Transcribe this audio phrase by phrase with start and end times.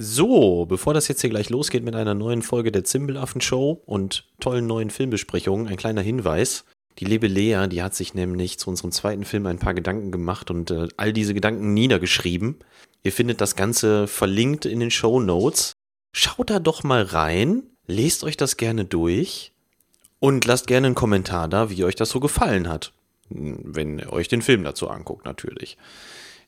[0.00, 4.28] So, bevor das jetzt hier gleich losgeht mit einer neuen Folge der Zimbelaffen Show und
[4.38, 6.64] tollen neuen Filmbesprechungen, ein kleiner Hinweis.
[7.00, 10.52] Die liebe Lea, die hat sich nämlich zu unserem zweiten Film ein paar Gedanken gemacht
[10.52, 12.58] und äh, all diese Gedanken niedergeschrieben.
[13.02, 15.72] Ihr findet das Ganze verlinkt in den Show Notes.
[16.12, 19.50] Schaut da doch mal rein, lest euch das gerne durch
[20.20, 22.92] und lasst gerne einen Kommentar da, wie euch das so gefallen hat.
[23.30, 25.76] Wenn ihr euch den Film dazu anguckt, natürlich.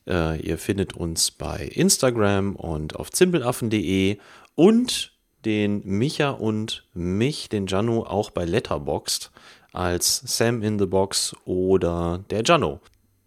[0.07, 4.17] Äh, ihr findet uns bei Instagram und auf zimbelaffen.de
[4.55, 5.13] und
[5.45, 9.31] den Micha und mich, den Jano, auch bei Letterboxd
[9.73, 12.79] als Sam in the Box oder der Jano.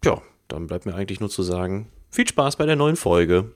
[0.03, 3.55] Ja, dann bleibt mir eigentlich nur zu sagen, viel Spaß bei der neuen Folge.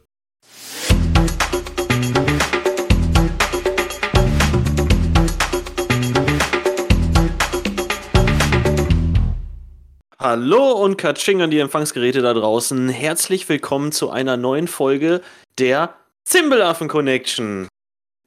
[10.22, 12.90] Hallo und Katsching an die Empfangsgeräte da draußen.
[12.90, 15.22] Herzlich willkommen zu einer neuen Folge
[15.58, 17.70] der Zimbelaffen Connection.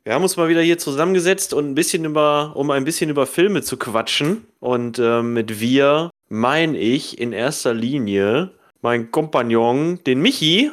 [0.03, 3.27] Wir haben uns mal wieder hier zusammengesetzt und ein bisschen über, um ein bisschen über
[3.27, 4.47] Filme zu quatschen.
[4.59, 10.71] Und äh, mit wir meine ich in erster Linie meinen Kompagnon, den Michi.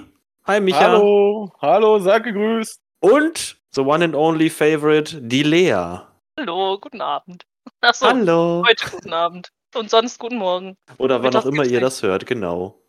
[0.48, 0.80] Hi Micha.
[0.80, 2.80] Hallo, hallo, sag gegrüßt.
[3.02, 6.00] Und the one and only favorite, die Lea.
[6.40, 7.44] Hallo, guten Abend.
[7.82, 8.64] Achso, Hallo.
[8.66, 9.50] heute guten Abend.
[9.76, 10.76] Und sonst guten Morgen.
[10.98, 12.82] Oder wann auch immer ihr das hört, genau.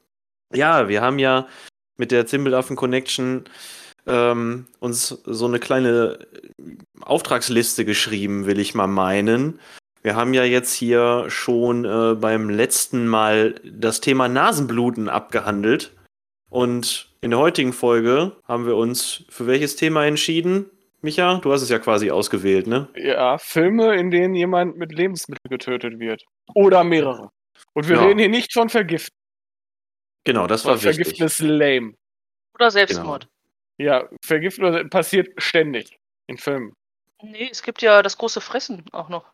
[0.52, 1.46] Ja, wir haben ja
[1.96, 3.44] mit der Zimbelaffen Connection
[4.06, 6.26] ähm, uns so eine kleine
[7.00, 9.60] Auftragsliste geschrieben, will ich mal meinen.
[10.02, 15.92] Wir haben ja jetzt hier schon äh, beim letzten Mal das Thema Nasenbluten abgehandelt.
[16.48, 20.70] Und in der heutigen Folge haben wir uns für welches Thema entschieden?
[21.02, 22.88] Micha, du hast es ja quasi ausgewählt, ne?
[22.94, 26.22] Ja, Filme, in denen jemand mit Lebensmitteln getötet wird.
[26.54, 27.30] Oder mehrere.
[27.72, 28.04] Und wir Ja.
[28.04, 29.16] reden hier nicht von Vergiften.
[30.24, 30.96] Genau, das war wichtig.
[30.96, 31.94] Vergiften ist lame.
[32.54, 33.26] Oder Selbstmord.
[33.78, 36.74] Ja, Vergiften passiert ständig in Filmen.
[37.22, 39.24] Nee, es gibt ja das große Fressen auch noch.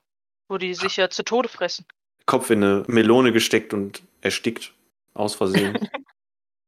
[0.49, 1.85] Wo die sich ja zu Tode fressen.
[2.27, 4.73] Kopf in eine Melone gesteckt und erstickt.
[5.15, 5.89] Aus Versehen.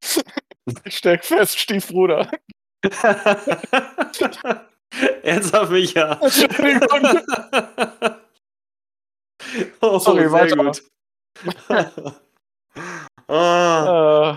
[0.86, 2.30] Steck fest, Stiefbruder.
[5.28, 6.18] Ernsthaft, Micha.
[6.22, 7.20] Entschuldigung.
[9.80, 10.56] oh, Sorry, weiter.
[10.56, 10.82] gut.
[13.30, 14.34] Äh,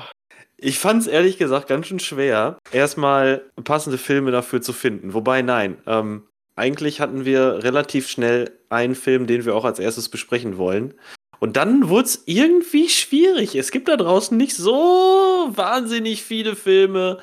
[0.58, 5.14] ich fand es ehrlich gesagt ganz schön schwer, erstmal passende Filme dafür zu finden.
[5.14, 10.10] Wobei, nein, ähm, eigentlich hatten wir relativ schnell einen Film, den wir auch als erstes
[10.10, 10.94] besprechen wollen.
[11.40, 13.56] Und dann wurde es irgendwie schwierig.
[13.56, 17.18] Es gibt da draußen nicht so wahnsinnig viele Filme,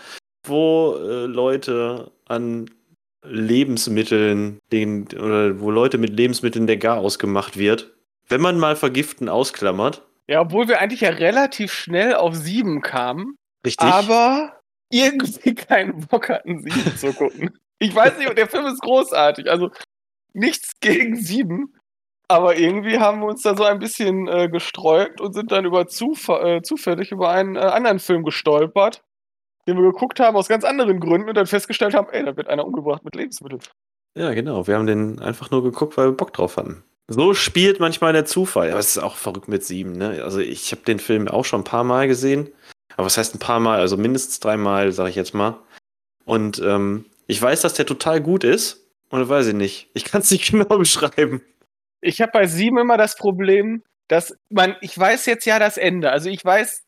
[0.46, 2.70] wo äh, Leute an
[3.24, 7.94] Lebensmitteln, den, oder wo Leute mit Lebensmitteln der Garaus gemacht wird.
[8.28, 10.06] Wenn man mal Vergiften ausklammert.
[10.28, 13.88] ja, obwohl wir eigentlich ja relativ schnell auf sieben kamen, Richtig.
[13.88, 17.50] aber irgendwie keinen Bock hatten, sieben zu gucken.
[17.78, 19.50] Ich weiß nicht, der Film ist großartig.
[19.50, 19.70] Also
[20.32, 21.74] nichts gegen sieben.
[22.30, 25.86] Aber irgendwie haben wir uns da so ein bisschen äh, gesträubt und sind dann über
[25.86, 29.02] Zufa äh, zufällig über einen äh, anderen Film gestolpert,
[29.68, 32.48] den wir geguckt haben aus ganz anderen Gründen und dann festgestellt haben, ey, da wird
[32.48, 33.60] einer umgebracht mit Lebensmitteln.
[34.16, 34.66] Ja, genau.
[34.66, 36.82] Wir haben den einfach nur geguckt, weil wir Bock drauf hatten.
[37.06, 38.70] So spielt manchmal der Zufall.
[38.70, 40.22] Aber es ist auch verrückt mit sieben, ne?
[40.24, 42.50] Also ich habe den Film auch schon ein paar Mal gesehen.
[42.96, 43.78] Aber was heißt ein paar Mal?
[43.78, 45.58] Also mindestens dreimal, sage ich jetzt mal.
[46.24, 48.86] Und ähm, ich weiß, dass der total gut ist.
[49.10, 49.90] Und weiß ich nicht.
[49.94, 51.42] Ich kann es nicht genau beschreiben.
[52.00, 56.10] Ich habe bei sieben immer das Problem, dass man, ich weiß jetzt ja das Ende,
[56.10, 56.84] also ich weiß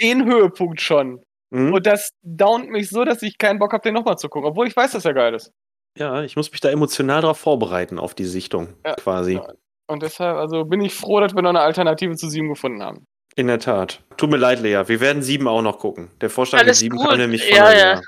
[0.00, 1.22] den Höhepunkt schon.
[1.52, 1.72] Hm?
[1.72, 4.66] Und das downt mich so, dass ich keinen Bock habe, den nochmal zu gucken, obwohl
[4.66, 5.52] ich weiß, dass er geil ist.
[5.96, 9.34] Ja, ich muss mich da emotional darauf vorbereiten, auf die Sichtung, Ja, quasi.
[9.34, 9.46] ja.
[9.90, 13.06] Und deshalb, also bin ich froh, dass wir noch eine Alternative zu sieben gefunden haben.
[13.36, 14.00] In der Tat.
[14.18, 14.82] Tut mir leid, Lea.
[14.86, 16.10] Wir werden sieben auch noch gucken.
[16.20, 17.78] Der Vorschlag Alles sieben kam nämlich von Ja, Lea.
[17.78, 18.00] ja.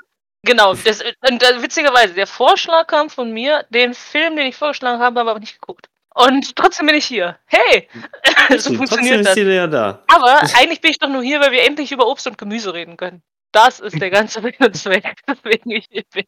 [0.43, 4.99] Genau, das, und äh, witzigerweise, der Vorschlag kam von mir, den Film, den ich vorgeschlagen
[4.99, 5.87] habe, habe aber nicht geguckt.
[6.13, 7.37] Und trotzdem bin ich hier.
[7.45, 7.87] Hey!
[8.49, 9.35] so Trotzdem funktioniert ist das.
[9.35, 10.03] die Lea da.
[10.13, 12.97] Aber eigentlich bin ich doch nur hier, weil wir endlich über Obst und Gemüse reden
[12.97, 13.21] können.
[13.51, 16.25] Das ist der ganze und Zweck, weswegen ich hier bin.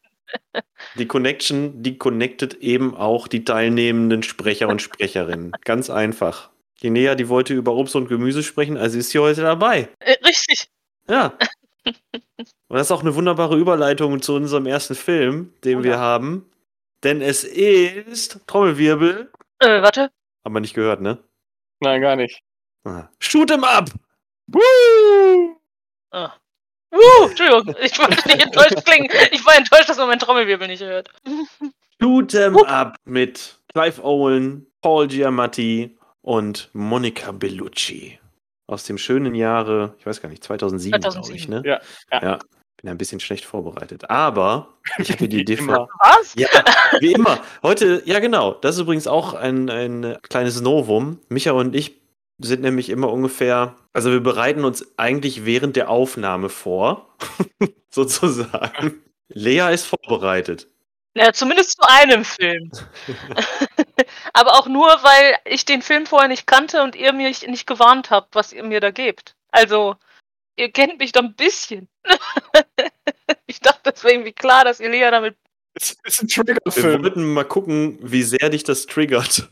[0.96, 5.54] Die Connection, die connectet eben auch die teilnehmenden Sprecher und Sprecherinnen.
[5.64, 6.50] Ganz einfach.
[6.82, 9.90] Die Nea, die wollte über Obst und Gemüse sprechen, also ist sie heute dabei.
[10.00, 10.70] Äh, richtig.
[11.08, 11.38] Ja.
[11.86, 16.50] Und das ist auch eine wunderbare Überleitung zu unserem ersten Film, den Oh wir haben.
[17.04, 19.32] Denn es ist Trommelwirbel.
[19.60, 20.10] Äh, warte.
[20.44, 21.20] Haben wir nicht gehört, ne?
[21.80, 22.42] Nein, gar nicht.
[22.86, 23.10] Ah.
[23.20, 23.90] Shoot 'em up!
[24.48, 25.58] Woo!
[26.12, 26.34] Ah.
[26.94, 29.10] Uh, Entschuldigung, ich wollte nicht enttäuscht klingen.
[29.32, 31.10] Ich war enttäuscht, dass man meinen Trommelwirbel nicht hört.
[32.00, 38.20] Shoot 'em up mit Clive Owen, Paul Giamatti und Monica Bellucci.
[38.68, 41.50] Aus dem schönen Jahre, ich weiß gar nicht, 2007, glaube ich, 2007.
[41.50, 41.62] ne?
[41.68, 41.82] Ja,
[42.12, 42.24] ja.
[42.24, 42.40] ja.
[42.78, 44.10] bin ein bisschen schlecht vorbereitet.
[44.12, 44.68] Aber
[45.00, 45.88] ich habe die Wie Idee immer.
[46.00, 46.34] Was?
[46.36, 46.48] Ja,
[47.00, 47.40] wie immer.
[47.64, 51.20] Heute, ja genau, das ist übrigens auch ein, ein kleines Novum.
[51.30, 52.03] Micha und ich
[52.40, 57.16] sind nämlich immer ungefähr, also wir bereiten uns eigentlich während der Aufnahme vor,
[57.90, 59.04] sozusagen.
[59.30, 60.68] Lea ist vorbereitet.
[61.16, 62.72] Ja, zumindest zu einem Film.
[64.34, 68.10] Aber auch nur, weil ich den Film vorher nicht kannte und ihr mich nicht gewarnt
[68.10, 69.36] habt, was ihr mir da gebt.
[69.52, 69.96] Also,
[70.56, 71.88] ihr kennt mich doch ein bisschen.
[73.46, 75.38] ich dachte, das wäre irgendwie klar, dass ihr Lea damit.
[75.76, 77.04] Es ist ein Wir Triggerfilm.
[77.04, 79.50] wollten mal gucken, wie sehr dich das triggert.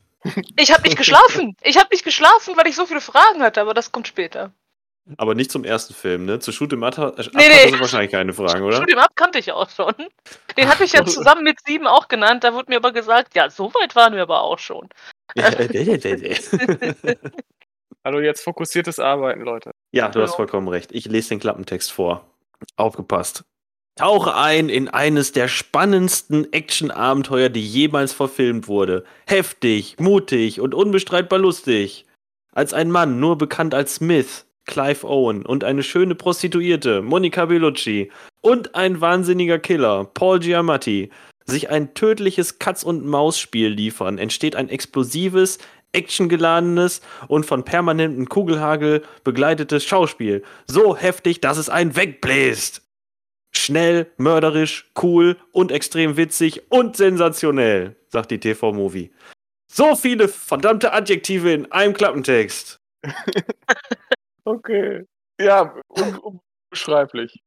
[0.56, 1.56] Ich habe nicht geschlafen.
[1.64, 4.52] Ich habe nicht geschlafen, weil ich so viele Fragen hatte, aber das kommt später.
[5.18, 6.40] Aber nicht zum ersten Film, ne?
[6.40, 7.50] Zu Shoot 'em Up, Nee, nee.
[7.64, 8.78] hast du wahrscheinlich keine Fragen, oder?
[8.78, 9.94] Shoot 'em Up kannte ich auch schon.
[10.58, 12.44] Den hatte ich ja zusammen mit sieben auch genannt.
[12.44, 14.88] Da wurde mir aber gesagt, ja, so weit waren wir aber auch schon.
[18.04, 19.72] Also jetzt fokussiertes Arbeiten, Leute.
[19.92, 20.38] Ja, du hast Genau.
[20.38, 20.92] vollkommen recht.
[20.92, 22.26] Ich lese den Klappentext vor.
[22.76, 23.44] Aufgepasst.
[23.96, 29.04] Tauche ein in eines der spannendsten Action-Abenteuer, die jemals verfilmt wurde.
[29.28, 32.06] Heftig, mutig und unbestreitbar lustig.
[32.54, 38.12] Als ein Mann, nur bekannt als Smith, Clive Owen und eine schöne Prostituierte, Monica Bellucci
[38.42, 41.10] und ein wahnsinniger Killer, Paul Giamatti,
[41.46, 45.60] sich ein tödliches Katz-und-Maus-Spiel liefern, entsteht ein explosives,
[45.94, 50.44] actiongeladenes und von permanentem Kugelhagel begleitetes Schauspiel.
[50.68, 52.84] So heftig, dass es einen wegbläst.
[53.54, 59.12] Schnell, mörderisch, cool und extrem witzig und sensationell, sagt die TV-Movie.
[59.72, 62.78] So viele verdammte Adjektive in einem Klappentext.
[64.44, 65.06] Okay.
[65.40, 67.44] Ja, un unbeschreiblich.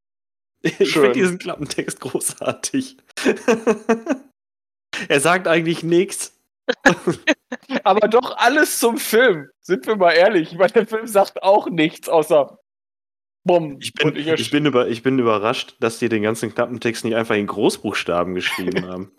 [0.63, 2.97] Ich finde diesen Klappentext großartig.
[5.09, 6.41] er sagt eigentlich nichts.
[7.85, 9.51] Aber doch alles zum Film.
[9.61, 10.53] Sind wir mal ehrlich.
[10.53, 12.59] Ich meine, der Film sagt auch nichts außer
[13.45, 13.79] Bumm.
[13.81, 17.15] Ich bin, ich ich, bin über, ich bin überrascht, dass die den ganzen Klappentext nicht
[17.15, 19.13] einfach in Großbuchstaben geschrieben haben.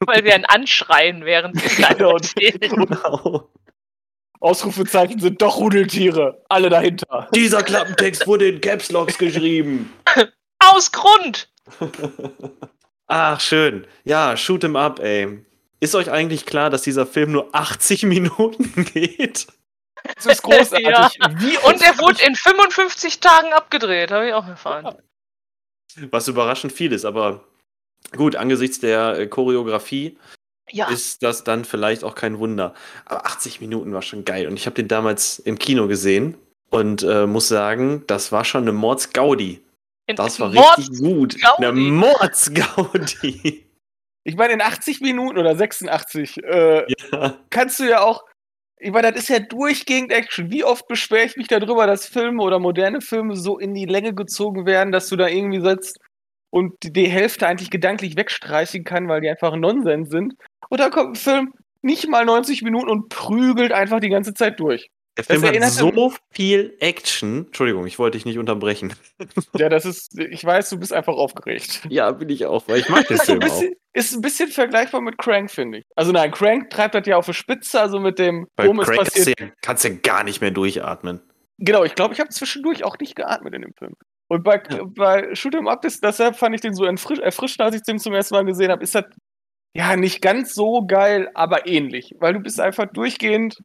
[0.00, 2.18] Weil wir ein Anschreien während wir Genau.
[2.60, 3.48] genau.
[4.40, 6.42] Ausrufezeichen sind doch Rudeltiere.
[6.48, 7.28] Alle dahinter.
[7.34, 9.92] Dieser Klappentext wurde in Caps Locks geschrieben.
[10.58, 11.48] Aus Grund!
[13.06, 13.86] Ach, schön.
[14.04, 15.44] Ja, shoot 'em up, ey.
[15.80, 19.46] Ist euch eigentlich klar, dass dieser Film nur 80 Minuten geht?
[20.16, 20.86] Das ist großartig.
[20.88, 21.10] Ja.
[21.36, 24.96] Wie Und er wurde in 55 Tagen abgedreht, habe ich auch erfahren.
[26.10, 27.44] Was überraschend viel ist, aber
[28.16, 30.18] gut, angesichts der äh, Choreografie
[30.70, 32.74] Ja, ist das dann vielleicht auch kein Wunder.
[33.04, 36.36] Aber 80 Minuten war schon geil und ich habe den damals im Kino gesehen
[36.70, 39.62] und äh, muss sagen, das war schon eine Mordsgaudi.
[40.16, 41.40] Das war Mords- richtig gut.
[41.40, 41.64] Gaudi.
[41.66, 43.66] Eine Mordsgaudi.
[44.24, 47.38] Ich meine, in 80 Minuten oder 86 äh, ja.
[47.50, 48.24] kannst du ja auch.
[48.84, 50.50] Ich meine, das ist ja durchgehend Action.
[50.50, 54.12] Wie oft beschwere ich mich darüber, dass Filme oder moderne Filme so in die Länge
[54.12, 56.00] gezogen werden, dass du da irgendwie sitzt
[56.50, 60.34] und die, Hälfte eigentlich gedanklich wegstreichen kann, weil die einfach Nonsens sind.
[60.68, 61.52] Und dann kommt ein Film
[61.82, 64.90] nicht mal 90 Minuten und prügelt einfach die ganze Zeit durch.
[65.16, 67.46] Der Film hat so viel Action.
[67.46, 68.94] Entschuldigung, ich wollte dich nicht unterbrechen.
[69.56, 71.82] Ja, das ist, ich weiß, du bist einfach aufgeregt.
[71.88, 73.44] Ja, bin ich auch, weil ich mag den Ist, ein Film auch.
[73.60, 75.84] bisschen, ist ein bisschen vergleichbar mit Crank, finde ich.
[75.94, 78.86] Also nein, Crank treibt das ja auf die Spitze, also mit dem, Bei es Crank
[78.96, 79.38] kannst passiert.
[79.40, 81.20] du ja, kannst ja gar nicht mehr durchatmen.
[81.58, 83.92] Genau, ich glaube, ich habe zwischendurch auch nicht geatmet in dem Film.
[84.28, 84.82] Und bei, Ja.
[84.96, 87.98] bei Shoot 'em Up, ist, deshalb fand ich den so erfrisch, erfrischend, als ich den
[87.98, 89.04] zum ersten Mal gesehen habe, ist das
[89.76, 92.14] ja nicht ganz so geil, aber ähnlich.
[92.18, 93.58] Weil du bist einfach durchgehend,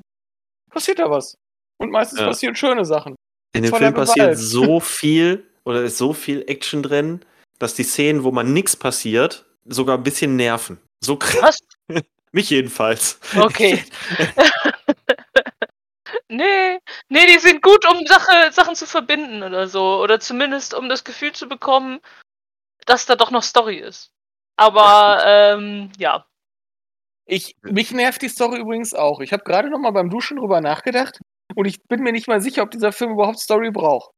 [0.70, 1.38] passiert da was.
[1.78, 2.28] Und meistens Ja.
[2.28, 3.16] passieren schöne Sachen.
[3.54, 7.24] In dem Film passiert so viel oder ist so viel Action drin,
[7.60, 10.80] dass die Szenen, wo man nichts passiert, sogar ein bisschen nerven.
[11.04, 11.60] So krass.
[11.88, 12.02] Was?
[12.32, 13.20] Mich jedenfalls.
[13.38, 13.84] Okay.
[16.30, 20.02] nee, nee, die sind gut, um Sache, Sachen zu verbinden oder so.
[20.02, 22.00] Oder zumindest um das Gefühl zu bekommen,
[22.86, 24.12] dass da doch noch Story ist.
[24.58, 26.26] Aber, ähm, ja.
[27.28, 29.20] Ich, mich nervt die Story übrigens auch.
[29.20, 31.20] Ich habe gerade noch mal beim Duschen drüber nachgedacht
[31.56, 34.12] und ich bin mir nicht mal sicher, ob dieser Film überhaupt Story braucht.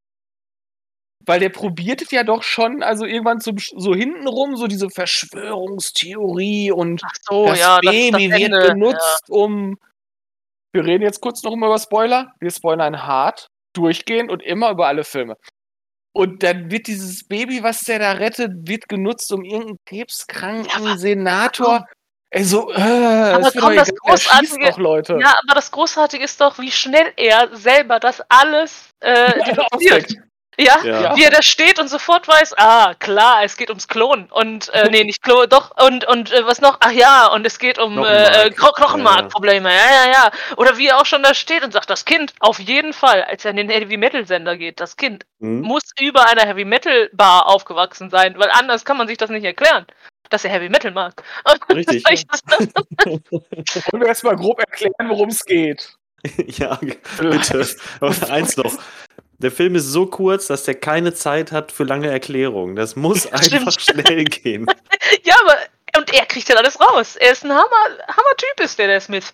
[1.26, 6.70] Weil der probiert es ja doch schon, also irgendwann zum, so hintenrum, so diese Verschwörungstheorie
[6.70, 7.78] und so, das ja.
[7.80, 9.76] Baby das wird genutzt, um.
[10.72, 12.32] Wir reden jetzt kurz noch mal über Spoiler.
[12.38, 15.36] Wir spoilern hart, durchgehend und immer über alle Filme.
[16.12, 20.96] Und dann wird dieses Baby, was der da rettet, wird genutzt, um irgendeinen krebskranken Ja,
[20.96, 21.86] Senator.
[22.32, 25.18] Ey, so, äh, Aber komm, doch das Großartige- doch Leute.
[25.20, 30.14] Ja, aber das Großartige ist doch, wie schnell er selber das alles äh, Ja, deduziert.
[30.58, 31.16] Ja, Ja.
[31.16, 34.28] wie er da steht und sofort weiß, ah, klar, es geht ums Klon.
[34.30, 36.76] Und, äh, nee, nicht Klon, doch, und, und äh, was noch?
[36.80, 38.56] Ach ja, und es geht um äh, äh, Knochenmark.
[38.56, 39.70] Kno Knochenmarkprobleme.
[39.70, 40.30] Ja, ja, ja.
[40.56, 43.44] Oder wie er auch schon da steht und sagt, das Kind, auf jeden Fall, als
[43.44, 45.62] er in den Heavy Metal Sender geht, das Kind Hm?
[45.62, 49.44] muss über einer Heavy Metal Bar aufgewachsen sein, weil anders kann man sich das nicht
[49.44, 49.86] erklären,
[50.30, 51.22] dass er Heavy Metal mag.
[51.74, 52.04] Richtig.
[52.10, 52.24] Ich-
[53.04, 55.96] Wollen wir erstmal grob erklären, worum es geht?
[56.46, 56.78] ja,
[57.18, 57.66] bitte.
[58.00, 58.72] Aber eins noch.
[59.38, 62.76] Der Film ist so kurz, dass der keine Zeit hat für lange Erklärungen.
[62.76, 64.66] Das muss einfach schnell gehen.
[65.24, 65.56] ja, aber,
[65.96, 67.16] und er kriegt ja alles raus.
[67.16, 69.32] Er ist ein Hammer, Hammer-Typ, ist der, der Smith.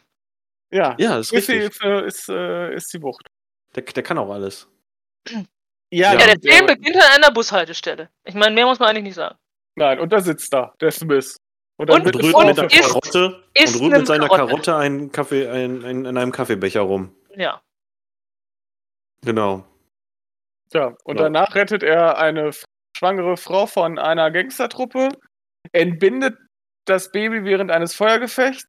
[0.70, 1.62] Ja, Ja, das ist richtig.
[1.72, 3.26] ist, äh, ist, äh, ist die Wucht.
[3.74, 4.68] Der, der kann auch alles.
[5.28, 5.42] Ja,
[5.90, 8.08] Ja, Ja, der Film beginnt an einer Bushaltestelle.
[8.24, 9.36] Ich meine, mehr muss man eigentlich nicht sagen.
[9.76, 11.37] Nein, und da sitzt da, der Smith.
[11.78, 14.47] Und Und- Und rührt und mit der isst- Karotte isst und rührt mit seiner Karotte.
[14.47, 17.14] Karotte einen Kaffee, ein, ein, in einem Kaffeebecher rum.
[17.37, 17.61] Ja.
[19.23, 19.64] Genau.
[20.73, 21.25] Ja, und Ja.
[21.25, 22.50] danach rettet er eine
[22.97, 25.11] schwangere Frau von einer Gangstertruppe,
[25.73, 26.37] entbindet
[26.87, 28.64] das Baby während eines Feuergefechts.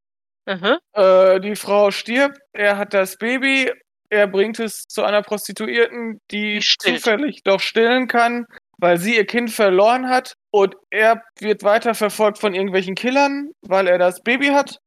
[0.46, 0.78] Mhm.
[0.94, 3.72] Äh, die Frau stirbt, er hat das Baby,
[4.10, 8.46] er bringt es zu einer Prostituierten, die Die zufällig doch stillen kann,
[8.79, 10.34] weil sie ihr Kind verloren hat.
[10.51, 14.79] Und er wird weiter verfolgt von irgendwelchen Killern, weil er das Baby hat,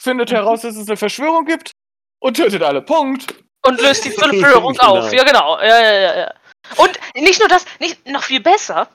[0.00, 0.36] findet Mhm.
[0.36, 1.72] heraus, dass es eine Verschwörung gibt
[2.20, 2.82] und tötet alle.
[2.82, 3.34] Punkt.
[3.66, 4.10] Und löst die
[4.46, 4.98] Verschwörung Genau.
[4.98, 5.12] auf.
[5.12, 5.58] Ja, genau.
[5.60, 6.34] Ja, ja, ja, ja.
[6.76, 8.88] Und nicht nur das, nicht noch viel besser.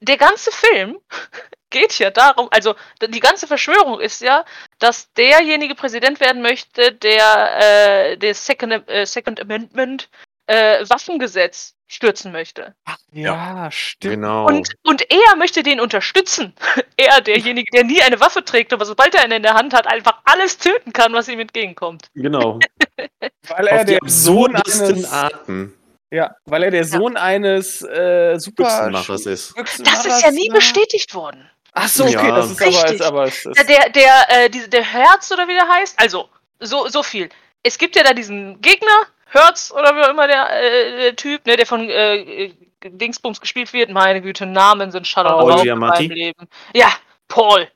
[0.00, 0.98] Der ganze Film
[1.70, 4.44] geht ja darum, also die ganze Verschwörung ist ja,
[4.78, 10.10] dass derjenige Präsident werden möchte, der äh, das Second, äh, Second Amendment
[10.46, 12.74] äh, Waffengesetz stürzen möchte.
[13.12, 14.14] Ja, stimmt.
[14.14, 14.46] Genau.
[14.46, 16.54] Und, und er möchte den unterstützen.
[16.96, 19.88] Er, derjenige, der nie eine Waffe trägt, aber sobald er eine in der Hand hat,
[19.88, 22.06] einfach alles töten kann, was ihm entgegenkommt.
[22.14, 22.60] genau.
[23.48, 25.74] Weil Auf er die der Sohn eines, Arten
[26.14, 29.54] ja, weil er der Sohn eines äh, Büchsenmachers ist.
[29.80, 31.50] Das ist ja nie bestätigt worden.
[31.72, 32.36] Ach so, okay, Ja.
[32.36, 32.92] das ist aber, Richtig.
[32.92, 35.98] ist aber ist, Ja, ist, Der, der, äh, diese, der Herz oder wie der heißt,
[35.98, 36.28] also,
[36.60, 37.28] so, so viel.
[37.64, 38.96] Es gibt ja da diesen Gegner,
[39.34, 43.40] Hertz oder wie auch immer der, äh, der Typ, ne, der von äh, äh, Dingsbums
[43.40, 43.90] gespielt wird.
[43.90, 46.08] Meine Güte, Namen sind Schall und Paul Giamatti?
[46.08, 46.48] meinem Leben.
[46.74, 46.92] Ja,
[47.28, 47.68] Paul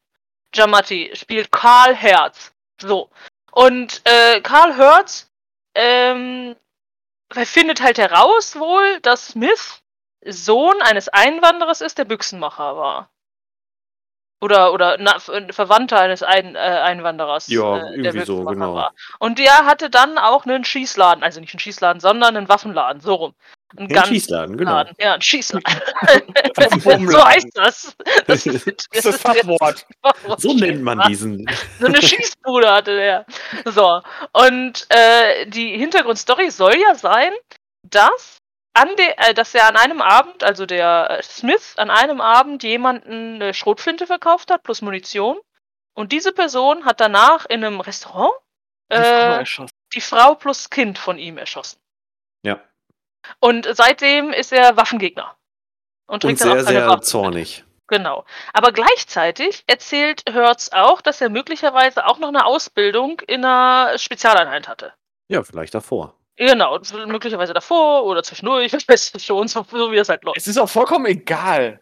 [0.52, 2.52] Giamatti spielt Karl Hertz.
[2.80, 3.10] So.
[3.52, 5.30] Und äh, Karl Hertz
[5.74, 6.56] ähm,
[7.32, 9.82] findet halt heraus wohl, dass Smith
[10.24, 13.10] Sohn eines Einwanderers ist, der Büchsenmacher war.
[14.40, 17.48] Oder, oder na, Ver- Verwandter eines Ein, äh, Einwanderers.
[17.48, 18.74] Ja, äh, irgendwie so, genau.
[18.74, 18.92] War.
[19.18, 23.14] Und der hatte dann auch einen Schießladen, also nicht einen Schießladen, sondern einen Waffenladen, so
[23.14, 23.34] rum.
[23.76, 24.70] Ein Den Schießladen, genau.
[24.70, 24.94] Laden.
[24.98, 25.64] Ja, ein Schießladen.
[27.10, 27.96] So heißt das.
[28.26, 29.84] Das, das ist das Fachwort.
[30.38, 31.44] So nennt man diesen.
[31.78, 33.26] so eine Schießbude hatte der.
[33.66, 34.00] So.
[34.32, 37.32] Und äh, die Hintergrundstory soll ja sein,
[37.82, 38.37] dass
[38.80, 42.62] an de, äh, dass er an einem Abend, also der äh, Smith, an einem Abend
[42.62, 45.38] jemanden eine Schrotflinte verkauft hat plus Munition.
[45.94, 48.32] Und diese Person hat danach in einem Restaurant
[48.92, 49.70] Die Frau äh, erschossen.
[49.94, 51.78] die Frau plus Kind von ihm erschossen.
[52.44, 52.60] Ja.
[53.40, 55.36] Und seitdem ist er Waffengegner.
[56.06, 57.02] Und Und trägt dann sehr, sehr Waffen.
[57.02, 57.64] zornig.
[57.88, 58.24] Genau.
[58.52, 64.68] Aber gleichzeitig erzählt Hertz auch, dass er möglicherweise auch noch eine Ausbildung in einer Spezialeinheit
[64.68, 64.92] hatte.
[65.28, 66.14] Ja, vielleicht davor.
[66.38, 70.38] Genau, möglicherweise davor oder zwischendurch, ich weiß nicht schon, so, so wie das halt läuft.
[70.38, 71.80] Es ist auch vollkommen egal.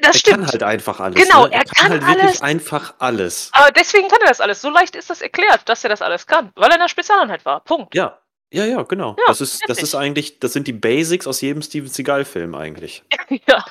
[0.00, 0.36] Das er stimmt.
[0.38, 1.22] kann halt einfach alles.
[1.22, 1.54] Genau, ne?
[1.54, 2.22] er kann halt alles.
[2.22, 3.50] wirklich einfach alles.
[3.52, 4.60] Aber deswegen kann er das alles.
[4.60, 7.44] So leicht ist das erklärt, dass er das alles kann, weil er in der Spezialeinheit
[7.44, 7.60] war.
[7.60, 7.94] Punkt.
[7.94, 8.18] Ja.
[8.52, 9.16] Ja, ja, genau.
[9.18, 13.02] Ja, das ist, das ist eigentlich, das sind die Basics aus jedem Steven Seagal-Film eigentlich.
[13.48, 13.64] ja.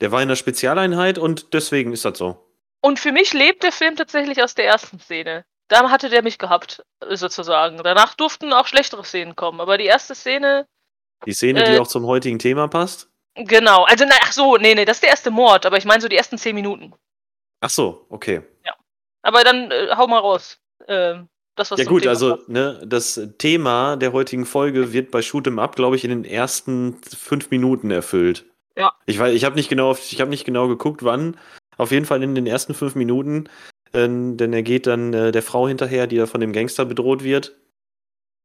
[0.00, 2.52] Der war in der Spezialeinheit und deswegen ist das so.
[2.82, 5.44] Und für mich lebt der Film tatsächlich aus der ersten Szene.
[5.72, 7.78] Da hatte der mich gehabt, sozusagen.
[7.82, 10.66] Danach durften auch schlechtere Szenen kommen, aber die erste Szene
[11.24, 13.08] Die Szene, Äh, die auch zum heutigen Thema passt.
[13.36, 16.02] Genau, also na, ach so, nee, nee, das ist der erste Mord, aber ich meine
[16.02, 16.92] so die ersten zehn Minuten.
[17.60, 18.42] Ach so, okay.
[19.24, 20.58] Aber dann äh, hau mal raus.
[20.88, 25.20] Ähm, das, was Ja gut, Thema also ne, das Thema der heutigen Folge wird bei
[25.20, 28.44] Shoot'em Up, glaube ich, in den ersten fünf Minuten erfüllt.
[28.76, 28.92] Ja.
[29.06, 31.38] Ich weiß, ich habe nicht genau, ich habe nicht genau geguckt, wann.
[31.78, 33.48] Auf jeden Fall in den ersten fünf Minuten,
[33.92, 37.22] äh, denn er geht dann äh, der Frau hinterher, die da von dem Gangster bedroht
[37.24, 37.54] wird.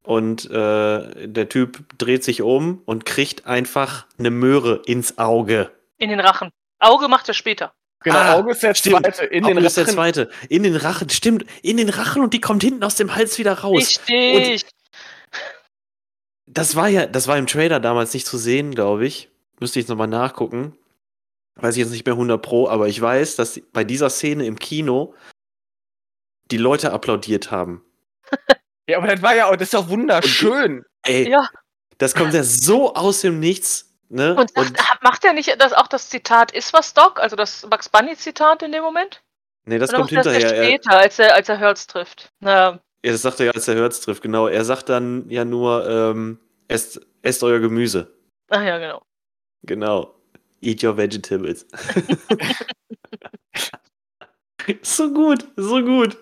[0.04, 5.70] Und äh, der Typ dreht sich um und kriegt einfach eine Möhre ins Auge.
[5.98, 6.50] In den Rachen.
[6.80, 7.74] Auge macht er später.
[8.04, 9.00] Genau, Ah, Auge ist der stimmt.
[9.04, 9.26] zweite.
[9.26, 9.94] In Auge den ist der Rachen.
[9.96, 10.30] zweite.
[10.48, 11.46] In den Rachen, stimmt.
[11.62, 14.00] In den Rachen und die kommt hinten aus dem Hals wieder raus.
[14.08, 14.66] Richtig.
[16.46, 19.30] Das war ja, das war im Trailer damals nicht zu sehen, glaube ich.
[19.60, 20.78] Müsste ich jetzt nochmal nachgucken.
[21.56, 24.58] Weiß ich jetzt nicht mehr 100 Pro, aber ich weiß, dass bei dieser Szene im
[24.60, 25.16] Kino
[26.52, 27.84] die Leute applaudiert haben.
[28.90, 30.84] Ja, aber das war ja auch, das ist doch wunderschön.
[31.04, 31.50] Ey, Ja.
[31.98, 33.84] das kommt ja so aus dem Nichts.
[34.10, 34.36] Ne?
[34.36, 37.90] Und, sagt, macht er nicht das auch das Zitat ist was Doc, also das Bugs
[37.90, 39.22] Bunny Zitat in dem Moment?
[39.66, 40.54] nee, das Oder kommt er das hinterher.
[40.56, 42.30] erst Er, später, als er als er Hurts trifft?
[42.40, 44.48] Na, ja, das sagt er ja, als er Hurts trifft, genau.
[44.48, 46.40] Er sagt dann ja nur, ähm,
[46.70, 48.16] esst, esst euer Gemüse.
[48.50, 49.02] ach ja, genau.
[49.64, 50.16] Genau.
[50.62, 51.66] Eat your vegetables.
[54.82, 56.18] so gut, so gut.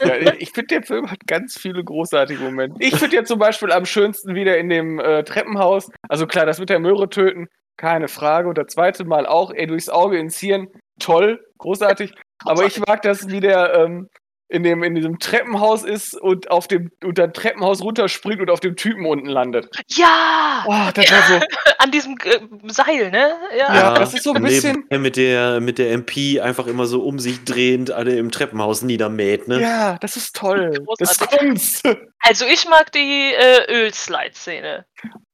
[0.00, 2.76] Ja, ich finde, der Film hat ganz viele großartige Momente.
[2.80, 5.90] Ich finde ja zum Beispiel am schönsten wieder in dem äh, Treppenhaus.
[6.08, 8.48] Also klar, das mit der Möhre töten, keine Frage.
[8.48, 12.12] Und das zweite Mal auch, ey, durchs Auge ins Hirn, toll, großartig.
[12.44, 14.08] Aber ich mag das, wie der ähm,
[14.52, 18.60] in, dem, in diesem Treppenhaus ist und auf dem unter dem Treppenhaus runterspringt und auf
[18.60, 19.68] dem Typen unten landet.
[19.88, 20.64] Ja!
[20.66, 21.46] Oh, das war so.
[21.78, 22.38] An diesem äh,
[22.70, 23.32] Seil, ne?
[23.56, 23.74] Ja.
[23.74, 27.02] Ja, das ist so ein bisschen- er Mit der, mit der MP einfach immer so
[27.02, 29.60] um sich drehend alle im Treppenhaus niedermäht, ne?
[29.60, 30.84] Ja, das ist toll.
[30.98, 31.30] Das ist.
[31.30, 31.88] Kunst.
[32.20, 34.84] Also ich mag die äh, Ölslide-Szene.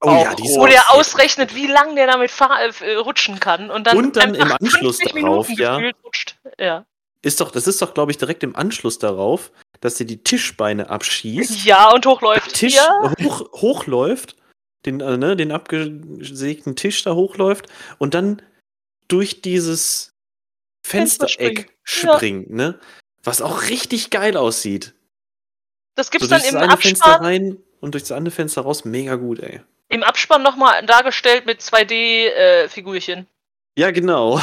[0.00, 3.40] Oh ja, Auch die ist Wo der ausrechnet, wie lange der damit fahr äh, rutschen
[3.40, 3.68] kann.
[3.70, 5.76] Und dann, Und dann im Anschluss 50 darauf, ja.
[5.76, 6.36] gefühlt rutscht.
[6.58, 6.84] Ja.
[7.22, 10.88] Ist doch, das ist doch, glaube ich, direkt im Anschluss darauf, dass sie die Tischbeine
[10.90, 11.64] abschießt.
[11.64, 12.54] ja, und hochläuft.
[12.54, 13.12] Tisch Ja.
[13.22, 14.36] hoch, hochläuft,
[14.86, 17.66] den, äh, ne, den abgesägten Tisch da hochläuft
[17.98, 18.42] und dann
[19.08, 20.14] durch dieses
[20.86, 22.50] Fenster Fenstereck springt.
[22.50, 22.54] Ja.
[22.56, 22.80] ne?
[23.24, 24.94] Was auch richtig geil aussieht.
[25.96, 28.62] Das So gibt's durch dann im eine Fenster Abspann, rein und durch das andere Fenster
[28.62, 28.84] raus.
[28.84, 29.60] Mega gut, ey.
[29.88, 33.26] im Abspann nochmal dargestellt mit 2D-Figürchen.
[33.76, 34.40] Ja, genau.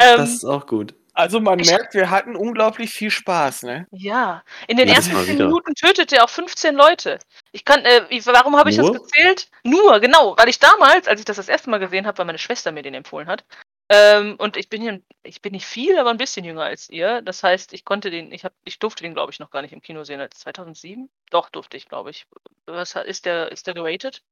[0.00, 0.94] Ähm, Das ist auch gut.
[1.12, 3.86] Also man Ich- merkt, wir hatten unglaublich viel Spaß, ne?
[3.90, 5.38] ja, in den Jedes ersten zehn.
[5.38, 7.18] Minuten tötet er auch 15 Leute.
[7.52, 9.48] Ich kann, äh, wie- warum habe ich das gezählt?
[9.64, 12.36] Nur, genau, weil ich damals, als ich das das erste Mal gesehen habe, weil meine
[12.38, 13.46] Schwester mir den empfohlen hat,
[13.88, 17.22] ähm, und ich bin hier, ich bin nicht viel, aber ein bisschen jünger als ihr.
[17.22, 19.72] Das heißt, ich konnte den, ich hab, ich durfte den, glaube ich, noch gar nicht
[19.72, 21.08] im Kino sehen als 2007.
[21.30, 22.26] Doch durfte ich, glaube ich.
[22.66, 24.22] Was ist der, ist der geratet?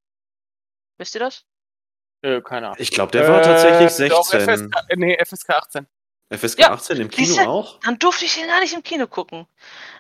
[0.98, 1.44] Wisst ihr das?
[2.24, 2.76] Äh, keine Ahnung.
[2.80, 4.68] Ich glaube, der war tatsächlich Äh, doch, 16.
[4.72, 5.86] FSK, äh, nee, FSK 18.
[6.30, 7.78] FSK Ja, 18 im Kino diese- auch?
[7.80, 9.46] Dann durfte ich den gar nicht im Kino gucken.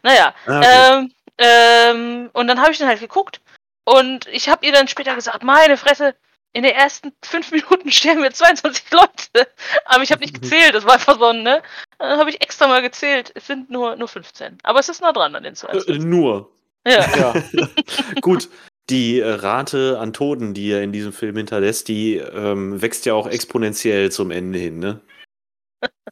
[0.02, 0.68] Naja, Ah, okay.
[0.98, 3.40] ähm, ähm, und dann habe ich den halt geguckt
[3.84, 6.14] und ich habe ihr dann später gesagt, meine Fresse,
[6.54, 7.50] in den ersten fünf
[7.82, 9.48] Minuten sterben mir 22 Leute.
[9.84, 11.62] Aber ich habe nicht gezählt, das war einfach so ne?
[11.98, 13.32] Dann habe ich extra mal gezählt.
[13.34, 14.58] Es sind nur, nur 15.
[14.62, 15.98] Aber es ist nah dran an den Äh, 22.
[16.04, 16.50] nur.
[16.86, 17.04] Ja.
[17.16, 17.34] Ja.
[18.20, 18.48] Gut,
[18.90, 23.14] die äh, Rate an Toten, die er in diesem Film hinterlässt, die ähm, wächst ja
[23.14, 25.00] auch exponentiell zum Ende hin, ne?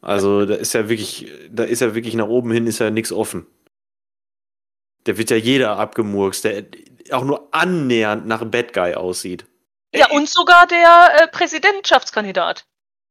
[0.01, 3.11] Also da ist ja wirklich, da ist ja wirklich nach oben hin ist ja nichts
[3.11, 3.47] offen.
[5.05, 6.65] Da wird ja jeder abgemurkst, der
[7.11, 9.45] auch nur annähernd nach Bad Guy aussieht.
[9.93, 12.65] ja, und sogar der äh, Präsidentschaftskandidat.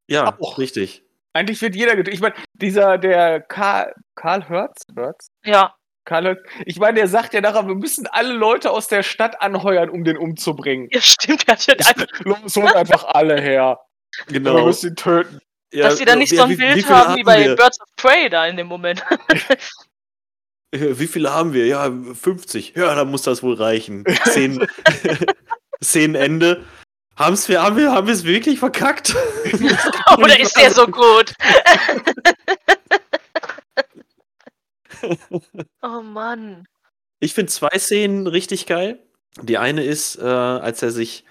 [0.07, 0.57] Ja, Auch.
[0.57, 1.03] richtig.
[1.33, 2.13] Eigentlich wird jeder getötet.
[2.13, 5.27] Ich meine, dieser, der Karl, Karl Hörz, Hörz?
[5.43, 5.75] Ja.
[6.05, 9.41] Karl Hörz, ich meine, der sagt ja nachher, wir müssen alle Leute aus der Stadt
[9.41, 10.89] anheuern, um den umzubringen.
[10.91, 11.47] Ja, stimmt.
[11.47, 13.79] Der hat ja einfach, Los, holt einfach alle her.
[14.27, 14.65] Wir Genau.
[14.65, 15.39] müssen ihn töten.
[15.73, 17.45] Ja, dass sie dann nicht wie- so ein wie- wie Bild viele haben wie bei
[17.45, 17.55] wir?
[17.55, 19.03] Birds of Prey da in dem Moment.
[20.75, 21.67] Wie viele haben wir?
[21.67, 22.73] Ja, 50.
[22.75, 24.03] Ja, dann muss das wohl reichen.
[24.31, 24.67] Zehn,
[25.83, 26.63] Szenenende.
[27.15, 29.15] Haben's wir, haben wir haben wir es wirklich verkackt?
[30.17, 31.31] Oder ist der so gut?
[35.81, 36.65] Oh Mann.
[37.19, 38.99] Ich finde zwei Szenen richtig geil.
[39.41, 41.23] Die eine ist, äh, als er sich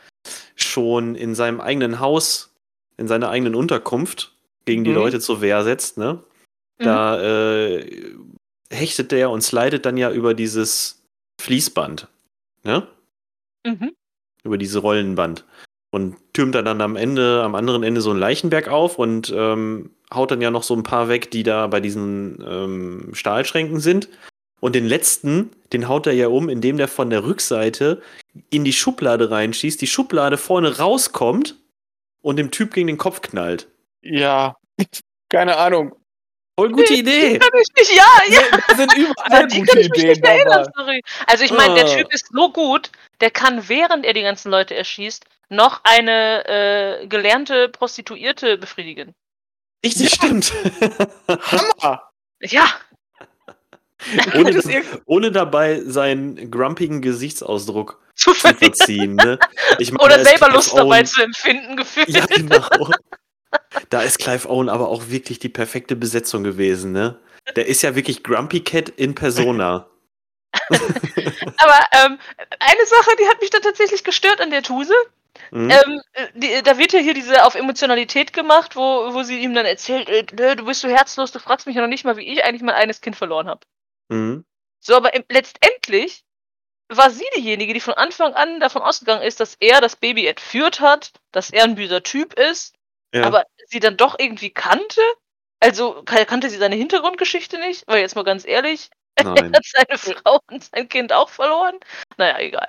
[0.56, 2.54] schon in seinem eigenen Haus,
[2.96, 4.96] in seiner eigenen Unterkunft gegen die Mhm.
[4.96, 6.22] Leute zur Wehr setzt, ne?
[6.78, 8.16] Da äh,
[8.70, 11.02] hechtet der und slidet dann ja über dieses
[11.40, 12.08] Fließband,
[12.64, 12.88] ne?
[13.64, 13.92] Mhm.
[14.44, 15.44] Über diese Rollenband.
[15.92, 19.90] Und türmt dann, dann am Ende, am anderen Ende so einen Leichenberg auf und ähm,
[20.12, 24.08] haut dann ja noch so ein paar weg, die da bei diesen ähm, Stahlschränken sind.
[24.60, 28.00] Und den letzten, den haut er ja um, indem der von der Rückseite
[28.48, 31.56] in die Schublade reinschießt, die Schublade vorne rauskommt
[32.22, 33.68] und dem Typ gegen den Kopf knallt.
[34.00, 34.56] Ja.
[35.28, 35.94] Keine Ahnung.
[36.58, 37.38] Voll gute Idee.
[37.38, 38.58] Kann ich nicht, ja, ja.
[38.68, 40.68] Da sind überall gute kann ich mich Ideen nicht erinnern.
[41.26, 41.96] Also ich meine, der Ah.
[41.96, 46.46] Typ ist so gut, der kann, während er die ganzen Leute erschießt, noch eine
[47.02, 49.14] äh, gelernte Prostituierte befriedigen.
[49.84, 50.52] Richtig, stimmt.
[51.28, 52.10] Hammer!
[52.40, 52.66] Ja,
[54.34, 54.60] ohne,
[55.06, 58.74] ohne dabei seinen grumpigen Gesichtsausdruck zu zu verlieren.
[58.74, 59.14] verziehen.
[59.16, 59.38] Ne?
[59.78, 62.08] Ich meine, Oder da ist selber Clive Lust dabei Owen- zu empfinden, gefühlt.
[62.08, 62.90] Ja, genau.
[63.90, 67.18] Da ist Clive Owen aber auch wirklich die perfekte Besetzung gewesen, ne?
[67.56, 69.88] Der ist ja wirklich Grumpy Cat in Persona.
[70.70, 72.18] Aber ähm,
[72.60, 74.94] eine Sache, die hat mich da tatsächlich gestört an der Tuse.
[75.54, 75.70] Mhm.
[75.70, 79.54] Ähm, äh, die, da wird ja hier diese auf Emotionalität gemacht, wo, wo sie ihm
[79.54, 82.22] dann erzählt, äh, du bist so herzlos, du fragst mich ja noch nicht mal, wie
[82.26, 83.60] ich eigentlich mein eines Kind verloren habe.
[84.08, 84.46] Mhm.
[84.80, 86.24] So, aber im, letztendlich
[86.88, 90.80] war sie diejenige, die von Anfang an davon ausgegangen ist, dass er das Baby entführt
[90.80, 92.74] hat, dass er ein böser Typ ist,
[93.14, 93.24] Ja.
[93.24, 95.00] aber sie dann doch irgendwie kannte?
[95.60, 97.84] Also kan- kannte sie seine Hintergrundgeschichte nicht?
[97.86, 99.52] Weil jetzt mal ganz ehrlich, er Nein.
[99.54, 101.78] hat seine Frau und sein Kind auch verloren.
[102.16, 102.68] Naja, egal.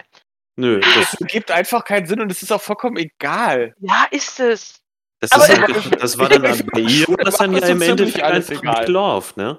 [0.56, 3.74] Nö, Das ergibt einfach keinen Sinn und es ist auch vollkommen egal.
[3.80, 4.80] Ja, ist es.
[5.20, 7.82] das, Aber ist halt, das war dann ich- bei ihr war das dann ja im
[7.82, 9.58] Endeffekt alles einfach Love, ne?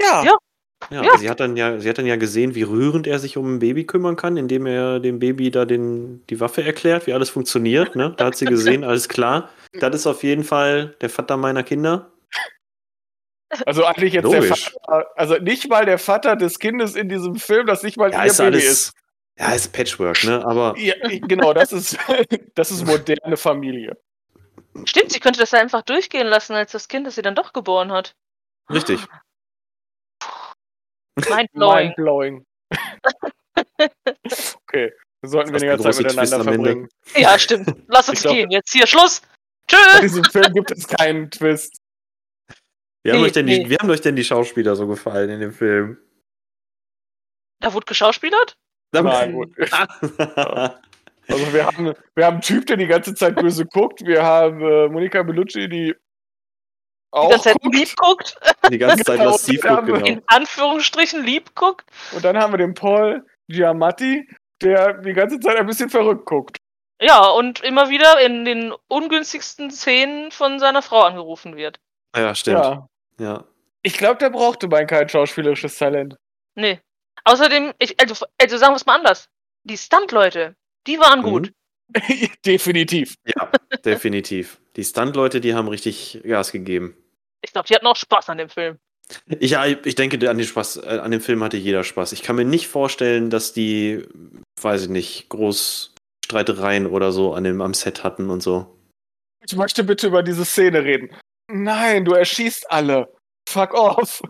[0.00, 0.24] Ja.
[0.24, 0.32] Ja.
[0.90, 1.16] Ja, Ja.
[1.18, 3.58] Sie, hat dann ja, sie hat dann ja gesehen, wie rührend er sich um ein
[3.60, 7.94] Baby kümmern kann, indem er dem Baby da den, die Waffe erklärt, wie alles funktioniert.
[7.94, 8.14] Ne?
[8.16, 9.50] Da hat sie gesehen, alles klar.
[9.78, 12.10] Das ist auf jeden Fall der Vater meiner Kinder.
[13.66, 14.72] Also eigentlich jetzt der Logisch.
[14.86, 18.24] Vater, also nicht mal der Vater des Kindes in diesem Film, das nicht mal Ja,
[18.24, 18.64] ihr ist Baby alles.
[18.64, 18.92] ist.
[19.42, 20.44] Ja, ist Patchwork, ne?
[20.46, 20.94] Aber Ja,
[21.26, 21.98] genau, das ist,
[22.54, 23.96] das ist moderne Familie.
[24.84, 27.52] Stimmt, sie könnte das ja einfach durchgehen lassen als das Kind, das sie dann doch
[27.52, 28.14] geboren hat.
[28.70, 29.00] richtig.
[31.28, 31.86] Mindblowing.
[31.88, 32.46] Mindblowing.
[34.66, 36.88] okay, wir sollten Das ist weniger Zeit miteinander verbringen.
[37.16, 37.74] Ja, stimmt.
[37.88, 38.50] Lass uns glaub- gehen.
[38.50, 39.18] Jetzt hier Schluss.
[39.18, 40.00] In Tschüss.
[40.02, 41.76] diesem Film gibt es keinen Twist.
[43.04, 43.68] Wie haben, Nee, euch denn die, nee.
[43.70, 45.98] wie haben euch denn die Schauspieler so gefallen in dem Film?
[47.60, 48.56] Da wurde geschauspielert?
[48.92, 49.54] Nein, gut.
[51.28, 54.04] Also wir haben, wir haben einen Typ, der die ganze Zeit böse guckt.
[54.04, 55.96] Wir haben äh, Monika Bellucci, die Die
[57.12, 57.74] auch ganze Zeit guckt.
[57.76, 58.36] lieb guckt.
[58.70, 60.04] die ganze Zeit Genau, massiv ja, guckt, genau.
[60.06, 61.88] In Anführungsstrichen lieb guckt.
[62.14, 64.28] Und dann haben wir den Paul Giamatti,
[64.62, 66.56] der die ganze Zeit ein bisschen verrückt guckt.
[67.00, 71.78] Ja, und immer wieder in den ungünstigsten Szenen von seiner Frau angerufen wird.
[72.16, 72.58] Ja, stimmt.
[72.64, 72.86] Ja.
[73.18, 73.44] Ja.
[73.82, 76.16] Ich glaube, der brauchte mein kein schauspielerisches Talent.
[76.56, 76.80] Nee.
[77.24, 79.28] Außerdem, ich, also, also sagen wir es mal anders.
[79.64, 80.56] Die Stunt-Leute,
[80.86, 81.24] die waren Mhm.
[81.24, 81.52] gut.
[82.46, 83.14] Definitiv.
[83.26, 83.50] Ja,
[83.84, 84.58] definitiv.
[84.76, 86.96] Die Stunt-Leute, die haben richtig Gas gegeben.
[87.42, 88.78] Ich glaube, die hatten auch Spaß an dem Film.
[89.40, 92.12] Ich, ja, ich denke, an, den Spaß, äh, an dem Film hatte jeder Spaß.
[92.12, 94.06] Ich kann mir nicht vorstellen, dass die,
[94.62, 98.78] weiß ich nicht, groß Streitereien oder so an dem, am Set hatten und so.
[99.44, 101.14] Ich möchte bitte über diese Szene reden.
[101.50, 103.12] Nein, du erschießt alle.
[103.48, 104.22] Fuck off.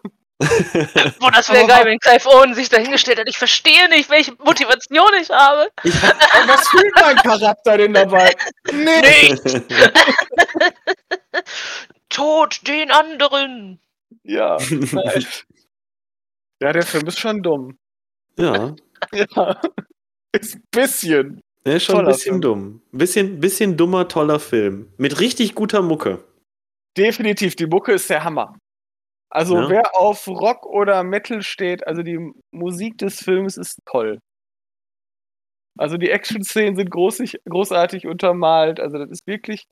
[1.19, 3.29] Boah, das wäre geil, wenn Clive Owen sich dahingestellt hat.
[3.29, 5.71] Ich verstehe nicht, welche Motivation ich habe.
[5.77, 8.35] Aber was fühlt mein Charakter denn dabei?
[8.73, 9.35] Nee.
[12.09, 13.81] Tod den anderen.
[14.25, 14.57] Ja.
[16.61, 17.79] Ja, der Film ist schon dumm.
[18.39, 18.75] ja,
[19.13, 19.61] Ja.
[20.33, 21.41] Ist ein bisschen.
[21.67, 22.41] der ist schon ein bisschen Film.
[22.41, 22.83] dumm.
[22.93, 24.93] Ein bisschen, bisschen dummer, toller Film.
[24.97, 26.25] Mit richtig guter Mucke.
[26.97, 28.57] Definitiv, die Mucke ist der Hammer.
[29.35, 29.69] Also Ja.
[29.71, 32.19] wer auf Rock oder Metal steht, also die
[32.53, 34.19] Musik des Films ist toll.
[35.79, 38.79] Also die Action-Szenen sind großig, großartig untermalt.
[38.79, 39.65] Also das ist wirklich.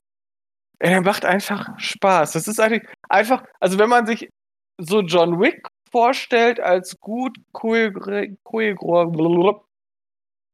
[0.81, 2.31] Der macht einfach Spaß.
[2.33, 4.29] Das ist eigentlich einfach, also wenn man sich
[4.79, 9.61] so John Wick vorstellt als gut choreogr- choreogr-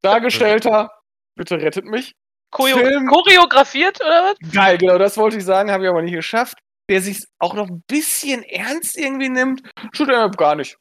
[0.02, 0.90] dargestellter,
[1.34, 2.12] bitte rettet mich.
[2.50, 4.52] Choreo Film- choreografiert oder was?
[4.52, 6.58] Geil, genau, das wollte ich sagen, habe ich aber nicht geschafft.
[6.88, 10.76] Der sich auch noch ein bisschen ernst irgendwie nimmt, tut er gar nicht.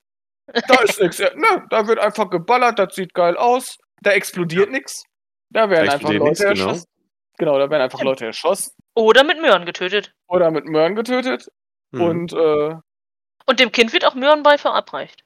[0.67, 1.19] Da ist nichts.
[1.19, 3.77] Ne, da wird einfach geballert, das sieht geil aus.
[4.01, 5.03] Da explodiert nichts.
[5.49, 6.49] Da werden Da einfach Leute nichts, genau.
[6.51, 6.85] erschossen.
[7.37, 10.11] Genau, da werden einfach Leute erschossen Oder mit Möhren getötet.
[10.27, 11.47] oder mit Möhren getötet.
[11.93, 12.01] Hm.
[12.01, 12.75] Und äh,
[13.45, 15.23] Und dem Kind wird auch Möhrenbrei verabreicht.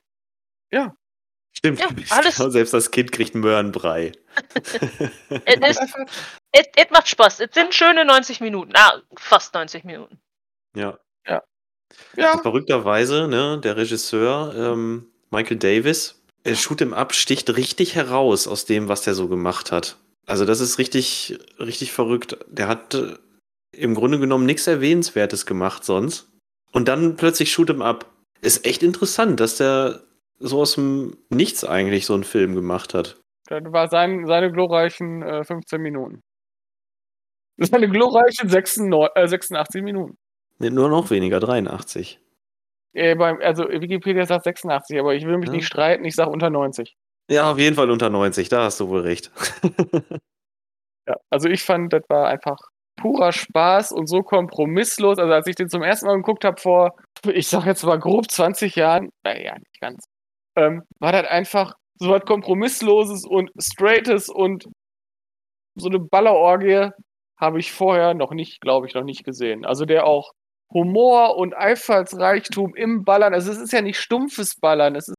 [1.53, 1.79] Stimmt.
[1.79, 4.13] Ja, alles- Genau, Selbst das Kind kriegt Möhrenbrei.
[5.45, 5.77] Es,
[6.53, 7.41] es, es macht Spaß.
[7.41, 8.71] Es sind schöne 90 Minuten.
[8.75, 10.19] Ah, fast 90 Minuten.
[10.75, 10.97] Ja.
[12.15, 18.47] ja, Verrückterweise, ne, der Regisseur ähm, Michael Davis, er shoot im Up sticht richtig heraus
[18.47, 19.97] aus dem, was der so gemacht hat.
[20.25, 22.37] Also das ist richtig, richtig verrückt.
[22.47, 23.15] Der hat äh,
[23.71, 26.29] im Grunde genommen nichts Erwähnenswertes gemacht sonst.
[26.71, 28.05] Und dann plötzlich shoot im Up.
[28.41, 30.01] Ist echt interessant, dass der
[30.39, 33.19] so aus dem Nichts eigentlich so einen Film gemacht hat.
[33.47, 36.21] das war sein, seine glorreichen äh, 15 Minuten.
[37.57, 40.17] Seine glorreichen 86, äh, 86 Minuten.
[40.61, 42.19] Nee, nur noch weniger, 83.
[42.93, 45.55] Äh, beim, also Wikipedia sagt 86, aber ich will mich Ja.
[45.55, 46.95] nicht streiten, ich sage unter 90.
[47.29, 49.31] Ja, auf jeden Fall unter 90, da hast du wohl recht.
[51.07, 52.57] Ja, also ich fand, das war einfach
[52.95, 55.17] purer Spaß und so kompromisslos.
[55.17, 56.95] Also als ich den zum ersten Mal geguckt habe vor,
[57.25, 60.05] ich sag jetzt mal grob 20 Jahren, naja, nicht ganz,
[60.55, 64.65] ähm, war das einfach so was Kompromissloses und Straightes und
[65.75, 66.91] so eine Ballerorgie
[67.39, 69.65] habe ich vorher noch nicht, glaube ich, noch nicht gesehen.
[69.65, 70.33] Also der auch
[70.73, 75.15] Humor und Einfallsreichtum im Ballern, also es ist ja nicht stumpfes Ballern, es ist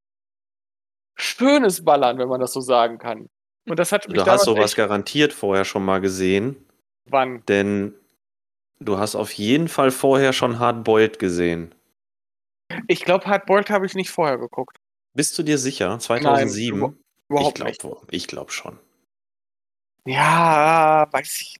[1.15, 3.27] schönes Ballern, wenn man das so sagen kann.
[3.67, 6.65] Und das hat mich Du hast sowas garantiert vorher schon mal gesehen.
[7.05, 7.45] wann?
[7.47, 7.93] Denn
[8.79, 11.73] du hast auf jeden Fall vorher schon Hard Boiled gesehen.
[12.87, 14.77] Ich glaube, Hardboiled habe ich nicht vorher geguckt.
[15.15, 15.99] Bist du dir sicher?
[15.99, 16.79] 2007?
[16.79, 16.97] Nein,
[17.29, 17.81] Überhaupt ich nicht.
[17.81, 18.79] glaube ich glaub schon.
[20.05, 21.55] Ja, weiß ich.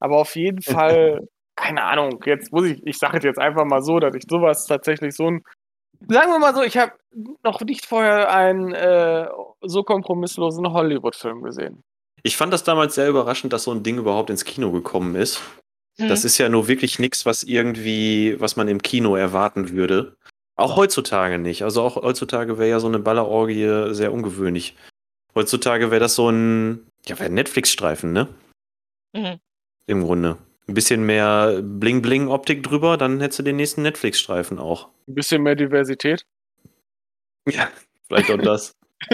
[0.00, 3.82] Aber auf jeden Fall, keine Ahnung, jetzt muss ich, ich sage es jetzt einfach mal
[3.82, 5.42] so, dass ich sowas tatsächlich so ein.
[6.08, 6.92] Sagen wir mal so, ich habe
[7.42, 9.26] noch nicht vorher einen äh,
[9.62, 11.82] so kompromisslosen Hollywood-Film gesehen.
[12.22, 15.40] Ich fand das damals sehr überraschend, dass so ein Ding überhaupt ins Kino gekommen ist.
[15.98, 16.08] Hm.
[16.08, 20.16] Das ist ja nur wirklich nichts, was irgendwie, was man im Kino erwarten würde.
[20.56, 21.62] Auch heutzutage nicht.
[21.62, 24.76] Also auch heutzutage wäre ja so eine Ballerorgie sehr ungewöhnlich.
[25.34, 28.28] Heutzutage wäre das so ein, ja, wäre ein Netflix-Streifen, ne?
[29.14, 29.38] Mhm.
[29.86, 30.38] Im Grunde.
[30.68, 34.88] Ein bisschen mehr Bling-Bling-Optik drüber, dann hättest du den nächsten Netflix-Streifen auch.
[35.06, 36.26] Ein bisschen mehr Diversität.
[37.48, 37.68] Ja,
[38.08, 38.76] vielleicht auch das.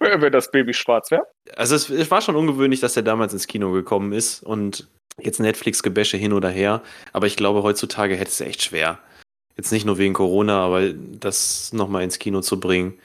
[0.00, 1.26] Wenn das Baby schwarz wäre.
[1.56, 4.88] Also es, es war schon ungewöhnlich, dass er damals ins Kino gekommen ist und
[5.20, 6.82] jetzt Netflix-Gebäsche hin oder her.
[7.12, 8.98] Aber ich glaube, heutzutage hätte es echt schwer.
[9.56, 12.98] Jetzt nicht nur wegen Corona, aber das nochmal ins Kino zu bringen.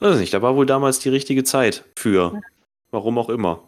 [0.00, 2.40] Weiß nicht, da war wohl damals die richtige Zeit für.
[2.90, 3.62] Warum auch immer.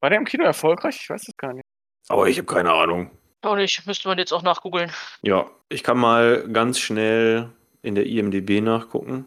[0.00, 0.98] War der im Kino erfolgreich?
[1.00, 1.65] Ich weiß es gar nicht.
[2.08, 3.10] Aber ich habe keine Ahnung.
[3.42, 4.90] Auch nicht, müsste man jetzt auch nachgoogeln.
[5.22, 7.50] Ja, ich kann mal ganz schnell
[7.82, 9.26] in der IMDB nachgucken.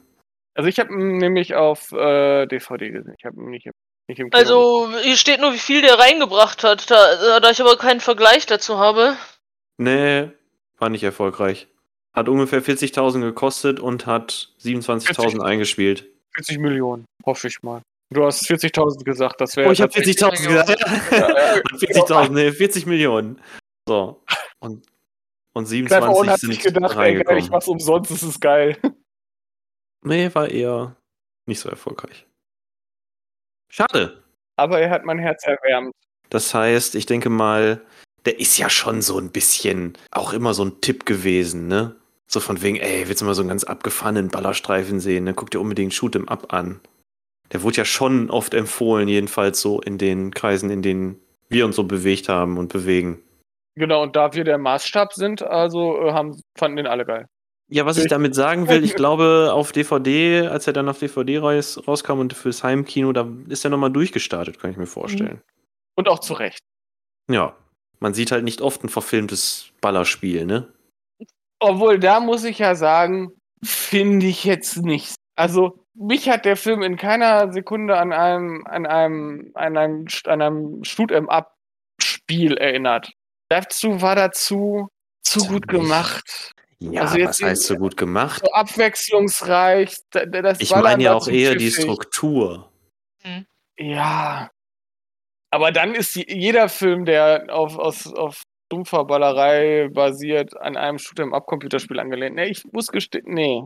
[0.55, 3.15] Also ich habe ihn nämlich auf äh, DVD gesehen.
[3.17, 3.71] Ich habe ihn nicht, im-
[4.07, 4.37] nicht im Kino.
[4.37, 6.89] Also, hier steht nur, wie viel der reingebracht hat.
[6.91, 9.15] Da, da ich aber keinen Vergleich dazu habe.
[9.77, 10.29] Nee,
[10.77, 11.67] war nicht erfolgreich.
[12.13, 16.07] Hat ungefähr 40.000 gekostet und hat 27.000 eingespielt.
[16.35, 17.81] 40 Millionen, hoffe ich mal.
[18.11, 19.69] Du hast 40.000 gesagt, das wäre.
[19.69, 20.69] Oh, ich habe tatsächlich 40.000 gesagt.
[21.11, 21.27] Ja,
[21.63, 23.39] 40.000, nee, 40 Millionen.
[23.87, 24.23] So.
[24.59, 24.87] Und,
[25.53, 28.77] und Clever und 27 hat sich gedacht, ey, geil, ich mach's umsonst, das ist geil.
[30.01, 30.95] Nee, war eher
[31.45, 32.25] nicht so erfolgreich.
[33.71, 34.23] Schade.
[34.55, 35.93] Aber er hat mein Herz erwärmt.
[36.29, 37.85] Das heißt, ich denke mal,
[38.25, 41.95] der ist ja schon so ein bisschen auch immer so ein Tipp gewesen, ne?
[42.27, 45.33] So von wegen, ey, willst du mal so einen ganz abgefahrenen Ballerstreifen sehen, ne?
[45.33, 46.81] Guck dir unbedingt Shoot 'em Up an.
[47.51, 51.75] Der wurde ja schon oft empfohlen, jedenfalls so in den Kreisen, in denen wir uns
[51.75, 53.23] so bewegt haben und bewegen.
[53.75, 57.25] Genau, und da wir der Maßstab sind, also äh, haben, fanden den alle geil.
[57.71, 60.99] Ja, was ich Ich- damit sagen will, ich glaube, auf DVD, als er dann auf
[60.99, 65.41] DVD raus, rauskam und fürs Heimkino, da ist er nochmal durchgestartet, kann ich mir vorstellen.
[65.95, 66.59] Und auch zu Recht.
[67.29, 67.55] Ja.
[67.99, 70.71] Man sieht halt nicht oft ein verfilmtes Ballerspiel, ne?
[71.59, 73.33] Obwohl, da muss ich ja sagen,
[73.63, 75.15] finde ich jetzt nicht.
[75.35, 80.41] Also, mich hat der Film in keiner Sekunde an einem, an einem, an einem, an
[80.41, 83.11] einem Shoot-em-up-Spiel erinnert.
[83.49, 84.89] Dazu war dazu
[85.21, 86.53] zu gut gemacht.
[86.79, 88.41] Ja, Also jetzt was heißt so gut gemacht?
[88.43, 89.97] So abwechslungsreich.
[90.59, 91.71] Ich meine ja auch eher die.
[91.71, 92.71] Struktur.
[93.77, 94.49] Ja.
[95.51, 101.99] Aber dann ist jeder Film, der auf, aus, auf dumpfer Ballerei basiert, an einem Shoot'em-up-Computerspiel
[101.99, 102.35] angelehnt.
[102.35, 103.63] Nee, ich muss gestehen, nee.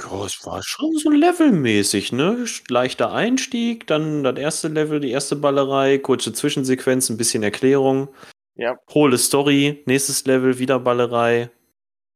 [0.00, 2.44] Ja, es war schon so levelmäßig, ne?
[2.68, 8.08] Leichter Einstieg, dann das erste Level, die erste Ballerei, kurze Zwischensequenz, ein bisschen Erklärung.
[8.54, 8.78] Ja.
[8.92, 11.50] Hohle Story, nächstes Level, wieder Ballerei.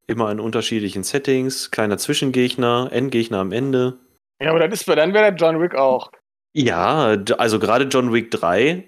[0.06, 3.98] Immer in unterschiedlichen Settings, kleiner Zwischengegner, Endgegner am Ende.
[4.40, 6.10] Ja, aber ist, dann wäre der John Wick auch.
[6.52, 8.84] Ja, also gerade John Wick 3.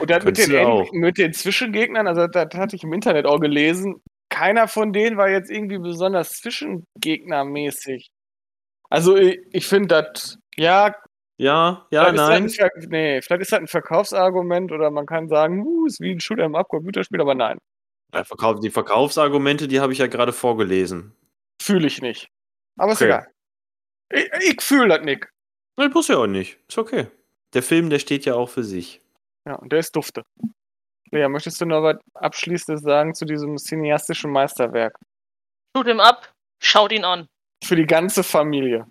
[0.00, 4.02] Und dann mit den, mit den Zwischengegnern, also das hatte ich im Internet auch gelesen,
[4.30, 8.10] keiner von denen war jetzt irgendwie besonders Zwischengegnermäßig.
[8.90, 10.94] Also ich, ich finde das, ja,
[11.38, 12.70] ja, ja, vielleicht ist nein.
[12.76, 16.18] ein nee, vielleicht ist das ein Verkaufsargument oder man kann sagen, uh, ist wie ein
[16.20, 17.58] Shoot'em-up-Computerspiel, aber nein,
[18.14, 21.14] Ja, Verkauf, die Verkaufsargumente, die habe ich ja gerade vorgelesen.
[21.62, 22.28] fühle ich nicht.
[22.78, 23.06] Aber ist Okay.
[23.06, 23.28] egal.
[24.12, 25.26] Ich, ich fühle das nicht.
[25.76, 26.58] Nein, muss ja auch nicht.
[26.68, 27.08] Ist okay.
[27.54, 29.00] Der Film, der steht ja auch für sich.
[29.46, 30.22] Ja, und der ist dufte.
[31.12, 34.94] Ja, möchtest du noch was Abschließendes sagen zu diesem cineastischen Meisterwerk?
[35.76, 37.28] Shoot him ab, schaut ihn an.
[37.64, 38.86] Für die ganze Familie.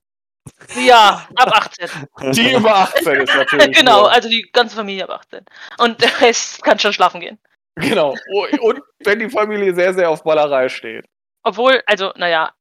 [0.76, 1.90] Ja, ab 18.
[2.34, 3.78] Die über 18 ist natürlich.
[3.78, 4.12] genau, nur.
[4.12, 5.46] also die ganze Familie ab 18.
[5.80, 7.40] Und der Rest kann schon schlafen gehen.
[7.76, 8.16] Genau.
[8.34, 11.06] Oh, Und wenn die Familie sehr, sehr auf Ballerei steht.
[11.44, 12.54] Obwohl, also, naja,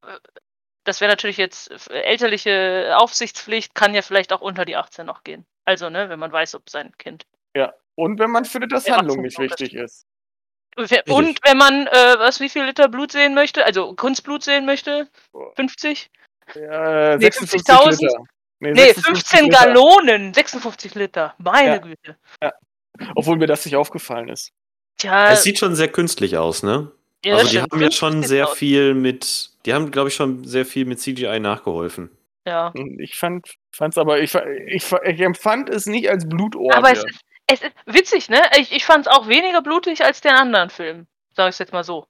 [0.84, 5.46] das wäre natürlich jetzt elterliche Aufsichtspflicht, kann ja vielleicht auch unter die 18 noch gehen.
[5.64, 7.24] Also, ne, wenn man weiß, ob sein Kind.
[7.96, 10.06] Und wenn man findet, dass Ja, Handlung nicht wichtig ist.
[10.76, 15.08] Und wenn man, äh, was, wie viel Liter Blut sehen möchte, also Kunstblut sehen möchte,
[15.56, 16.10] 50?
[16.54, 17.90] Ja, Nee, 56 50.000?
[18.02, 18.24] Liter.
[18.60, 19.58] Nee, 56 15 Liter.
[19.58, 21.34] Gallonen, 56 Liter.
[21.38, 21.78] Meine Ja.
[21.78, 22.16] Güte.
[23.14, 24.52] Obwohl mir das nicht aufgefallen ist.
[24.98, 26.90] Tja, Es sieht schon sehr künstlich aus, ne?
[27.24, 28.56] ja, also die haben ja schon 50 sehr aus.
[28.56, 32.10] viel mit, die haben, glaube ich, schon sehr viel mit CGI nachgeholfen.
[32.46, 32.72] Ja.
[32.98, 33.46] Ich fand
[33.78, 34.34] es aber, ich,
[34.66, 36.72] ich, ich empfand es nicht als Blutorgie.
[36.72, 38.42] Aber es ist, es ist witzig, ne?
[38.58, 41.06] Ich, ich fand es auch weniger blutig als den anderen Film.
[41.34, 42.06] Sag ich jetzt mal so.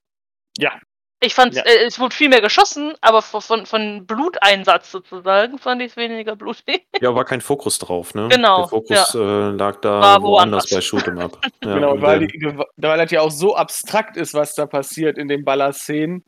[0.59, 0.73] Ja.
[1.21, 1.63] Ich fand, Ja.
[1.63, 6.37] äh, es wurde viel mehr geschossen, aber von, von, Bluteinsatz sozusagen fand ich es weniger
[6.37, 6.87] blutig.
[7.01, 8.29] Ja, war kein Fokus drauf, ne?
[8.31, 10.71] Genau, Der Fokus äh, lag da War woanders woanders.
[10.71, 11.39] bei Shoot'em Up.
[11.65, 15.29] Ja, genau, weil, die, weil das ja auch so abstrakt ist, was da passiert in
[15.29, 16.23] den Ballerszenen,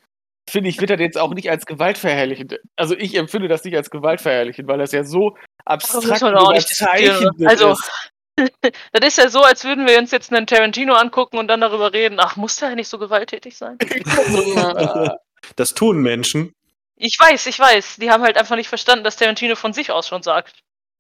[0.51, 2.59] finde ich, wird das jetzt auch nicht als gewaltverherrlichend.
[2.77, 6.53] Also ich empfinde das nicht als gewaltverherrlichend, weil das ja so abstrakt muss man auch
[6.53, 7.23] nicht diskutieren.
[7.37, 8.11] überzeichnet Also- ist.
[8.93, 11.93] Das ist ja so, als würden wir uns jetzt einen Tarantino angucken und dann darüber
[11.93, 12.19] reden.
[12.21, 13.79] Ach, muss der nicht so gewalttätig sein?
[15.57, 16.53] das tun Menschen.
[16.97, 17.97] Ich weiß, ich weiß.
[17.97, 20.55] Die haben halt einfach nicht verstanden, dass Tarantino von sich aus schon sagt.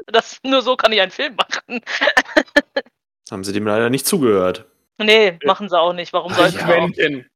[0.07, 1.81] Das, nur so kann ich einen Film machen.
[3.31, 4.65] Haben sie dem leider nicht zugehört.
[4.99, 6.13] Nee, machen sie auch nicht.
[6.13, 6.69] Warum sollten sie auch?
[6.69, 7.27] Quentin.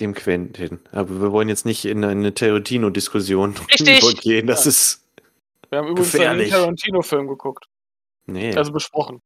[0.00, 0.80] Dem Quentin.
[0.92, 3.54] Aber wir wollen jetzt nicht in eine Tarantino-Diskussion
[4.22, 4.46] gehen.
[4.46, 4.68] Das Ja.
[4.68, 5.00] ist.
[5.70, 6.52] Wir haben übrigens Gefährlich.
[6.52, 7.66] einen Tarantino-Film geguckt.
[8.26, 8.54] Nee.
[8.54, 9.20] Also besprochen.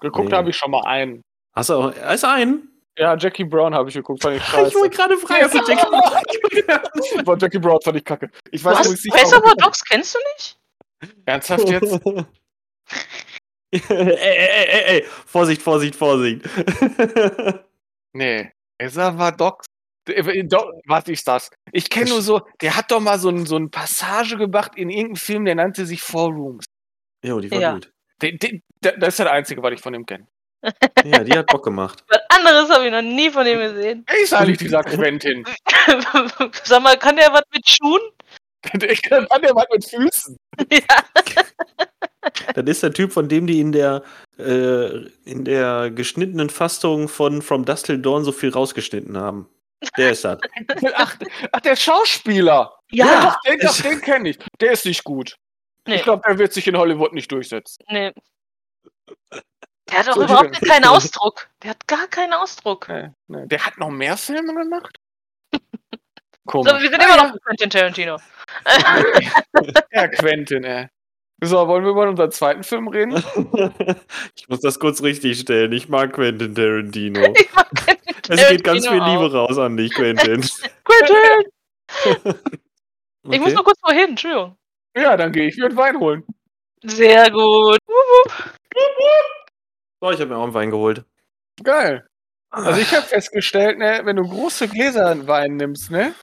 [0.00, 0.36] Geguckt Nee.
[0.36, 1.22] habe ich schon mal einen.
[1.54, 1.90] Hast du auch.
[2.12, 2.68] Ist ein?
[2.98, 4.74] Ja, Jackie Brown habe ich geguckt, fand ich Ich scheiße.
[4.76, 8.30] wollte gerade fragen, hast du Jackie Boah, Jackie Brown fand ich kacke.
[8.50, 10.58] Ich weiß Reservoir warum- Dogs kennst du nicht?
[11.26, 12.00] Ernsthaft jetzt?
[12.06, 15.04] ey, ey, ey, ey, ey.
[15.26, 16.42] Vorsicht, Vorsicht, Vorsicht.
[18.12, 18.50] Nee.
[18.80, 19.66] Reservoir Dogs.
[20.08, 21.50] Äh, Do- Was ist das?
[21.72, 24.90] Ich kenne nur so, der hat doch mal so ein, so ein Passage gemacht in
[24.90, 26.64] irgendeinem Film, der nannte sich Four Rooms.
[27.24, 27.72] jo, die war Ja.
[27.74, 27.90] gut.
[28.22, 30.26] Den, den, das ist der einzige, was ich von ihm kenne.
[31.04, 32.02] Ja, die hat Bock gemacht.
[32.08, 34.04] Was anderes habe ich noch nie von ihm gesehen.
[34.06, 35.44] Wer ist eigentlich dieser Quentin?
[36.64, 38.00] Sag mal, kann der was mit Schuhen?
[38.62, 40.36] kann der was mit Füßen.
[40.72, 40.80] ja.
[42.54, 44.02] Das ist der Typ, von dem die in der,
[44.38, 49.48] äh, in der geschnittenen Fassung von From Dust Till Dawn so viel rausgeschnitten haben.
[49.98, 50.38] Der ist das.
[50.94, 51.16] Ach,
[51.52, 52.74] ach, der Schauspieler.
[52.90, 53.22] Ja.
[53.22, 54.38] doch, den, doch, den kenne ich.
[54.60, 55.36] Der ist nicht gut.
[55.86, 57.84] Nee, Ich glaube, der wird sich in Hollywood nicht durchsetzen.
[57.90, 58.12] nee.
[59.90, 61.46] Der hat auch So, überhaupt keinen Ausdruck.
[61.62, 62.88] Der hat gar keinen Ausdruck.
[62.88, 63.46] Nee, nee.
[63.46, 64.96] Der hat noch mehr Filme gemacht?
[66.46, 66.72] So, Komisch.
[66.82, 67.22] wir sind Ah, immer ja.
[67.24, 68.16] noch bei Quentin Tarantino.
[69.92, 70.88] Ja, Quentin, ey.
[71.42, 73.22] So, wollen wir über unseren zweiten Film reden?
[74.36, 75.72] Ich muss das kurz richtig stellen.
[75.72, 77.32] Ich mag Quentin Tarantino.
[77.34, 80.42] Ich mag Quentin Es geht ganz viel Tarantino Liebe raus an dich, Quentin.
[80.84, 81.50] Quentin!
[83.30, 83.54] Ich muss Okay.
[83.54, 84.56] nur kurz wohin, Entschuldigung.
[84.96, 86.24] Ja, dann gehe ich mir einen Wein holen.
[86.84, 87.78] Sehr gut.
[90.00, 91.04] So, ich habe mir auch einen Wein geholt.
[91.62, 92.06] Geil.
[92.50, 96.14] Also ich habe festgestellt, ne, wenn du große Gläser Wein nimmst, ne,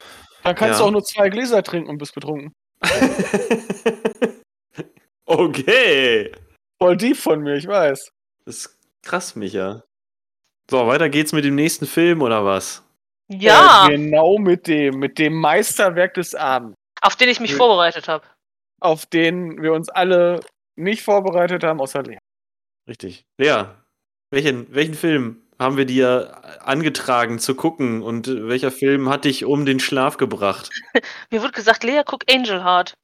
[0.43, 0.83] dann kannst Ja.
[0.85, 2.53] du auch nur zwei Gläser trinken und bist betrunken.
[5.25, 6.31] okay.
[6.81, 8.09] Voll deep von mir, ich weiß.
[8.45, 9.83] Das ist krass, Micha.
[10.69, 12.83] So, weiter geht's mit dem nächsten Film oder was?
[13.27, 17.57] Ja, Äh, genau mit dem, mit dem Meisterwerk des Abends, auf den ich mich Ja.
[17.57, 18.25] vorbereitet habe.
[18.81, 20.41] Auf den wir uns alle
[20.75, 22.17] nicht vorbereitet haben, außer Lea.
[22.87, 23.23] Richtig.
[23.37, 23.65] Lea,
[24.31, 29.65] welchen, welchen Film haben wir dir angetragen zu gucken und welcher Film hat dich um
[29.65, 30.69] den Schlaf gebracht?
[31.29, 32.95] Mir wurde gesagt, Lea, guck Angel Heart.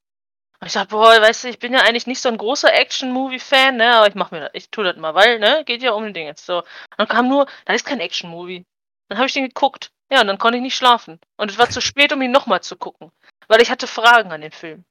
[0.60, 3.76] Und ich dachte, boah, weißt du, ich bin ja eigentlich nicht so ein großer Action-Movie-Fan,
[3.76, 6.02] ne, aber ich mach mir das, ich tu das mal, weil, ne, geht ja um
[6.02, 6.58] den Ding jetzt so.
[6.58, 8.64] Und dann kam nur, da ist kein Action-Movie.
[9.08, 9.92] Dann habe ich den geguckt.
[10.10, 11.20] Ja, und dann konnte ich nicht schlafen.
[11.36, 13.10] Und es war zu spät, um ihn nochmal zu gucken.
[13.46, 14.84] Weil ich hatte Fragen an den Film.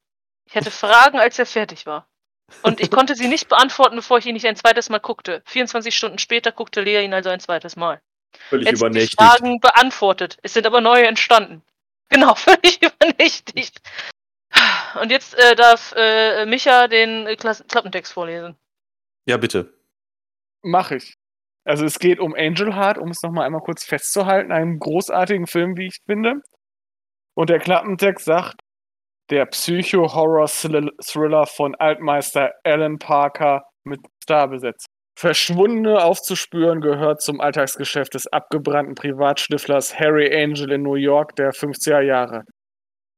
[0.48, 2.08] Ich hatte Fragen, als er fertig war.
[2.62, 5.42] Und ich konnte sie nicht beantworten, bevor ich ihn nicht ein zweites Mal guckte.
[5.46, 8.02] 24 Stunden später guckte Lea ihn also ein zweites Mal.
[8.50, 9.22] Völlig Jetzt sind die übernächtigt.
[9.22, 10.38] Fragen beantwortet.
[10.44, 11.64] Es sind aber neue entstanden.
[12.10, 13.80] Genau, völlig übernächtigt.
[15.02, 18.56] Und jetzt äh, darf äh, Micha den äh, Klas Klappentext vorlesen.
[19.26, 19.74] Ja, bitte.
[20.62, 21.16] Mach ich.
[21.66, 25.76] Also es geht um Angel Heart, um es nochmal einmal kurz festzuhalten, einen großartigen Film,
[25.76, 26.42] wie ich finde.
[27.36, 28.62] Und der Klappentext sagt,
[29.30, 34.88] der Psycho-Horror-Thriller von Altmeister Alan Parker mit Starbesetzung.
[35.18, 42.02] Verschwundene aufzuspüren gehört zum Alltagsgeschäft des abgebrannten Privatschnüfflers Harry Angel in New York der 50er
[42.02, 42.44] Jahre.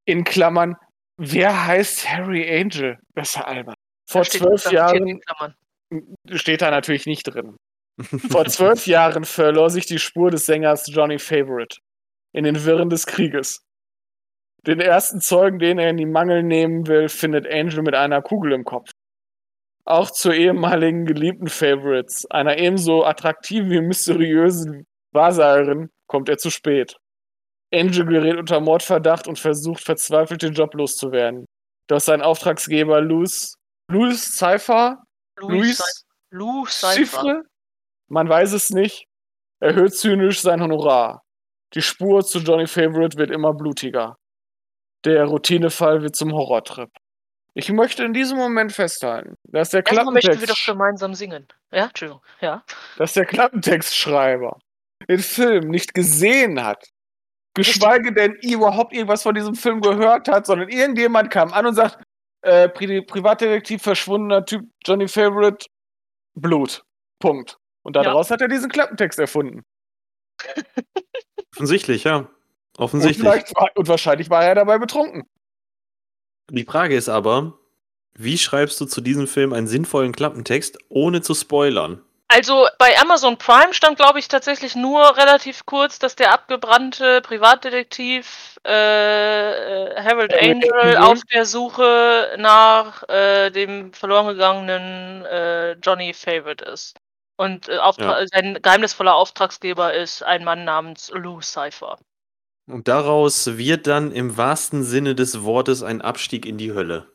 [0.06, 0.76] In Klammern,
[1.17, 2.98] wer heißt Harry Angel?
[3.13, 3.76] Besser albern.
[4.10, 5.19] Vor zwölf Jahren
[6.32, 7.58] steht da natürlich nicht drin.
[8.32, 11.80] Vor zwölf Jahren verlor sich die Spur des Sängers Johnny Favorite
[12.34, 13.60] in den Wirren des Krieges.
[14.65, 18.52] Den ersten Zeugen, den er in die Mangel nehmen will, findet Angel mit einer Kugel
[18.52, 18.91] im Kopf.
[19.86, 26.98] Auch zur ehemaligen geliebten Favorites, einer ebenso attraktiven wie mysteriösen Wahrsagerin, kommt er zu spät.
[27.74, 31.45] Angel gerät unter Mordverdacht und versucht verzweifelt den Job loszuwerden.
[31.88, 33.56] Doch sein Auftragsgeber Louis,
[33.89, 35.02] Louis Cypher,
[35.39, 37.44] Louis, Louis Lou Cypher.
[38.08, 39.06] Man weiß es nicht.
[39.60, 41.23] Erhöht zynisch sein Honorar.
[41.73, 44.15] Die Spur zu Johnny Favorite wird immer blutiger.
[45.06, 46.89] Der Routinefall wird zum Horrortrip.
[47.54, 51.47] Ich möchte in diesem Moment festhalten, dass der, Erstmal möchten wir doch Klappentext, gemeinsam singen.
[51.71, 52.21] Ja, Entschuldigung.
[52.41, 52.63] Ja.
[52.97, 54.60] dass der Klappentextschreiber
[55.08, 56.87] den Film nicht gesehen hat.
[57.56, 62.02] geschweige denn überhaupt irgendwas von diesem Film gehört hat, sondern irgendjemand kam an und sagt,
[62.41, 65.65] äh, Pri Privatdetektiv, verschwundener Typ, Johnny Favorite,
[66.35, 66.83] Blut.
[67.19, 67.58] Punkt.
[67.83, 69.63] Und daraus hat er diesen Klappentext erfunden.
[71.54, 72.29] Offensichtlich, ja.
[72.80, 73.19] Und, Offensichtlich.
[73.19, 75.27] vielleicht war, und wahrscheinlich war er dabei betrunken.
[76.50, 77.60] Die Frage ist aber,
[78.13, 82.02] wie schreibst du zu diesem Film einen sinnvollen Klappentext, ohne zu spoilern?
[82.30, 88.58] Also bei Amazon Prime stand, glaube ich, tatsächlich nur relativ kurz, dass der abgebrannte Privatdetektiv
[88.65, 96.63] äh, äh, Harold Angel auf der Suche nach äh, dem verloren gegangenen äh, Johnny Favorite
[96.63, 96.96] ist.
[97.36, 102.00] Und äh, Auftra sein geheimnisvoller Auftragsgeber ist ein Mann namens Lou Cypher.
[102.70, 107.12] Und daraus wird dann im wahrsten Sinne des Wortes ein Abstieg in die Hölle.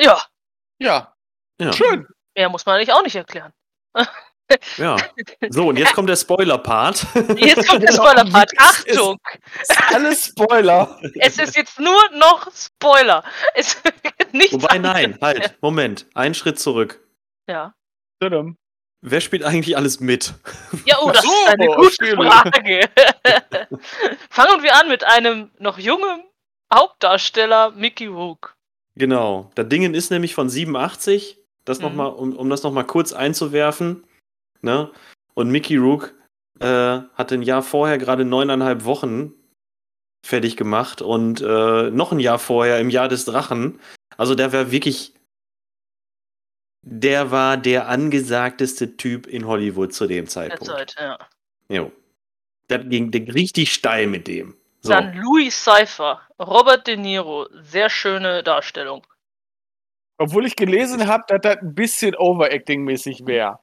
[0.00, 0.22] Ja,
[0.80, 1.14] Ja,
[1.60, 1.72] Ja.
[1.72, 2.06] schön.
[2.36, 3.52] mehr muss man eigentlich auch nicht erklären.
[4.76, 4.96] ja.
[5.50, 7.04] So, und jetzt kommt der Spoiler-Part.
[7.36, 7.92] Jetzt kommt der.
[7.92, 8.52] Spoiler-Part.
[8.56, 9.18] Es ist- Achtung!
[9.92, 11.00] Alles Spoiler.
[11.18, 13.24] Es ist jetzt nur noch Spoiler.
[13.54, 17.04] Es wird nichts Wobei, nein, halt, Moment, einen Schritt zurück.
[17.48, 17.74] Ja.
[18.20, 18.56] Tadam.
[19.00, 20.34] Wer spielt eigentlich alles mit?
[20.84, 22.16] Ja, oh, das so, ist eine gute Spiele.
[22.16, 22.80] Frage.
[24.30, 26.24] Fangen wir an mit einem noch jungen
[26.72, 28.54] Hauptdarsteller, Mickey Rook.
[28.96, 29.50] Genau.
[29.54, 31.96] Das Ding ist nämlich von 87, das noch Mhm.
[31.96, 34.04] mal, um, um das nochmal kurz einzuwerfen.
[34.62, 34.90] Ne?
[35.34, 36.14] Und Mickey Rook
[36.60, 36.66] äh,
[37.14, 39.32] hat ein Jahr vorher gerade neuneinhalb Wochen
[40.26, 43.78] fertig gemacht und äh, noch ein Jahr vorher im Jahr des Drachen.
[44.16, 45.14] Also der war wirklich.
[46.90, 50.64] Der war der angesagteste Typ in Hollywood zu dem Zeitpunkt.
[50.64, 51.18] Zeit, ja.
[51.68, 51.92] Jo.
[52.68, 54.56] Das ging, richtig steil mit dem.
[54.80, 54.90] So.
[54.90, 59.06] Dann Louis Cypher, Robert De Niro, sehr schöne Darstellung.
[60.16, 63.58] Obwohl ich gelesen habe, dass das ein bisschen Overacting-mäßig wäre.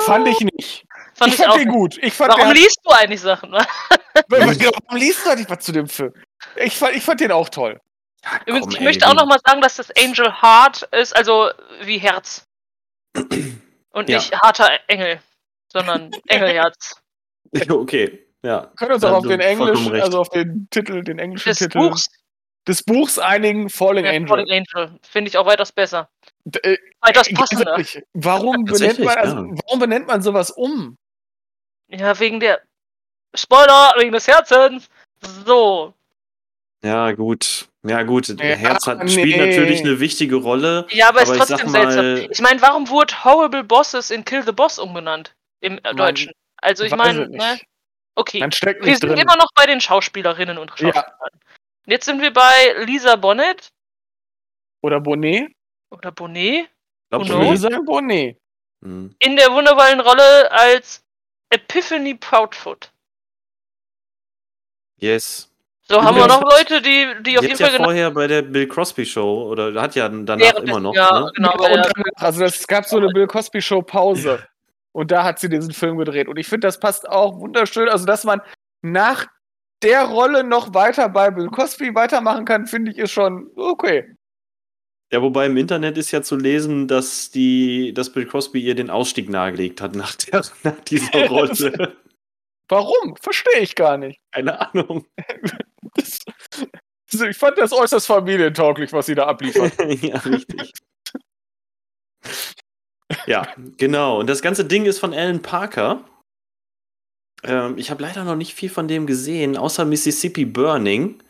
[0.00, 0.86] Fand ich nicht.
[1.14, 1.58] Fand ich ich fand auch.
[1.58, 1.98] den gut.
[2.02, 3.52] Ich fand Warum liest du eigentlich Sachen?
[4.28, 6.14] Warum liest du nicht was zu dem Film?
[6.56, 7.78] Ich fand, ich fand den auch toll.
[8.24, 10.82] Ja, Übrigens, komm, ich ey, möchte auch wie- noch mal sagen, dass das Angel Heart
[10.92, 11.50] ist, also
[11.82, 12.44] wie Herz.
[13.90, 14.18] Und Ja.
[14.18, 15.20] nicht harter Engel,
[15.72, 17.00] sondern Engelherz.
[17.68, 18.62] Okay, ja.
[18.62, 21.78] Wir können uns auch auf den englischen, also auf den Titel, den englischen Des Titel
[21.78, 22.08] Buchs
[22.66, 24.28] des Buchs einigen, Falling ja, Angel.
[24.28, 26.10] Falling Angel finde ich auch weitaus besser.
[26.44, 27.82] D- äh, Weitaus ganz passender.
[28.12, 30.98] Warum benennt, man, also, warum benennt man sowas um?
[31.88, 32.60] Ja, wegen der
[33.34, 34.90] Spoiler, wegen des Herzens.
[35.46, 35.94] So.
[36.84, 37.67] Ja, gut.
[37.84, 38.28] Ja, gut.
[38.28, 39.46] Ja, Herz hat, spielt nee.
[39.46, 40.86] natürlich eine wichtige Rolle.
[40.90, 42.30] Ja, aber, Aber ich ist sag trotzdem mal- seltsam.
[42.32, 45.34] Ich meine, warum wurde Horrible Bosses in Kill the Boss umbenannt?
[45.60, 46.32] Im äh, Man Deutschen.
[46.56, 47.60] Also ich meine, ne?
[48.16, 48.40] Okay.
[48.40, 49.18] Wir sind drin.
[49.18, 50.92] immer noch bei den Schauspielerinnen und Ja.
[50.92, 51.30] Schauspielern.
[51.86, 53.68] Jetzt sind wir bei Lisa Bonnet
[54.82, 55.52] Oder Bonnet?
[55.90, 56.68] oder Bonnet
[57.10, 58.36] Glaub Ich sagen Bonnet.
[58.82, 59.14] Hm.
[59.20, 61.02] in der wunderbaren Rolle als
[61.50, 62.92] Epiphany Proudfoot.
[65.00, 65.50] Yes.
[65.90, 66.28] So haben wir Ja.
[66.28, 69.80] noch Leute, die, die auf jeden Fall ja vorher bei der Bill Cosby Show oder
[69.80, 70.94] hat ja danach während immer noch.
[70.94, 71.32] Ja, Ne?
[71.34, 71.54] genau.
[71.74, 71.82] Ja,
[72.16, 74.44] also es gab so eine Bill Cosby Show Pause.
[74.92, 76.28] Und da hat sie diesen Film gedreht.
[76.28, 77.88] Und ich finde, das passt auch wunderschön.
[77.88, 78.40] Also, dass man
[78.82, 79.26] nach
[79.82, 84.14] der Rolle noch weiter bei Bill Cosby weitermachen kann, finde ich, ist schon okay.
[85.12, 88.90] Ja, wobei im Internet ist ja zu lesen, dass die, dass Bill Cosby ihr den
[88.90, 91.96] Ausstieg nahegelegt hat nach, der, nach dieser Rolle.
[92.68, 93.16] Warum?
[93.16, 94.20] Verstehe ich gar nicht.
[94.32, 95.06] Keine Ahnung.
[97.10, 99.72] Das, ich fand das äußerst familientauglich, was sie da abliefert.
[100.02, 100.72] ja, richtig.
[103.26, 104.20] ja, genau.
[104.20, 106.04] Und das ganze Ding ist von Alan Parker.
[107.42, 111.22] Ähm, ich habe leider noch nicht viel von dem gesehen, außer Mississippi Burning,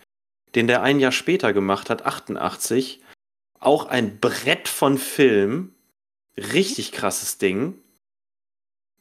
[0.54, 3.00] den der ein Jahr später gemacht hat, 88.
[3.60, 5.74] Auch ein Brett von Film.
[6.36, 7.80] Richtig krasses Ding.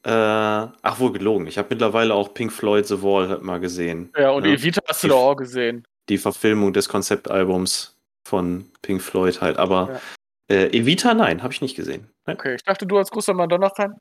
[0.04, 1.46] Äh, ach, wohl gelogen.
[1.46, 4.12] Ich habe mittlerweile auch Pink Floyd The Wall halt mal gesehen.
[4.16, 4.52] Ja, und Ja.
[4.52, 5.86] Evita hast du doch auch gesehen.
[6.08, 7.96] Die Verfilmung des Konzeptalbums
[8.26, 9.58] von Pink Floyd halt.
[9.58, 10.00] Aber
[10.48, 12.10] äh, Evita, nein, habe ich nicht gesehen.
[12.26, 12.36] Nein.
[12.36, 13.94] Okay, ich dachte, du als großer Madonna rein.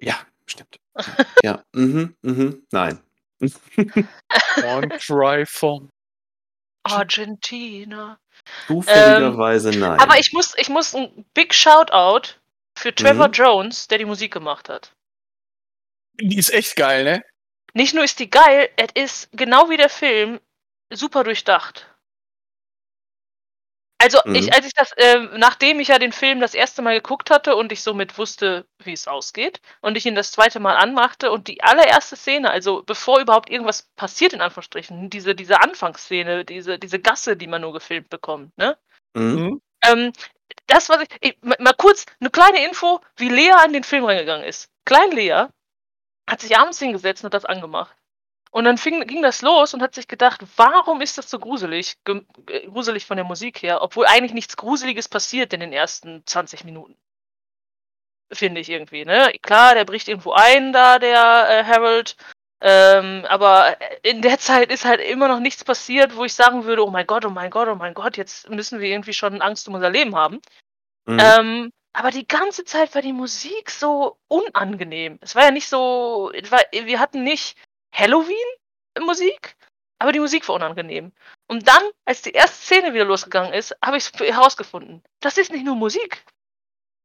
[0.00, 0.76] Ja, stimmt.
[1.42, 2.98] ja, mhm, mhm, nein.
[3.40, 5.90] Und try from.
[6.84, 8.18] Argentina.
[8.66, 9.98] Zufälligerweise nein.
[10.00, 12.34] Aber ich muss, ich muss ein Big Shoutout
[12.76, 13.32] für Trevor Mhm.
[13.32, 14.92] Jones, der die Musik gemacht hat.
[16.20, 17.22] Die ist echt geil, ne?
[17.72, 20.40] Nicht nur ist die geil, es ist genau wie der Film
[20.92, 21.90] super durchdacht.
[23.98, 24.34] Also, Mhm.
[24.34, 27.56] ich, als ich das, ähm, nachdem ich ja den Film das erste Mal geguckt hatte
[27.56, 31.48] und ich somit wusste, wie es ausgeht, und ich ihn das zweite Mal anmachte und
[31.48, 37.00] die allererste Szene, also bevor überhaupt irgendwas passiert, in Anführungsstrichen, diese, diese Anfangsszene, diese, diese
[37.00, 38.76] Gasse, die man nur gefilmt bekommt, ne?
[39.14, 39.60] Mhm.
[39.88, 40.12] Ähm,
[40.66, 41.38] das, was ich.
[41.42, 44.70] Mal kurz eine kleine Info, wie Lea an den Film reingegangen ist.
[44.84, 45.46] Klein Lea
[46.28, 47.94] hat sich abends hingesetzt und hat das angemacht.
[48.50, 51.96] Und dann fing, ging das los und hat sich gedacht, warum ist das so gruselig?
[52.06, 56.64] Äh, gruselig von der Musik her, obwohl eigentlich nichts Gruseliges passiert in den ersten 20
[56.64, 56.96] Minuten.
[58.32, 59.32] Finde ich irgendwie, ne?
[59.42, 62.16] Klar, der bricht irgendwo ein, da, der äh, Harold.
[62.60, 66.84] Ähm, aber in der Zeit ist halt immer noch nichts passiert, wo ich sagen würde,
[66.84, 69.68] oh mein Gott, oh mein Gott, oh mein Gott, jetzt müssen wir irgendwie schon Angst
[69.68, 70.40] um unser Leben haben.
[71.06, 71.18] Mhm.
[71.20, 75.18] Ähm, aber die ganze Zeit war die Musik so unangenehm.
[75.20, 77.56] Es war ja nicht so, es war, wir hatten nicht
[77.92, 79.56] Halloween-Musik,
[79.98, 81.12] aber die Musik war unangenehm.
[81.46, 85.64] Und dann, als die erste Szene wieder losgegangen ist, habe ich herausgefunden, das ist nicht
[85.64, 86.24] nur Musik.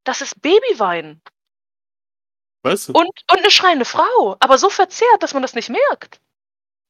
[0.06, 0.42] Das ist
[2.62, 2.78] Babyweinen.
[2.78, 2.90] Was?
[2.90, 6.20] Und, und eine schreiende Frau, aber so verzerrt, dass man das nicht merkt.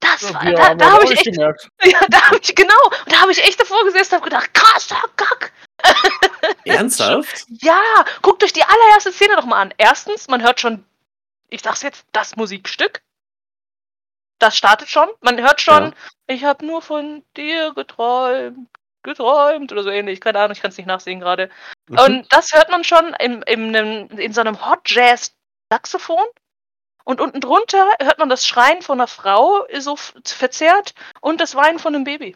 [0.01, 1.67] Das war, Ja, da, haben da wir habe ich nicht echt, gemerkt.
[1.83, 2.73] ja, da habe ich, genau,
[3.05, 5.51] und da habe ich echt davor gesessen und habe gedacht, krasser Kack.
[6.65, 7.45] Ernsthaft?
[7.61, 7.81] Ja,
[8.21, 9.73] guckt euch die allererste Szene noch mal an.
[9.77, 10.85] Erstens, man hört schon,
[11.49, 13.01] ich sag's jetzt, das Musikstück.
[14.39, 15.09] Das startet schon.
[15.21, 15.91] Man hört schon, Ja.
[16.27, 18.69] ich habe nur von dir geträumt,
[19.03, 20.21] geträumt oder so ähnlich.
[20.21, 21.49] Keine Ahnung, ich kann es nicht nachsehen gerade.
[21.87, 21.99] Mhm.
[21.99, 25.33] Und das hört man schon im, im, nem- in so einem Hot Jazz
[25.71, 26.25] Saxophon.
[27.05, 31.79] Und unten drunter hört man das Schreien von einer Frau so verzerrt und das Weinen
[31.79, 32.35] von einem Baby.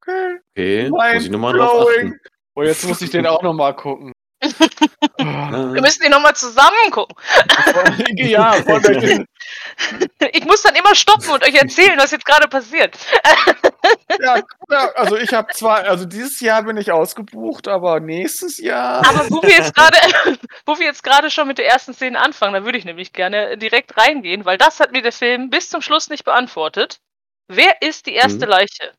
[0.00, 0.40] Okay.
[0.56, 2.18] Okay, muss ich nochmal drauf achten.
[2.54, 4.12] Oh, jetzt muss ich den auch nochmal gucken.
[5.18, 7.16] Wir müssen die nochmal zusammen gucken.
[8.16, 8.54] ja,
[10.32, 12.96] Ich muss dann immer stoppen und euch erzählen, was jetzt gerade passiert.
[14.20, 14.36] ja,
[14.70, 18.98] ja, also ich habe zwar, also dieses Jahr bin ich ausgebucht, aber nächstes Jahr.
[19.08, 19.96] Aber wo wir jetzt gerade,
[20.66, 23.58] wo wir jetzt gerade schon mit der ersten Szene anfangen, da würde ich nämlich gerne
[23.58, 27.00] direkt reingehen, weil das hat mir der Film bis zum Schluss nicht beantwortet.
[27.48, 28.50] Wer ist die erste Mhm.
[28.52, 28.92] Leiche?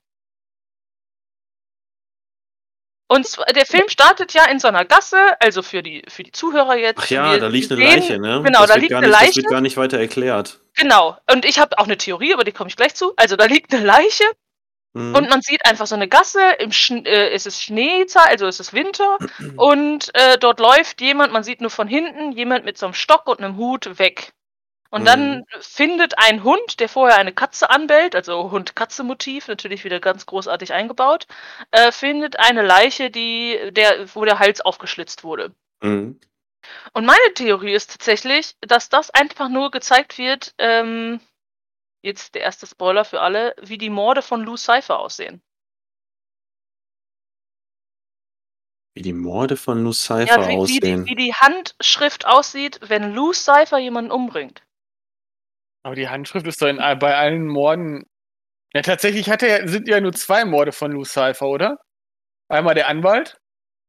[3.13, 6.75] Und der Film startet ja in so einer Gasse, also für die, für die Zuhörer
[6.75, 6.99] jetzt.
[7.01, 8.41] Ach ja, wir da liegt eine sehen- Leiche, ne?
[8.43, 9.35] genau, das da liegt gar eine nicht, Das Leiche.
[9.37, 10.59] wird gar nicht weiter erklärt.
[10.75, 11.17] Genau.
[11.31, 13.13] Und ich habe auch eine Theorie, aber die komme ich gleich zu.
[13.17, 14.23] Also da liegt eine Leiche
[14.95, 15.15] Mhm.
[15.15, 16.69] Und man sieht einfach so eine Gasse, im
[17.05, 19.17] äh, es ist Schneezeit, also es ist Winter
[19.57, 23.25] und äh, dort läuft jemand, man sieht nur von hinten, jemand mit so einem Stock
[23.27, 24.33] und einem Hut weg.
[24.93, 25.05] Und Mhm.
[25.05, 30.71] dann findet ein Hund, der vorher eine Katze anbellt, also Hund-Katze-Motiv, natürlich wieder ganz großartig
[30.71, 31.25] eingebaut,
[31.71, 35.51] äh, findet eine Leiche, die, der, wo der Hals aufgeschlitzt wurde.
[35.81, 36.19] Mhm.
[36.93, 41.19] Und meine Theorie ist tatsächlich, dass das einfach nur gezeigt wird, ähm,
[42.03, 45.41] jetzt der erste Spoiler für alle, wie die Morde von Lou Cypher aussehen.
[48.93, 51.05] Wie die Morde von Lucifer Ja, wie, wie, die, aussehen.
[51.07, 54.61] wie die Handschrift aussieht, wenn Lou Cypher jemanden umbringt.
[55.83, 58.05] Aber die Handschrift ist doch in, bei allen Morden.
[58.73, 61.77] Ja, tatsächlich hat er, sind ja nur zwei Morde von Lou Cypher, oder?
[62.49, 63.37] Einmal der Anwalt.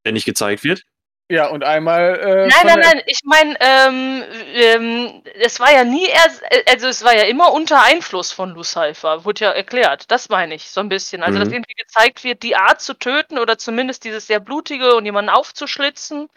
[0.04, 0.82] Der nicht gezeigt wird?
[1.30, 2.18] Ja, und einmal.
[2.18, 4.22] Äh, Nein, nein, nein, ich meine, ähm,
[4.52, 8.62] ähm, es war ja nie erst, also es war ja immer unter Einfluss von Lou
[8.62, 10.10] Cypher, wurde ja erklärt.
[10.10, 11.22] Das meine ich so ein bisschen.
[11.22, 11.54] Also, dass Mhm.
[11.54, 16.28] irgendwie gezeigt wird, die Art zu töten oder zumindest dieses sehr blutige und jemanden aufzuschlitzen.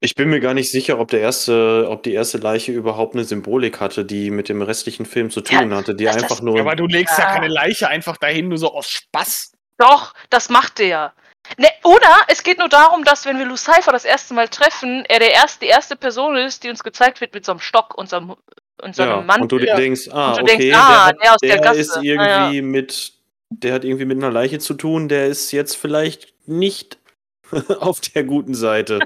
[0.00, 3.24] Ich bin mir gar nicht sicher, ob der erste, ob die erste Leiche überhaupt eine
[3.24, 6.40] Symbolik hatte, die mit dem restlichen Film zu Ja, tun hatte, die das- das- einfach
[6.40, 6.56] nur.
[6.56, 7.34] Ja, aber du legst ja Ja.
[7.34, 9.52] keine Leiche einfach dahin, nur so aus Spaß.
[9.78, 11.12] Doch, das macht er.
[11.56, 15.04] Ne, oder es geht nur darum, dass wenn wir Lou Cypher das erste Mal treffen,
[15.08, 17.96] er der erste, die erste Person ist, die uns gezeigt wird mit so einem Stock
[17.96, 18.36] und so einem,
[18.82, 19.42] und so einem ja, Mantel.
[19.42, 19.74] und du Ja.
[19.76, 21.80] denkst, ah, du okay, denkst, ah, der, hat, der aus der Gasse.
[21.80, 23.12] ist Ah, irgendwie mit,
[23.50, 26.98] der hat irgendwie mit einer Leiche zu tun, der ist jetzt vielleicht nicht
[27.80, 28.98] auf der guten Seite.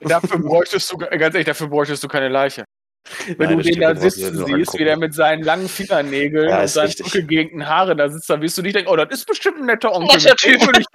[0.00, 2.64] Dafür bräuchtest du, ganz ehrlich, dafür bräuchtest du keine Leiche.
[3.38, 4.78] Wenn Nein, du das den da sitzen siehst, angucken.
[4.78, 7.06] wie der mit seinen langen Fingernägeln Ja, und seinen richtig.
[7.06, 9.92] zurückgegegten Haaren da sitzt, dann wirst du nicht denken, oh, das ist bestimmt ein netter
[9.94, 10.20] Onkel.
[10.20, 10.60] Dem Typ.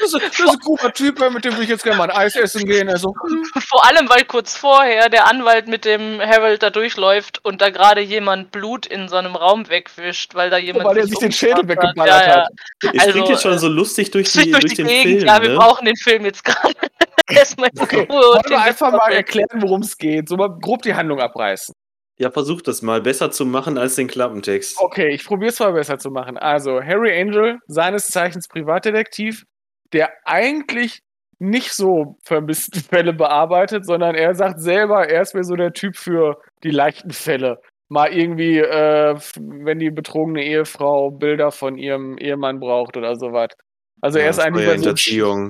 [0.00, 2.16] Das ist, das ist ein cooler Typ, mit dem will ich jetzt gerne mal ein
[2.16, 2.88] Eis essen gehen.
[2.90, 7.60] Also, hm, Vor allem, weil kurz vorher der Anwalt mit dem Harold da durchläuft und
[7.62, 10.84] da gerade jemand Blut in so einem Raum wegwischt, weil da jemand.
[10.86, 11.96] weil er sich den Schädel umgebracht hat.
[11.96, 12.44] weggeballert ja, ja.
[12.44, 12.50] hat.
[12.92, 14.86] Ich Also, springt jetzt schon äh, so lustig durch, Durch, die, durch, durch die den
[14.88, 15.26] Gegend, Film.
[15.26, 15.56] ja, wir ne?
[15.56, 16.74] brauchen den Film jetzt gerade.
[17.30, 20.28] Erstmal Okay, Ruhe wollen wir einfach mal erklären, worum es geht.
[20.28, 21.74] So mal grob die Handlung abreißen.
[22.16, 24.78] Ja, versuch das mal besser zu machen als den Klappentext.
[24.78, 26.38] Okay, ich probiere es mal besser zu machen.
[26.38, 29.44] Also, Harry Angel, seines Zeichens Privatdetektiv,
[29.92, 31.00] der eigentlich
[31.40, 35.96] nicht so vermissten Fälle bearbeitet, sondern er sagt selber, er ist mir so der Typ
[35.96, 37.60] für die leichten Fälle.
[37.88, 43.48] Mal irgendwie, äh, wenn die betrogene Ehefrau Bilder von ihrem Ehemann braucht oder sowas.
[44.04, 44.90] Also er ist ein lieber so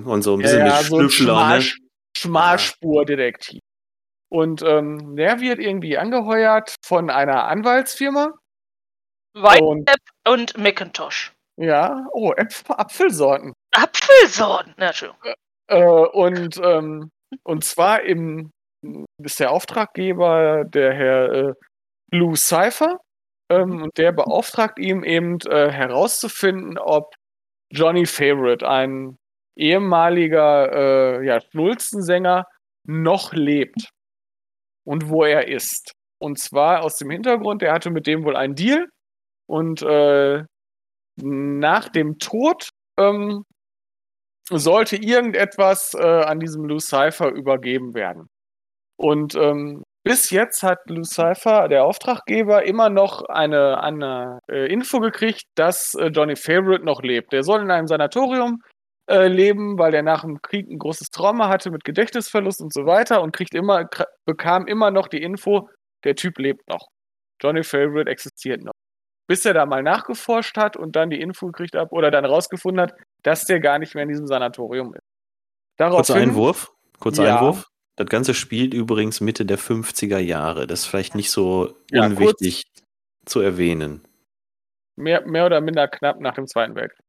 [0.08, 1.62] und so ein ja, bisschen ja, mit so ein Schnüffler, ne?
[1.62, 1.78] Schmarsch,
[2.16, 3.60] Schmalspurdetektiv.
[4.30, 8.32] Und ähm, der wird irgendwie angeheuert von einer Anwaltsfirma.
[9.34, 9.90] White Und
[10.28, 11.32] und Macintosh.
[11.60, 13.54] ja, oh, Äpf Apfelsorten.
[13.72, 14.72] Apfelsorten.
[14.76, 15.34] Na, Entschuldigung.
[15.66, 17.10] Äh, und, ähm,
[17.42, 18.52] und zwar im
[19.20, 21.52] ist der Auftraggeber der Herr äh,
[22.12, 23.00] Lou Cypher
[23.50, 27.16] ähm, und der beauftragt ihm eben äh, herauszufinden, ob
[27.74, 29.18] Johnny Favorite, ein
[29.56, 30.72] ehemaliger
[31.20, 32.46] äh, ja, Schnulzensänger,
[32.86, 33.90] noch lebt
[34.86, 35.92] und wo er ist.
[36.18, 38.86] Und zwar aus dem Hintergrund, er hatte mit dem wohl einen Deal
[39.46, 40.44] und äh,
[41.16, 43.44] nach dem Tod ähm,
[44.50, 48.28] sollte irgendetwas äh, an diesem Lucifer übergeben werden.
[48.96, 55.44] Und ähm, bis jetzt hat Lucifer, der Auftraggeber, immer noch eine, eine äh, Info gekriegt,
[55.54, 57.32] dass äh, Johnny Favorite noch lebt.
[57.32, 58.60] Der soll in einem Sanatorium
[59.10, 62.84] äh, leben, weil der nach dem Krieg ein großes Trauma hatte mit Gedächtnisverlust und so
[62.84, 63.88] weiter und kriegt immer,
[64.26, 65.70] bekam immer noch die Info,
[66.04, 66.86] der Typ lebt noch.
[67.42, 68.72] Johnny Favorite existiert noch.
[69.26, 72.82] Bis er da mal nachgeforscht hat und dann die Info gekriegt hat oder dann rausgefunden
[72.82, 72.92] hat,
[73.22, 75.02] dass der gar nicht mehr in diesem Sanatorium ist.
[75.78, 76.72] Daraufhin, Kurzer Einwurf.
[76.98, 77.66] Kurzer ja, Einwurf.
[77.96, 80.66] Das Ganze spielt übrigens Mitte der 50er Jahre.
[80.66, 82.84] Das ist vielleicht nicht so ja, unwichtig kurz,
[83.26, 84.06] zu erwähnen.
[84.96, 87.04] Mehr, mehr oder minder knapp nach dem Zweiten Weltkrieg.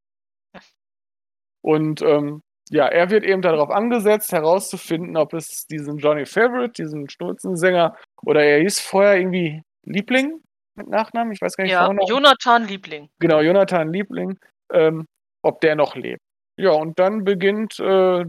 [1.62, 7.10] Und ähm, ja, er wird eben darauf angesetzt, herauszufinden, ob es diesen Johnny Favorite, diesen
[7.10, 10.42] Schnurzensänger, oder er hieß vorher irgendwie Liebling
[10.76, 11.74] mit Nachnamen, ich weiß gar nicht.
[11.74, 12.08] Ja, Vornamen.
[12.08, 13.10] Jonathan Liebling.
[13.20, 14.38] Genau, Jonathan Liebling,
[14.72, 15.06] ähm,
[15.42, 16.22] ob der noch lebt.
[16.58, 18.26] Ja, und dann beginnt äh,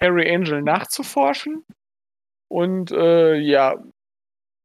[0.00, 1.64] Harry Angel nachzuforschen
[2.48, 3.76] und äh, ja,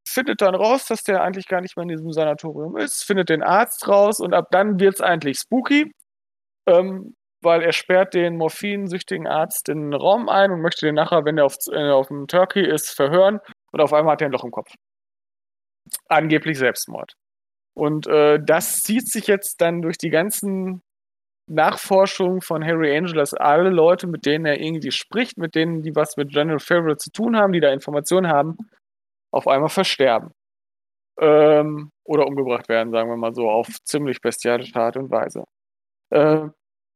[0.08, 3.44] findet dann raus, dass der eigentlich gar nicht mehr in diesem Sanatorium ist, findet den
[3.44, 5.92] Arzt raus und ab dann wird es eigentlich spooky,
[6.68, 11.26] ähm, weil er sperrt den morphinsüchtigen Arzt in den Raum ein und möchte den nachher,
[11.26, 13.40] wenn er auf, äh, auf dem Turkey ist, verhören
[13.72, 14.72] und auf einmal hat er ein Loch im Kopf.
[16.08, 17.14] Angeblich Selbstmord.
[17.74, 20.82] Und äh, das zieht sich jetzt dann durch die ganzen
[21.52, 25.96] Nachforschungen von Harry Angel, dass alle Leute, mit denen er irgendwie spricht, mit denen, die
[25.96, 28.58] was mit General Favorite zu tun haben, die da Informationen haben,
[29.32, 30.32] auf einmal versterben.
[31.20, 35.44] Ähm, oder umgebracht werden, sagen wir mal so, auf ziemlich bestialische Art und Weise.
[36.10, 36.48] Äh,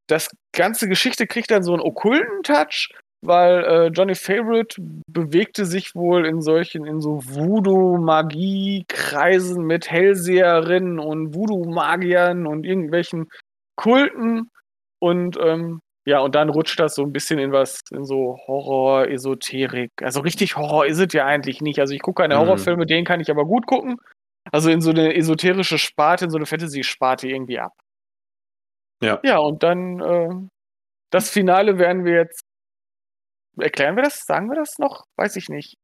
[0.07, 5.93] das ganze Geschichte kriegt dann so einen okkulten Touch, weil äh, Johnny Favorite bewegte sich
[5.95, 13.29] wohl in solchen, in so Voodoo-Magie-Kreisen mit Hellseherinnen und Voodoo-Magiern und irgendwelchen
[13.75, 14.51] Kulten
[14.99, 19.07] und ähm, ja, und dann rutscht das so ein bisschen in was, in so Horror,
[19.07, 19.91] Esoterik.
[20.01, 21.79] Also richtig Horror ist es ja eigentlich nicht.
[21.79, 22.41] Also ich gucke keine mhm.
[22.41, 23.97] Horrorfilme, den kann ich aber gut gucken.
[24.51, 27.73] Also in so eine esoterische Sparte, in so eine Fantasy-Sparte irgendwie ab.
[29.01, 29.19] Ja.
[29.23, 30.29] Ja, und dann äh,
[31.09, 32.45] das Finale werden wir jetzt
[33.57, 34.25] Erklären wir das?
[34.25, 35.05] Sagen wir das noch?
[35.17, 35.75] Weiß ich nicht.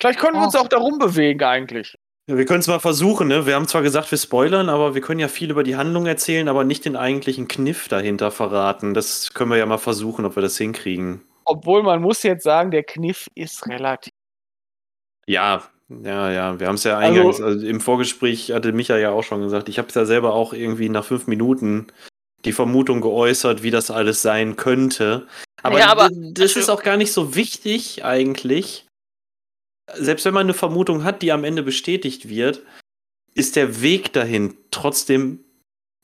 [0.00, 1.96] Vielleicht können wir uns auch darum bewegen eigentlich.
[2.30, 3.44] Ja, wir können es mal versuchen, ne?
[3.44, 6.46] Wir haben zwar gesagt, wir spoilern, aber wir können ja viel über die Handlung erzählen,
[6.46, 8.94] aber nicht den eigentlichen Kniff dahinter verraten.
[8.94, 11.22] Das können wir ja mal versuchen, ob wir das hinkriegen.
[11.44, 14.12] Obwohl man muss jetzt sagen, der Kniff ist relativ.
[15.26, 16.60] Ja, ja, ja.
[16.60, 19.68] Wir haben es ja eingangs, also, also, im Vorgespräch hatte Micha ja auch schon gesagt,
[19.68, 21.88] ich habe es ja selber auch irgendwie nach fünf Minuten
[22.44, 25.26] die Vermutung geäußert, wie das alles sein könnte.
[25.64, 28.86] Aber, ja, aber das ist auch gar nicht so wichtig eigentlich.
[29.96, 32.62] Selbst wenn man eine Vermutung hat, die am Ende bestätigt wird,
[33.34, 35.44] ist der Weg dahin trotzdem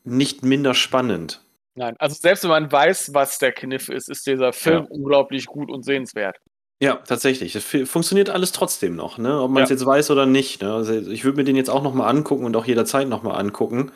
[0.05, 1.43] nicht minder spannend.
[1.74, 4.91] Nein, also selbst wenn man weiß, was der Kniff ist, ist dieser Film ja.
[4.91, 6.39] unglaublich gut und sehenswert.
[6.80, 7.55] Ja, tatsächlich.
[7.55, 9.41] Es funktioniert alles trotzdem noch, ne?
[9.41, 9.76] ob man es ja.
[9.76, 10.62] jetzt weiß oder nicht.
[10.62, 10.72] Ne?
[10.72, 13.93] Also ich würde mir den jetzt auch nochmal angucken und auch jederzeit nochmal angucken.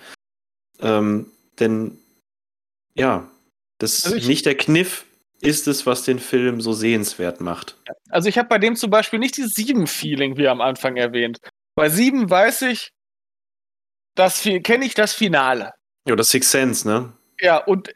[0.80, 1.98] Ähm, denn
[2.94, 3.28] ja,
[3.78, 5.04] das also nicht der Kniff
[5.40, 7.76] ist es, was den Film so sehenswert macht.
[8.10, 11.38] Also ich habe bei dem zum Beispiel nicht dieses Sieben-Feeling, wie am Anfang erwähnt.
[11.74, 12.90] Bei Sieben weiß ich,
[14.14, 15.72] das kenne ich das Finale.
[16.06, 17.12] Ja, das Six Sense, ne?
[17.40, 17.88] Ja, und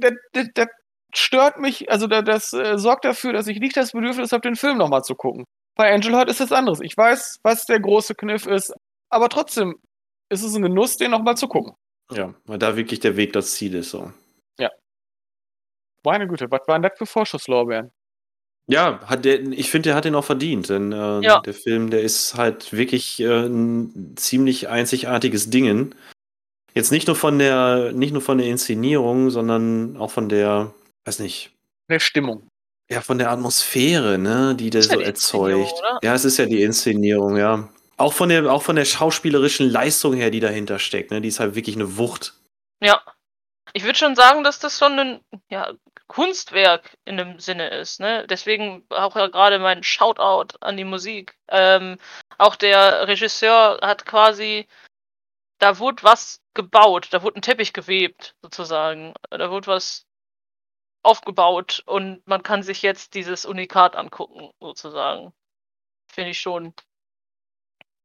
[0.00, 0.68] das, das, das
[1.14, 4.56] stört mich, also das, das äh, sorgt dafür, dass ich nicht das Bedürfnis habe, den
[4.56, 5.44] Film nochmal zu gucken.
[5.74, 6.80] Bei Angel Heart ist das anderes.
[6.80, 8.72] Ich weiß, was der große Kniff ist,
[9.10, 9.76] aber trotzdem
[10.28, 11.74] ist es ein Genuss, den nochmal zu gucken.
[12.10, 13.90] Ja, weil da wirklich der Weg das Ziel ist.
[13.90, 14.12] So.
[16.04, 17.90] Meine Güte, was waren das für Vorschusslorbeeren?
[18.66, 21.40] Ja, hat der, ich finde, der hat den auch verdient, denn äh, ja.
[21.40, 25.94] der Film, der ist halt wirklich äh, ein ziemlich einzigartiges Ding.
[26.74, 30.72] Jetzt nicht nur von der, nicht nur von der Inszenierung, sondern auch von der,
[31.04, 31.50] weiß nicht.
[31.90, 32.48] Der Stimmung.
[32.88, 35.74] Ja, von der Atmosphäre, ne, die der so ja erzeugt.
[36.02, 37.68] Ja, es ist ja die Inszenierung, ja.
[37.96, 41.40] Auch von der, auch von der schauspielerischen Leistung her, die dahinter steckt, ne, die ist
[41.40, 42.34] halt wirklich eine Wucht.
[42.80, 43.02] Ja.
[43.74, 45.72] Ich würde schon sagen, dass das schon ein ja,
[46.12, 47.98] Kunstwerk in dem Sinne ist.
[47.98, 48.26] Ne?
[48.26, 51.38] Deswegen auch ja gerade mein Shoutout an die Musik.
[51.48, 51.98] Ähm,
[52.36, 54.68] auch der Regisseur hat quasi,
[55.58, 59.14] da wurde was gebaut, da wurde ein Teppich gewebt, sozusagen.
[59.30, 60.06] Da wurde was
[61.02, 65.32] aufgebaut und man kann sich jetzt dieses Unikat angucken, sozusagen.
[66.08, 66.74] Finde ich schon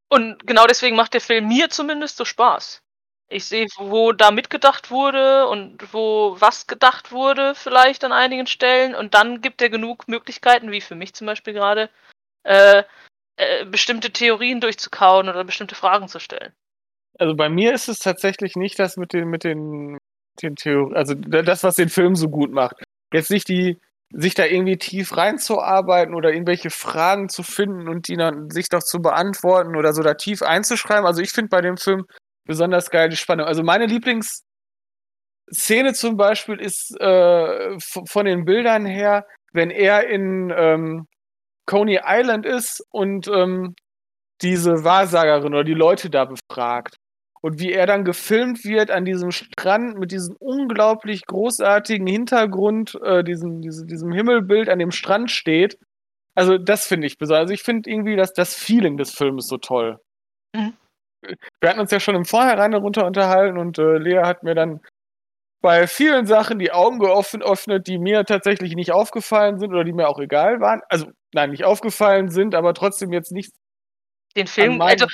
[0.09, 2.81] Und genau deswegen macht der Film mir zumindest so Spaß.
[3.29, 8.95] Ich sehe, wo da mitgedacht wurde und wo was gedacht wurde, vielleicht an einigen Stellen.
[8.95, 11.89] Und dann gibt er genug Möglichkeiten, wie für mich zum Beispiel gerade,
[12.43, 12.83] äh,
[13.35, 16.53] äh, bestimmte Theorien durchzukauen oder bestimmte Fragen zu stellen.
[17.19, 19.97] Also bei mir ist es tatsächlich nicht das mit den, mit den,
[20.41, 22.81] den Theorien, also das, was den Film so gut macht.
[23.13, 23.79] Jetzt nicht die,
[24.11, 28.83] sich da irgendwie tief reinzuarbeiten oder irgendwelche Fragen zu finden und die dann sich doch
[28.83, 31.05] zu beantworten oder so da tief einzuschreiben.
[31.05, 32.05] Also ich finde bei dem Film
[32.47, 33.45] besonders geil die Spannung.
[33.45, 34.43] Also meine Lieblingsszene
[35.93, 41.07] zum Beispiel ist äh, von den Bildern her, wenn er in ähm,
[41.65, 43.75] Coney Island ist und ähm,
[44.41, 46.97] diese Wahrsagerin oder die Leute da befragt.
[47.41, 53.23] Und wie er dann gefilmt wird an diesem Strand mit diesem unglaublich großartigen Hintergrund, äh,
[53.23, 55.77] diesem, diesem, diesem Himmelbild an dem Strand steht.
[56.35, 57.43] Also, das finde ich besonders.
[57.43, 59.99] Also, ich finde irgendwie dass das Feeling des Films so toll.
[60.55, 60.73] Mhm.
[61.21, 64.81] Wir hatten uns ja schon im Vorhinein darunter unterhalten und äh, Lea hat mir dann
[65.61, 70.07] bei vielen Sachen die Augen geöffnet, die mir tatsächlich nicht aufgefallen sind oder die mir
[70.07, 70.81] auch egal waren.
[70.89, 73.51] Also, nein, nicht aufgefallen sind, aber trotzdem jetzt nicht
[74.35, 75.07] den Film, also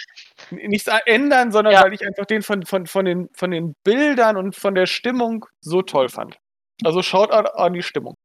[0.51, 1.83] nichts ändern, sondern ja.
[1.83, 5.45] weil ich einfach den von, von, von, den, von den Bildern und von der Stimmung
[5.61, 6.37] so toll fand.
[6.83, 8.15] Also schaut an, an die Stimmung.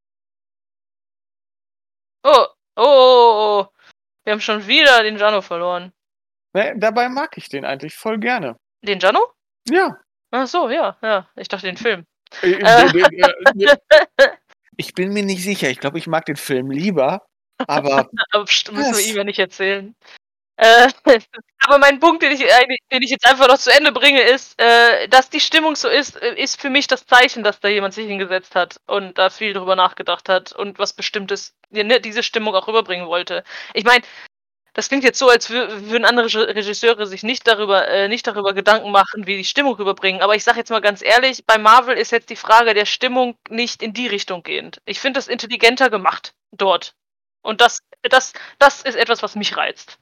[2.25, 3.67] Oh, oh, oh, oh.
[4.25, 5.93] Wir haben schon wieder den Jano verloren.
[6.55, 8.57] Ne, dabei mag ich den eigentlich voll gerne.
[8.83, 9.21] Den Jano?
[9.69, 9.99] Ja.
[10.31, 11.29] Ach so, ja, ja.
[11.37, 12.05] Ich dachte den Film.
[12.43, 13.77] Äh, äh,
[14.77, 15.69] ich bin mir nicht sicher.
[15.71, 17.27] Ich glaube, ich mag den Film lieber.
[17.67, 18.09] Aber.
[18.35, 19.95] müssen wir ihm ja nicht erzählen.
[20.59, 20.91] Äh,
[21.67, 22.45] aber mein Punkt, den ich,
[22.93, 26.21] den ich jetzt einfach noch zu Ende bringe, ist, äh, dass die Stimmung so ist,
[26.21, 29.53] äh, ist für mich das Zeichen, dass da jemand sich hingesetzt hat und da viel
[29.53, 33.45] drüber nachgedacht hat und was Bestimmtes, ne, diese Stimmung auch rüberbringen wollte.
[33.73, 34.03] Ich meine,
[34.79, 38.93] das klingt jetzt so, als würden andere Regisseure sich nicht darüber, äh, nicht darüber Gedanken
[38.93, 40.23] machen, wie die Stimmung rüberbringen.
[40.23, 43.35] Aber ich sage jetzt mal ganz ehrlich, bei Marvel ist jetzt die Frage der Stimmung
[43.51, 44.81] nicht in die Richtung gehend.
[44.85, 46.95] Ich finde das intelligenter gemacht dort.
[47.43, 49.99] Und das, das, das ist etwas, was mich reizt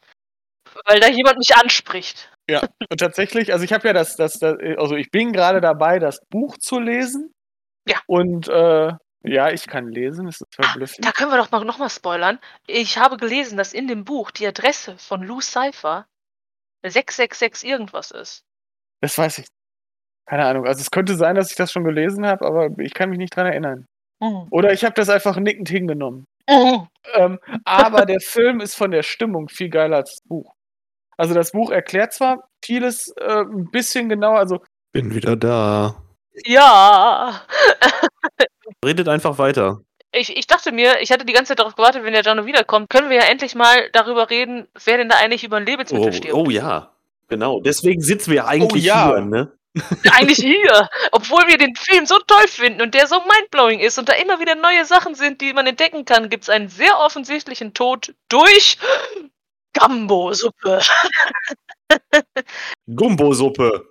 [0.85, 2.31] weil da jemand mich anspricht.
[2.51, 2.61] Ja,
[2.91, 6.21] und tatsächlich, also ich habe ja das, das, das, also ich bin gerade dabei, das
[6.29, 7.33] Buch zu lesen.
[7.89, 7.99] Ja.
[8.07, 8.93] Und äh,
[9.23, 11.05] ja, ich kann lesen, das ist verblüffend.
[11.05, 12.39] Ah, da können wir doch mal nochmal spoilern.
[12.67, 16.07] Ich habe gelesen, dass in dem Buch die Adresse von Lou Cypher
[16.83, 18.45] 666 irgendwas ist.
[19.01, 19.47] Das weiß ich.
[20.27, 20.67] Keine Ahnung.
[20.67, 23.35] Also es könnte sein, dass ich das schon gelesen habe, aber ich kann mich nicht
[23.35, 23.87] dran erinnern.
[24.21, 24.49] Mhm.
[24.51, 26.27] Oder ich habe das einfach nickend hingenommen.
[26.49, 26.89] Mhm.
[27.15, 30.53] Ähm, aber der Film ist von der Stimmung viel geiler als das Buch.
[31.17, 34.63] Also das Buch erklärt zwar vieles äh, ein bisschen genauer, also.
[34.93, 36.03] Bin wieder da.
[36.45, 37.43] Ja.
[38.85, 39.81] Redet einfach weiter.
[40.13, 42.89] Ich, ich dachte mir, ich hatte die ganze Zeit darauf gewartet, wenn der Jano wiederkommt,
[42.89, 46.13] können wir ja endlich mal darüber reden, wer denn da eigentlich über ein Lebensmittel oh,
[46.13, 46.35] stirbt.
[46.35, 46.93] Oh ja,
[47.29, 47.61] genau.
[47.61, 49.09] Deswegen sitzen wir eigentlich oh, ja.
[49.09, 49.53] hier, ne?
[50.11, 50.89] Eigentlich hier.
[51.13, 54.41] Obwohl wir den Film so toll finden und der so mindblowing ist und da immer
[54.41, 58.79] wieder neue Sachen sind, die man entdecken kann, gibt es einen sehr offensichtlichen Tod durch
[59.75, 60.81] Gambo-Suppe.
[62.87, 63.87] Gumbo-Suppe.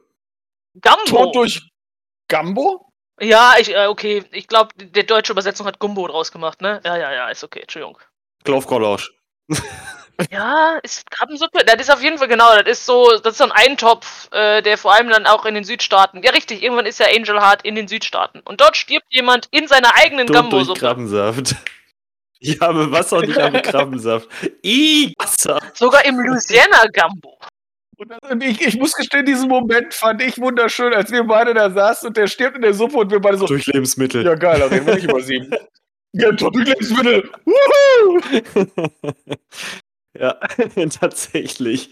[0.81, 1.05] Gambo.
[1.05, 1.69] Tod durch
[2.27, 2.91] Gambo?
[3.19, 4.23] Ja, ich, äh, okay.
[4.31, 6.81] Ich glaube, die deutsche Übersetzung hat Gumbo draus gemacht, ne?
[6.83, 7.61] Ja, ja, ja, ist okay.
[7.61, 7.97] Entschuldigung.
[8.43, 9.13] Klaufgulasch.
[10.31, 11.63] ja, ist Krabbensuppe.
[11.65, 12.55] Das ist auf jeden Fall genau.
[12.61, 15.55] Das ist so, das ist so ein Eintopf, äh, der vor allem dann auch in
[15.55, 16.21] den Südstaaten.
[16.23, 16.61] Ja, richtig.
[16.61, 20.27] Irgendwann ist ja Angel Heart in den Südstaaten und dort stirbt jemand in seiner eigenen
[20.27, 20.79] Gambo-Suppe.
[20.79, 21.55] Krabbensaft.
[22.39, 24.27] Ich habe Wasser und ich habe Krabbensaft.
[24.63, 25.59] I Wasser.
[25.73, 27.39] Sogar im Louisiana Gambo.
[28.29, 32.07] Und ich, ich muss gestehen, diesen Moment fand ich wunderschön, als wir beide da saßen
[32.09, 33.45] und der stirbt in der Suppe und wir beide so.
[33.47, 34.25] Durch Lebensmittel.
[34.25, 35.49] Ja, geil, da reden wir nicht über sieben.
[36.17, 37.29] Ja, durch Lebensmittel.
[40.17, 40.39] Ja,
[40.99, 41.91] tatsächlich.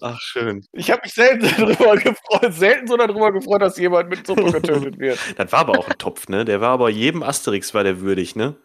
[0.00, 0.66] Ach, schön.
[0.72, 4.98] Ich habe mich selten darüber gefreut, selten so darüber gefreut, dass jemand mit Suppe getötet
[4.98, 5.18] wird.
[5.36, 6.44] das war aber auch ein Topf, ne?
[6.44, 8.56] Der war aber jedem Asterix war der würdig, ne?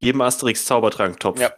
[0.00, 1.40] Jedem Asterix Zaubertrank-Topf.
[1.40, 1.52] Ja.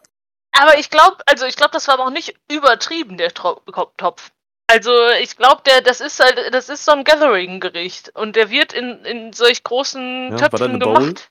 [0.60, 4.30] Aber ich glaube, also ich glaube, das war aber auch nicht übertrieben, der Topf.
[4.66, 8.74] Also ich glaube, der, das ist halt, das ist so ein Gathering-Gericht und der wird
[8.74, 11.30] in, in solch großen ja, Töpfen gemacht.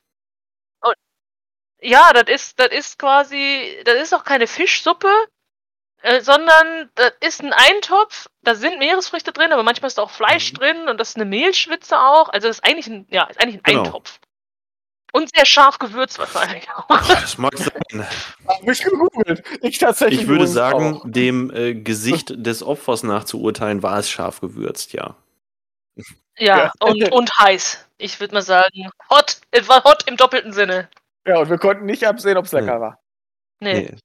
[0.80, 0.94] Und,
[1.80, 5.12] ja, das ist, das ist quasi, das ist auch keine Fischsuppe,
[6.02, 10.10] äh, sondern das ist ein Eintopf, da sind Meeresfrüchte drin, aber manchmal ist da auch
[10.10, 10.56] Fleisch mhm.
[10.56, 12.30] drin und das ist eine Mehlschwitze auch.
[12.30, 13.84] Also das ist eigentlich ein, ja, ist eigentlich ein genau.
[13.84, 14.18] Eintopf.
[15.12, 16.86] Und sehr scharf gewürzt wahrscheinlich auch.
[17.08, 18.06] Das mag sein.
[18.46, 19.42] Hab ich gegoogelt.
[19.62, 20.22] Ich tatsächlich.
[20.22, 21.02] Ich würde sagen, auch.
[21.04, 25.16] dem äh, Gesicht des Opfers nach zu urteilen, war es scharf gewürzt, ja.
[26.38, 26.72] Ja, ja.
[26.80, 27.86] Und, und heiß.
[27.98, 29.40] Ich würde mal sagen, hot.
[29.50, 30.88] Es war hot im doppelten Sinne.
[31.26, 32.98] Ja, und wir konnten nicht absehen, ob es lecker war.
[33.60, 33.74] Nee.
[33.74, 33.96] nee.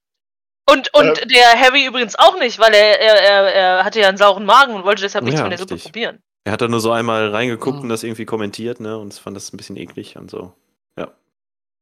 [0.68, 4.08] Und, und äh, der Harry übrigens auch nicht, weil er, er, er, er hatte ja
[4.08, 6.18] einen sauren Magen und wollte deshalb nichts Ja, von der Suppe probieren.
[6.44, 7.82] Er hat da nur so einmal reingeguckt Mhm.
[7.84, 8.98] und das irgendwie kommentiert, ne?
[8.98, 10.52] Und fand das ein bisschen eklig und so.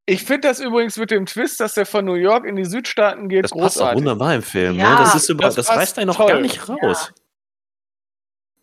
[0.06, 3.28] Ich finde das übrigens mit dem Twist, dass der von New York in die Südstaaten
[3.28, 3.98] geht, Das passt auch großartig.
[3.98, 4.96] wunderbar im Film, Ja, ne?
[4.96, 6.28] Das ist über, das das, reißt einen noch toll.
[6.28, 7.10] gar nicht raus.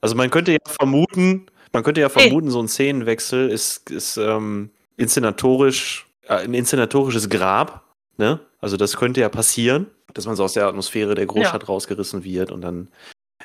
[0.01, 2.23] Also man könnte ja vermuten, man könnte ja Hey.
[2.29, 7.83] vermuten, so ein Szenenwechsel ist, ist ähm, inszenatorisch, äh, ein inszenatorisches Grab,
[8.17, 8.39] ne?
[8.59, 12.51] Also das könnte ja passieren, dass man so aus der Atmosphäre der Großstadt rausgerissen wird
[12.51, 12.89] und dann.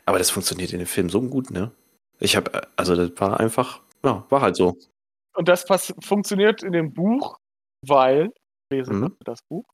[0.04, 1.70] Aber das funktioniert in dem Film so gut, ne?
[2.18, 4.76] Ich habe, also das war einfach, ja, war halt so.
[5.34, 7.38] Und das pass funktioniert in dem Buch,
[7.82, 8.30] weil,
[8.72, 9.16] lesen Mhm.
[9.24, 9.64] Das Buch,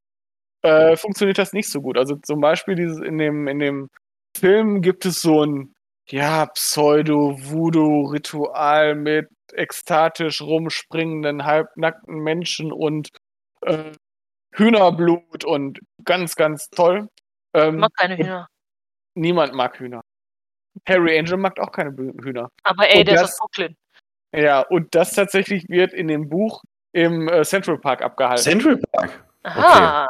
[0.62, 1.98] äh, funktioniert das nicht so gut.
[1.98, 3.88] Also zum Beispiel dieses, in, dem, in dem
[4.36, 5.74] Film gibt es so ein
[6.08, 13.08] ja, Pseudo-Voodoo-Ritual mit ekstatisch rumspringenden, halbnackten Menschen und
[13.62, 13.92] äh,
[14.54, 17.08] Hühnerblut und ganz, ganz toll.
[17.54, 18.48] Ich Ähm, mag keine Hühner.
[19.14, 20.00] niemand mag Hühner.
[20.88, 22.48] Harry Angel mag auch keine Hühner.
[22.62, 23.76] Aber ey, und der ist aus Brooklyn.
[24.34, 28.42] Ja, und das tatsächlich wird in dem Buch im äh, Central Park abgehalten.
[28.42, 29.24] Central Park.
[29.42, 30.06] Aha.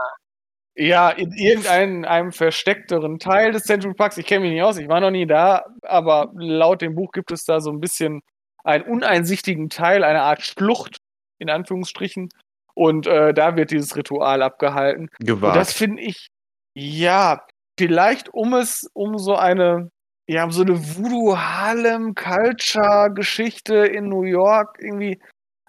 [0.74, 4.16] Ja, in irgendeinem einem versteckteren Teil des Central Parks.
[4.16, 7.30] Ich kenne mich nicht aus, ich war noch nie da, aber laut dem Buch gibt
[7.30, 8.22] es da so ein bisschen
[8.64, 10.96] einen uneinsichtigen Teil, eine Art Schlucht,
[11.38, 12.30] in Anführungsstrichen.
[12.74, 15.10] Und äh, da wird dieses Ritual abgehalten.
[15.20, 15.72] Und das Gewagt.
[15.72, 16.28] finde ich,
[16.74, 17.44] ja,
[17.78, 19.90] vielleicht um es, um so eine,
[20.26, 25.20] ja, um so eine Voodoo-Harlem-Culture-Geschichte in New York irgendwie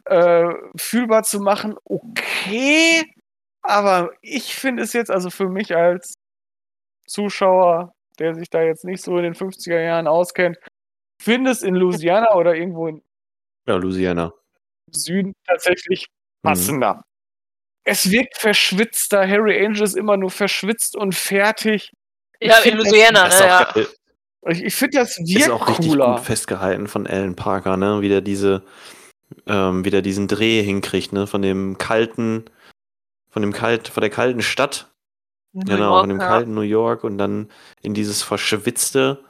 [0.06, 3.04] äh, fühlbar zu machen, okay.
[3.62, 6.16] Aber ich finde es jetzt, also für mich als
[7.08, 10.58] Zuschauer, der sich da jetzt nicht so in den 50er Jahren auskennt,
[11.22, 13.02] finde es in Louisiana oder irgendwo im
[13.68, 14.34] Ja, Louisiana.
[14.92, 16.08] Süden tatsächlich
[16.44, 16.50] Mhm.
[16.50, 17.04] passender.
[17.86, 19.28] Es wirkt verschwitzter.
[19.28, 21.92] Harry Angel ist immer nur verschwitzt und fertig.
[22.42, 23.46] Ja, in Louisiana, Das ist ne?
[23.46, 23.72] auch Ja.
[23.74, 23.88] geil.
[24.50, 26.16] Ich, ich finde, das ist wirkt auch richtig cooler.
[26.16, 28.02] gut festgehalten von Alan Parker, ne?
[28.02, 28.64] Wie der diese,
[29.48, 31.28] ähm, wie der diesen Dreh hinkriegt, ne?
[31.28, 32.46] Von dem kalten,
[33.30, 34.92] von dem kalt, von der kalten Stadt,
[35.54, 36.28] New genau, York, von dem ja.
[36.28, 37.50] kalten New York und dann
[37.82, 39.24] in dieses verschwitzte,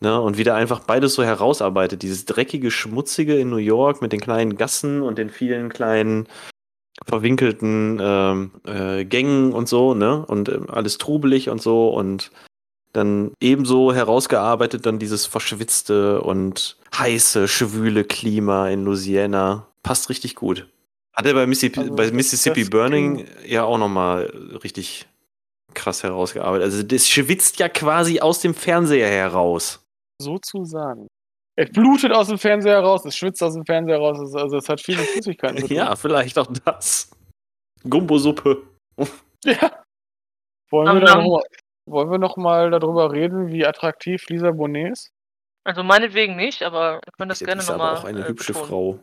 [0.00, 0.20] ne?
[0.20, 2.02] Und wie der einfach beides so herausarbeitet.
[2.02, 6.28] Dieses dreckige, schmutzige in New York mit den kleinen Gassen und den vielen kleinen
[7.04, 10.24] verwinkelten ähm, äh, Gängen und so, ne?
[10.26, 12.30] Und ähm, alles trubelig und so und
[12.94, 19.66] dann ebenso herausgearbeitet dann dieses verschwitzte und heiße, schwüle Klima in Louisiana.
[19.82, 20.66] Passt richtig gut.
[21.14, 24.24] Hat er bei Mississippi, Also, bei Mississippi Burning ja auch nochmal
[24.64, 25.06] richtig
[25.74, 26.64] krass herausgearbeitet.
[26.64, 29.84] Also das schwitzt ja quasi aus dem Fernseher heraus.
[30.22, 31.08] Sozusagen.
[31.56, 34.68] Es blutet aus dem Fernseher raus, es schwitzt aus dem Fernseher raus, es- also es
[34.68, 35.66] hat viele Flüssigkeiten.
[35.70, 37.10] Ja, vielleicht auch das.
[37.88, 38.62] Gumbo-Suppe.
[39.44, 39.82] ja.
[40.70, 41.40] Wollen, wir da nom.
[41.86, 45.10] Wollen wir noch mal darüber reden, wie attraktiv Lisa Bonet ist?
[45.64, 47.96] Also meinetwegen nicht, aber wir können das Die gerne ist aber nochmal.
[47.96, 48.68] auch eine äh, hübsche betonen.
[48.68, 48.98] Frau.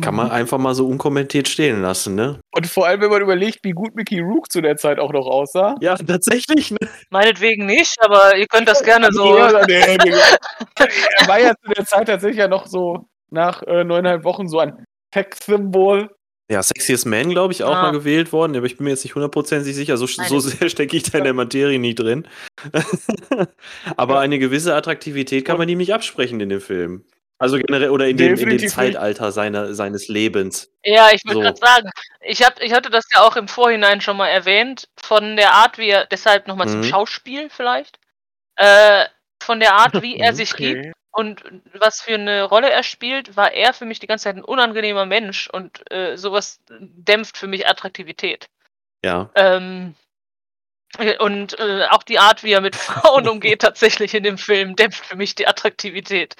[0.00, 2.40] Kann man einfach mal so unkommentiert stehen lassen, ne?
[2.52, 5.26] Und vor allem, wenn man überlegt, wie gut Mickey Rook zu der Zeit auch noch
[5.26, 5.76] aussah.
[5.80, 6.78] Ja, tatsächlich, ne?
[7.10, 9.36] Meinetwegen nicht, aber ihr könnt das gerne so.
[9.38, 10.10] Ja, nee, nee.
[10.10, 14.58] er war ja zu der Zeit tatsächlich ja noch so nach äh, neuneinhalb Wochen so
[14.58, 14.84] ein
[15.14, 16.10] Sex-Symbol.
[16.50, 17.82] Ja, Sexiest Man, glaube ich, auch Ah.
[17.82, 19.96] mal gewählt worden, aber ich bin mir jetzt nicht hundertprozentig sicher.
[19.96, 22.28] So, so sehr stecke ich da in der Materie nicht drin.
[23.96, 24.20] aber Ja.
[24.20, 27.04] eine gewisse Attraktivität kann man ihm nicht absprechen in dem Film.
[27.38, 28.68] Also generell oder in dem, in dem.
[28.68, 30.70] Zeitalter seiner, seines Lebens.
[30.84, 31.40] Ja, ich würde So.
[31.40, 31.90] gerade sagen,
[32.20, 35.76] ich, hab, ich hatte das ja auch im Vorhinein schon mal erwähnt, von der Art,
[35.78, 36.84] wie er, deshalb nochmal zum Mhm.
[36.84, 37.98] Schauspiel vielleicht,
[38.56, 39.04] äh,
[39.42, 40.92] von der Art, wie er sich gibt Okay.
[41.14, 41.44] Und
[41.74, 45.06] was für eine Rolle er spielt, war er für mich die ganze Zeit ein unangenehmer
[45.06, 48.48] Mensch und äh, sowas dämpft für mich Attraktivität.
[49.04, 49.30] Ja.
[49.36, 49.94] Ähm,
[50.98, 54.74] äh, und äh, auch die Art, wie er mit Frauen umgeht, tatsächlich in dem Film,
[54.74, 56.34] dämpft für mich die Attraktivität.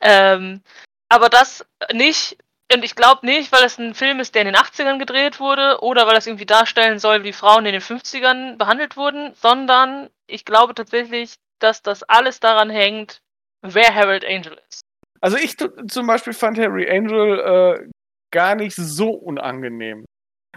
[0.00, 0.62] Ähm,
[1.08, 2.38] aber das nicht,
[2.72, 5.80] und ich glaube nicht, weil es ein Film ist, der in den 80ern gedreht wurde
[5.82, 10.44] oder weil es irgendwie darstellen soll, wie Frauen in den 50ern behandelt wurden, sondern ich
[10.44, 13.22] glaube tatsächlich, dass das alles daran hängt,
[13.62, 14.80] wer Harold Angel ist.
[15.20, 17.38] Also ich zum Beispiel fand Harry Angel
[17.80, 17.88] äh,
[18.32, 20.04] gar nicht so unangenehm.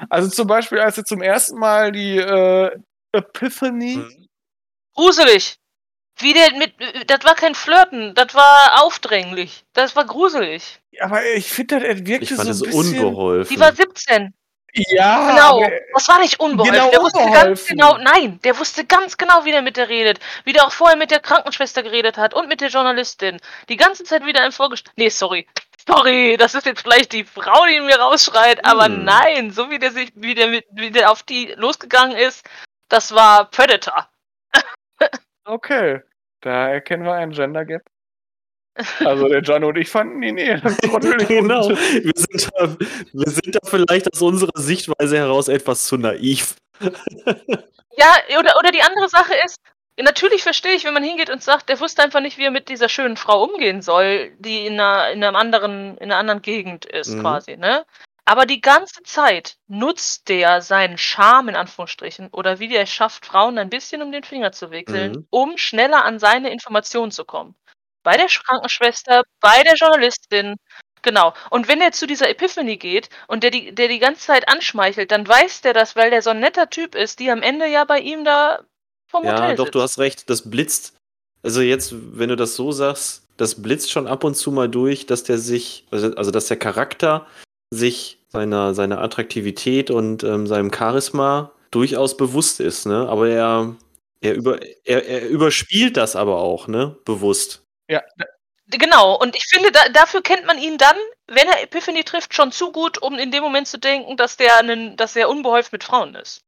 [0.10, 2.72] Also zum Beispiel, als er zum ersten Mal die äh,
[3.12, 4.28] Epiphany, Mhm.
[4.96, 5.56] Gruselig!
[6.20, 6.76] Wie der mit,
[7.10, 9.64] das war kein Flirten, das war aufdringlich.
[9.74, 10.80] Das war gruselig.
[11.00, 13.06] aber ich finde, er wirkte Ich fand so es ein bisschen...
[13.06, 13.56] unbeholfen.
[13.56, 14.32] Die war 17.
[14.76, 16.74] Ja, Genau, aber- das war nicht unbeholfen.
[16.76, 17.78] Genau der wusste ganz unbeholfen.
[17.78, 20.20] genau, nein, der wusste ganz genau, wie der mit der redet.
[20.46, 23.40] Wie der auch vorher mit der Krankenschwester geredet hat und mit der Journalistin.
[23.70, 24.94] Die ganze Zeit wieder im vorgestellt.
[24.98, 25.48] Nee, sorry.
[25.88, 29.04] Sorry, das ist jetzt vielleicht die Frau, die mir rausschreit, aber Hm.
[29.04, 32.48] nein, so wie der sich, wie der mit, wie der auf die losgegangen ist,
[32.90, 34.08] das war Predator.
[35.46, 36.02] Okay,
[36.42, 37.82] da erkennen wir einen Gender Gap.
[39.00, 41.28] Also der John und ich fanden ihn eher trottelig.
[41.28, 41.70] genau.
[41.70, 42.76] Wir sind, da,
[43.14, 46.56] wir sind da vielleicht aus unserer Sichtweise heraus etwas zu naiv.
[47.98, 49.58] Ja, oder, oder die andere Sache ist,
[50.02, 52.70] natürlich verstehe ich, wenn man hingeht und sagt, der wusste einfach nicht, wie er mit
[52.70, 56.86] dieser schönen Frau umgehen soll, die in einer, in einem anderen, in einer anderen Gegend
[56.86, 57.22] ist, Mhm.
[57.22, 57.86] quasi, ne?
[58.26, 63.26] Aber die ganze Zeit nutzt der seinen Charme in Anführungsstrichen oder wie der es schafft,
[63.26, 65.28] Frauen ein bisschen um den Finger zu wickeln, Mhm.
[65.30, 67.54] um schneller an seine Informationen zu kommen.
[68.04, 70.56] Bei der Krankenschwester, bei der Journalistin,
[71.02, 71.34] genau.
[71.50, 75.12] Und wenn er zu dieser Epiphany geht und der die, der die ganze Zeit anschmeichelt,
[75.12, 77.86] dann weiß der das, weil der so ein netter Typ ist, die am Ende ja
[77.86, 78.60] bei ihm da
[79.08, 79.76] vom Ja, Hotel doch, sitzt.
[79.76, 80.30] du hast recht.
[80.30, 80.96] Das blitzt.
[81.44, 85.06] Also jetzt, wenn du das so sagst, das blitzt schon ab und zu mal durch,
[85.06, 87.28] dass der sich, also, also dass der Charakter
[87.72, 93.08] sich seiner, seiner Attraktivität und ähm, seinem Charisma durchaus bewusst ist, ne?
[93.10, 93.76] Aber er,
[94.22, 96.96] er, über, er, er überspielt das aber auch, ne?
[97.06, 97.63] Bewusst.
[97.90, 98.02] Ja,
[98.68, 100.96] Genau, und ich finde, da, dafür kennt man ihn dann,
[101.28, 104.58] wenn er Epiphany trifft, schon zu gut, um in dem Moment zu denken, dass der,
[104.58, 106.42] einen, dass er unbehäuft mit Frauen ist.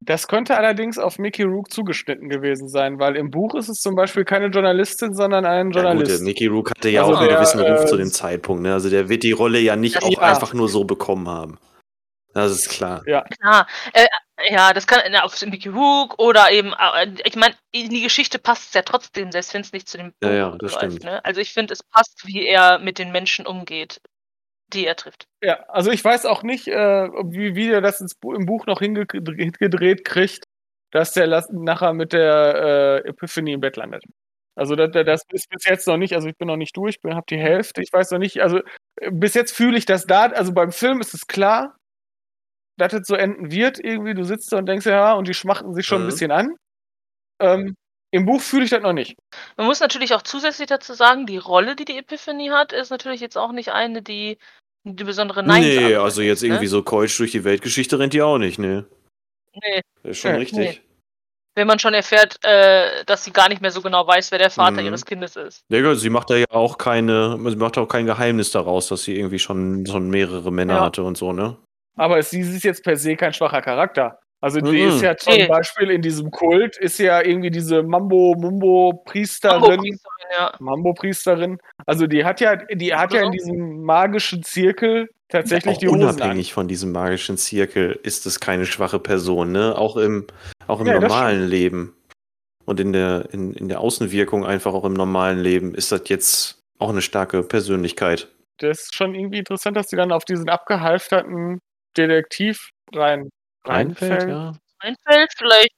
[0.00, 3.96] Das könnte allerdings auf Mickey Rook zugeschnitten gewesen sein, weil im Buch ist es zum
[3.96, 6.10] Beispiel keine Journalistin, sondern ein Ja, gut, Journalist.
[6.20, 8.62] der Mickey Rook hatte ja Also auch einen der, gewissen Ruf äh, zu dem Zeitpunkt,
[8.62, 8.72] ne?
[8.72, 10.18] Also der wird die Rolle ja nicht Das- auch ja.
[10.20, 11.58] einfach nur so bekommen haben.
[12.32, 13.02] Das ist klar.
[13.02, 14.06] Klar, äh,
[14.50, 18.38] ja, das kann äh, auf Mickey Rook oder eben, äh, ich meine, in die Geschichte
[18.38, 20.84] passt es ja trotzdem, selbst wenn es nicht zu dem Ja, Buch ja, das läuft,
[20.84, 21.04] stimmt.
[21.04, 21.24] Ne?
[21.24, 24.00] Also ich finde, es passt, wie er mit den Menschen umgeht,
[24.72, 25.26] die er trifft.
[25.42, 28.66] Ja, also ich weiß auch nicht, äh, wie, wie er das ins Bu im Buch
[28.66, 30.44] noch hingedreht gedreht kriegt,
[30.92, 34.04] dass der nachher mit der äh, Epiphany im Bett landet.
[34.56, 37.14] Also das, das ist bis jetzt noch nicht, also ich bin noch nicht durch, bin
[37.14, 38.60] hab die Hälfte, ich weiß noch nicht, also
[38.96, 41.75] äh, bis jetzt fühle ich das da, also beim Film ist es klar,
[42.76, 45.74] dass es so enden wird irgendwie, du sitzt da und denkst, ja, und die schmachten
[45.74, 46.04] sich schon Mhm.
[46.04, 46.56] ein bisschen an.
[47.40, 47.74] Ähm,
[48.12, 49.14] Im Buch fühle ich das noch nicht.
[49.56, 53.20] Man muss natürlich auch zusätzlich dazu sagen, die Rolle, die die Epiphany hat, ist natürlich
[53.20, 54.38] jetzt auch nicht eine, die
[54.84, 56.48] die besondere Nein nee, also jetzt ne?
[56.48, 58.86] irgendwie so Keutsch durch die Weltgeschichte rennt die auch nicht, ne?
[59.54, 60.82] Nee, Das ist schon Nee, richtig.
[61.56, 64.50] wenn man schon erfährt, äh, dass sie gar nicht mehr so genau weiß, wer der
[64.50, 64.86] Vater Mhm.
[64.86, 65.62] ihres Kindes ist.
[65.72, 69.16] Digga, sie macht da ja auch keine, sie macht auch kein Geheimnis daraus, dass sie
[69.16, 70.82] irgendwie schon, schon mehrere Männer Ja.
[70.84, 71.56] hatte und so, ne?
[71.96, 74.18] Aber sie ist jetzt per se kein schwacher Charakter.
[74.40, 74.88] Also die Mhm.
[74.90, 75.46] ist ja zum Nee.
[75.46, 79.54] Beispiel in diesem Kult, ist ja irgendwie diese Mambo-Mumbo-Priesterin.
[79.62, 80.52] Hamburg-Priesterin, ja.
[80.58, 81.58] Mambo-Priesterin.
[81.86, 86.02] Also die hat ja, die hat ja in diesem magischen Zirkel tatsächlich auch die Hosen
[86.02, 89.76] unabhängig von diesem magischen Zirkel ist es keine schwache Person, ne?
[89.76, 90.26] Auch im,
[90.66, 91.96] auch im Ja, normalen Leben.
[92.66, 96.58] Und in der, in, in der Außenwirkung einfach auch im normalen Leben ist das jetzt
[96.78, 98.24] auch eine starke Persönlichkeit.
[98.24, 98.30] an.
[98.58, 101.58] Das ist schon irgendwie interessant, dass sie dann auf diesen abgehalfterten
[101.96, 103.30] Detektiv rein,
[103.64, 104.52] reinfällt, ja.
[104.78, 105.74] Einfällt, vielleicht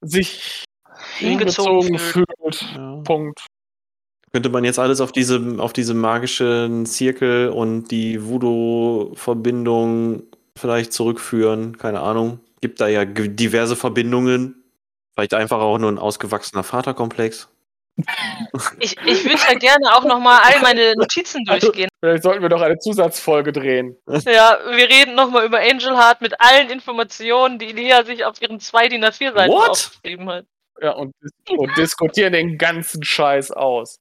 [0.00, 0.64] sich
[1.18, 2.26] hingezogen fühlt.
[2.40, 2.62] fühlt.
[2.74, 3.00] ja.
[3.04, 3.46] Punkt.
[4.32, 10.24] Könnte man jetzt alles auf diese, auf diese magischen Zirkel und die Voodoo-Verbindung
[10.58, 11.78] vielleicht zurückführen?
[11.78, 12.40] Keine Ahnung.
[12.60, 14.64] Gibt da ja diverse Verbindungen.
[15.14, 17.48] Vielleicht einfach auch nur ein ausgewachsener Vaterkomplex.
[18.80, 21.88] Ich, ich würde ja gerne auch nochmal all meine Notizen Also- durchgehen.
[22.00, 23.96] Vielleicht sollten wir doch eine Zusatzfolge drehen.
[24.26, 28.60] Ja, wir reden nochmal über Angel Heart mit allen Informationen, die Lea sich auf ihren
[28.60, 29.70] zwei DIN A4 Seiten What?
[29.70, 30.44] aufgeschrieben hat.
[30.82, 31.14] Ja, und,
[31.48, 33.96] und diskutieren den ganzen Scheiß aus.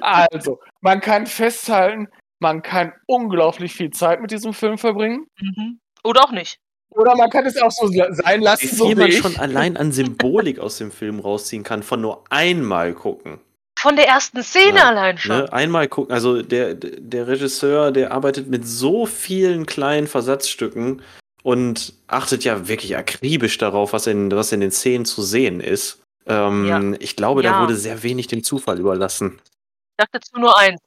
[0.00, 5.26] Also, man kann festhalten, man kann unglaublich viel Zeit mit diesem Film verbringen.
[5.38, 5.80] Mhm.
[6.02, 6.58] Oder auch nicht.
[6.94, 9.18] Oder man kann es auch so sein lassen, Wie so viel wie man ich.
[9.18, 13.40] schon allein an Symbolik aus dem Film rausziehen kann, von nur einmal gucken.
[13.78, 15.36] Von der ersten Szene Ja, allein schon.
[15.38, 15.52] Ne?
[15.52, 21.02] Einmal gucken, also der, der Regisseur, der arbeitet mit so vielen kleinen Versatzstücken
[21.42, 26.00] und achtet ja wirklich akribisch darauf, was in, was in den Szenen zu sehen ist.
[26.26, 26.80] Ähm, Ja.
[27.00, 27.60] Ich glaube, da Ja.
[27.62, 29.40] wurde sehr wenig dem Zufall überlassen.
[29.42, 30.80] Ich sag dazu nur eins.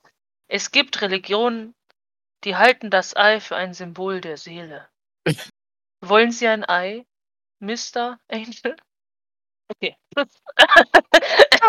[0.47, 1.73] Es gibt Religionen,
[2.45, 4.87] die halten das Ei für ein Symbol der Seele.
[6.09, 7.05] Wollen Sie ein Ei,
[7.59, 8.19] Mr.
[8.29, 8.75] Angel?
[9.69, 9.95] Okay.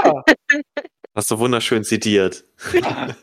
[0.04, 0.22] Ja.
[1.14, 2.44] Hast du wunderschön zitiert.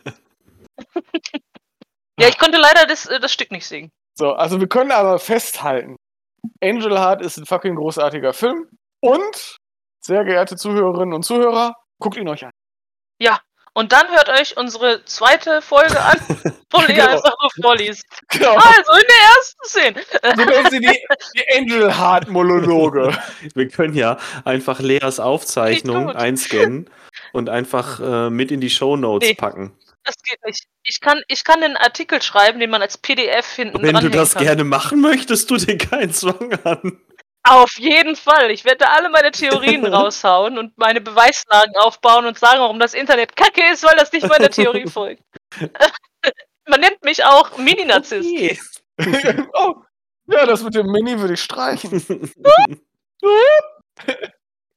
[2.18, 3.91] Ja, ich konnte leider das, äh, das Stück nicht singen.
[4.18, 5.97] So, also wir können aber festhalten,
[6.61, 8.70] Angel Heart ist ein fucking großartiger Film.
[9.01, 9.57] Und,
[10.01, 12.51] sehr geehrte Zuhörerinnen und Zuhörer, guckt ihn euch an.
[13.78, 16.17] Und dann hört euch unsere zweite Folge an,
[16.71, 17.07] wo Lea Genau.
[17.09, 18.05] einfach nur vorliest.
[18.30, 18.53] Genau.
[18.55, 20.01] Also in der ersten Szene.
[20.38, 20.99] So nennen sie die,
[21.36, 23.15] die Angel Heart Monologe.
[23.53, 26.89] Wir können ja einfach Leas Aufzeichnung einscannen
[27.34, 29.36] und einfach äh, mit in die Shownotes Nee.
[29.36, 29.78] packen.
[30.05, 30.63] Das geht nicht.
[30.84, 34.36] Ich kann, ich kann einen Artikel schreiben, den man als PDF hinten Wenn du das
[34.36, 34.43] kann.
[34.43, 37.01] gerne machen möchtest, du dir keinen Zwang an.
[37.47, 38.49] Auf jeden Fall.
[38.49, 42.93] Ich werde da alle meine Theorien raushauen und meine Beweislagen aufbauen und sagen, warum das
[42.93, 45.23] Internet kacke ist, weil das nicht meiner Theorie folgt.
[46.67, 48.81] Man nennt mich auch Mini-Narzisst.
[48.99, 49.45] Okay.
[49.53, 49.75] oh,
[50.27, 52.01] ja, das mit dem Mini würde ich streichen.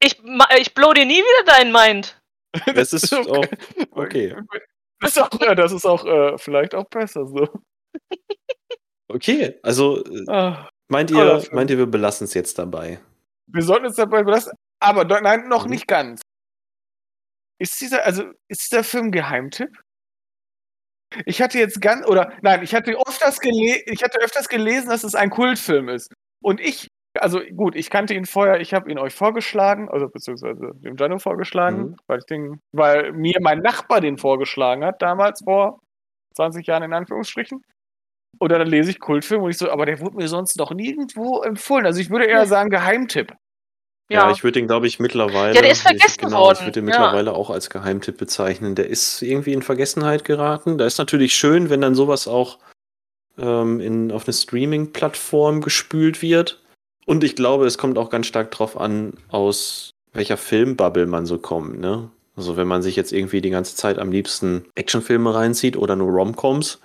[0.00, 0.20] Ich,
[0.58, 2.20] ich blow dir nie wieder dein Mind.
[2.74, 3.46] Das ist auch
[3.92, 4.36] okay.
[5.00, 7.48] Das ist auch, ja, das ist auch äh, vielleicht auch besser so.
[9.08, 12.99] Okay, also äh, Ah, meint Toller ihr, meint ihr, wir belassen es jetzt dabei?
[13.51, 14.53] wir sollten uns dabei belassen.
[14.80, 15.70] Aber nein, noch Mhm.
[15.70, 16.20] nicht ganz.
[17.61, 19.80] Ist dieser, also, ist dieser Film Geheimtipp?
[21.24, 25.03] Ich hatte jetzt ganz, oder nein, ich hatte öfters, gele ich hatte öfters gelesen, dass
[25.05, 26.12] es ein Kultfilm ist.
[26.43, 26.86] Und ich,
[27.18, 31.18] also gut, ich kannte ihn vorher, ich habe ihn euch vorgeschlagen, also beziehungsweise dem Jano
[31.18, 31.97] vorgeschlagen, Mhm.
[32.07, 35.80] weil ich den, weil mir mein Nachbar den vorgeschlagen hat, damals vor
[36.34, 37.64] 20 Jahren in Anführungsstrichen.
[38.41, 41.43] Oder dann lese ich Kultfilm und ich so, aber der wurde mir sonst noch nirgendwo
[41.43, 41.87] empfohlen.
[41.87, 42.47] Also ich würde eher Ja.
[42.47, 43.33] sagen Geheimtipp.
[44.11, 44.31] Ja, Ja.
[44.31, 45.55] ich würde den, glaube ich, mittlerweile.
[45.55, 46.99] Ja, der ist vergessen ich, genau, Ich worden, würde den ja.
[47.01, 48.74] mittlerweile auch als Geheimtipp bezeichnen.
[48.74, 50.79] Der ist irgendwie in Vergessenheit geraten.
[50.79, 52.59] Da ist natürlich schön, wenn dann sowas auch
[53.39, 56.62] ähm, in, auf eine Streaming-Plattform gespült wird.
[57.07, 61.39] Und ich glaube, es kommt auch ganz stark drauf an, aus welcher Filmbubble man so
[61.39, 62.11] kommt, ne?
[62.37, 66.11] Also wenn man sich jetzt irgendwie die ganze Zeit am liebsten Actionfilme reinzieht oder nur
[66.12, 66.81] Romcoms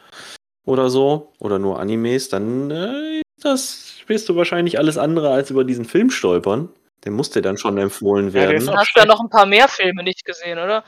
[0.65, 5.63] oder so oder nur Animes, dann äh, das wirst du wahrscheinlich alles andere als über
[5.63, 6.69] diesen Film stolpern.
[7.03, 8.65] Der muss dir dann schon empfohlen Ja, werden.
[8.65, 10.83] Dann auch hast du ja noch ein paar mehr Filme nicht gesehen, oder?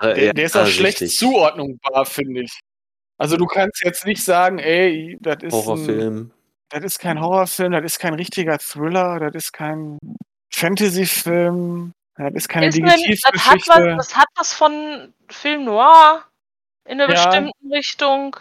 [0.00, 1.16] Äh, Der, ja, der ist auch ah, schlecht richtig.
[1.18, 2.58] zuordnungbar, finde ich.
[3.16, 6.30] Also du kannst jetzt nicht sagen, ey, das ist, ein, Horrorfilm.
[6.70, 9.98] das ist kein Horrorfilm, das ist kein richtiger Thriller, das ist kein
[10.52, 13.04] Fantasyfilm, das ist keine Ist ein- das, hat
[13.34, 13.70] Detektivgeschichte.
[13.96, 16.24] was, das hat was von Film Noir
[16.86, 17.24] in einer Ja.
[17.26, 18.36] bestimmten Richtung.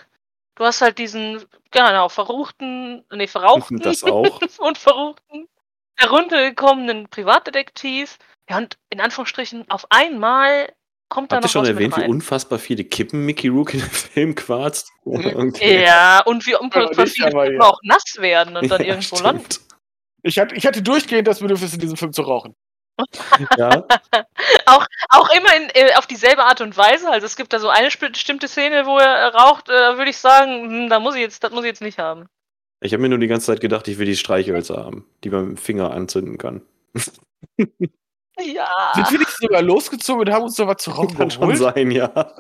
[0.55, 4.39] Du hast halt diesen, genau, verruchten, nee, verrauchten Das auch.
[4.59, 5.47] und verruchten,
[5.95, 8.17] heruntergekommenen Privatdetektiv.
[8.49, 10.71] Ja, und in Anführungsstrichen, auf einmal
[11.09, 13.89] kommt da noch schon was erwähnt, mit wie unfassbar viele Kippen Mickey Rook in dem
[13.89, 14.91] Film quarzt?
[15.05, 15.53] Mhm.
[15.61, 17.67] Ja, und wie unfassbar viele aber Kippen ja.
[17.67, 19.23] auch nass werden und dann Ja, irgendwo stimmt.
[19.23, 19.47] landen.
[20.23, 22.55] Ich, hatte, ich hatte durchgehend das Bedürfnis, in diesem Film zu rauchen.
[23.57, 23.85] Ja,
[24.65, 27.09] Auch immer in, äh, auf dieselbe Art und Weise.
[27.09, 30.69] Also es gibt da so eine bestimmte Szene, wo er raucht, äh, würde ich sagen,
[30.69, 32.27] hm, da muss ich jetzt, das muss ich jetzt nicht haben.
[32.81, 35.41] ich habe mir nur die ganze Zeit gedacht, ich will die Streichhölzer haben, die man
[35.41, 36.61] mit dem Finger anzünden kann.
[38.39, 38.91] Ja.
[38.95, 41.91] Sind wir nicht sogar losgezogen und haben uns da was zu rauchen Kann schon sein,
[41.91, 42.33] ja.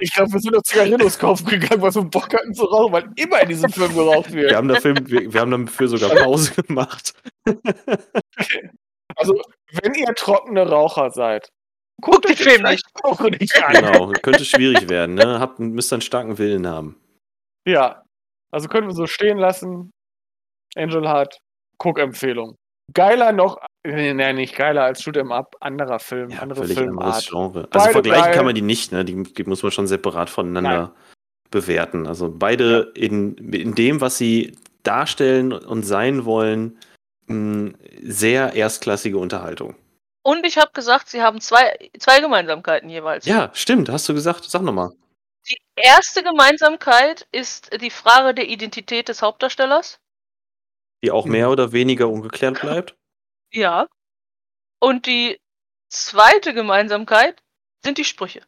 [0.00, 3.10] Ich glaube, wir sind auf Zigarillos kaufen gegangen, weil wir Bock hatten zu rauchen, weil
[3.16, 4.50] immer in diesem Film geraucht wird.
[4.50, 7.14] Wir haben, dafür, wir, wir haben dafür sogar Pause gemacht.
[9.16, 9.42] Also,
[9.72, 11.48] wenn ihr trockene Raucher seid,
[12.00, 12.66] Guckt den euch Film
[13.02, 13.72] auch nicht an.
[13.72, 15.40] Genau, könnte schwierig werden, ne?
[15.40, 16.96] Habt, müsst einen starken Willen haben.
[17.66, 18.02] Ja.
[18.52, 19.90] Also können wir so stehen lassen.
[20.76, 21.38] Angel Heart,
[21.82, 22.54] Cook-Empfehlung.
[22.94, 26.78] Geiler noch, nee, nee, nicht geiler als Shoot 'em Up, anderer Film, Ja, andere völlig
[26.78, 27.28] anderes Filmart.
[27.28, 27.68] Genre.
[27.70, 28.34] Also Beide vergleichen geil.
[28.34, 29.04] kann man die nicht, ne?
[29.04, 30.94] Die, die muss man schon separat voneinander
[31.50, 32.06] bewerten.
[32.06, 36.78] Also beide in, in dem, was sie darstellen und sein wollen,
[37.28, 39.74] mh, sehr erstklassige Unterhaltung.
[40.24, 43.24] Und ich habe gesagt, sie haben zwei, zwei Gemeinsamkeiten jeweils.
[43.26, 44.44] Ja, stimmt, hast du gesagt.
[44.44, 44.90] Sag nochmal.
[45.48, 49.98] Die erste Gemeinsamkeit ist die Frage der Identität des Hauptdarstellers.
[51.02, 52.96] Die auch mehr oder weniger ungeklärt bleibt.
[53.52, 53.86] Ja.
[54.80, 55.38] Und die
[55.90, 57.42] zweite Gemeinsamkeit
[57.84, 58.42] sind die Sprüche.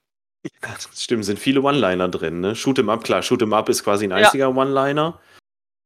[0.63, 2.57] Das stimmt, sind viele One-Liner drin, ne?
[2.57, 4.17] Shoot 'em up, klar, Shoot 'em up ist quasi ein Ja.
[4.19, 5.21] einziger One-Liner.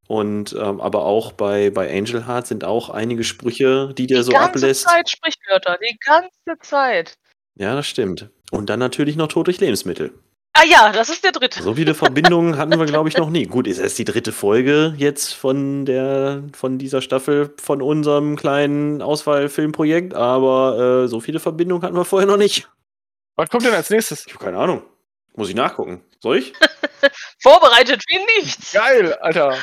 [0.06, 4.24] Und ähm, aber auch bei, bei Angel Heart sind auch einige Sprüche, die der Die
[4.24, 4.82] so ganze ablässt.
[4.82, 7.14] Zeit Sprichwörter, die ganze Zeit.
[7.56, 8.28] Ja, das stimmt.
[8.50, 10.12] Und dann natürlich noch Tod durch Lebensmittel.
[10.56, 11.62] Ah ja, das ist der dritte.
[11.62, 13.46] So viele Verbindungen hatten wir, glaube ich, noch nie.
[13.46, 19.02] Gut, ist erst die dritte Folge jetzt von der von dieser Staffel von unserem kleinen
[19.02, 22.68] Auswahlfilmprojekt, aber äh, so viele Verbindungen hatten wir vorher noch nicht.
[23.34, 24.26] Was kommt denn als nächstes?
[24.26, 24.82] Ich habe keine Ahnung.
[25.34, 26.04] Muss ich nachgucken.
[26.20, 26.52] Soll ich?
[27.42, 28.72] Vorbereitet wie nichts.
[28.72, 29.58] Geil, Alter.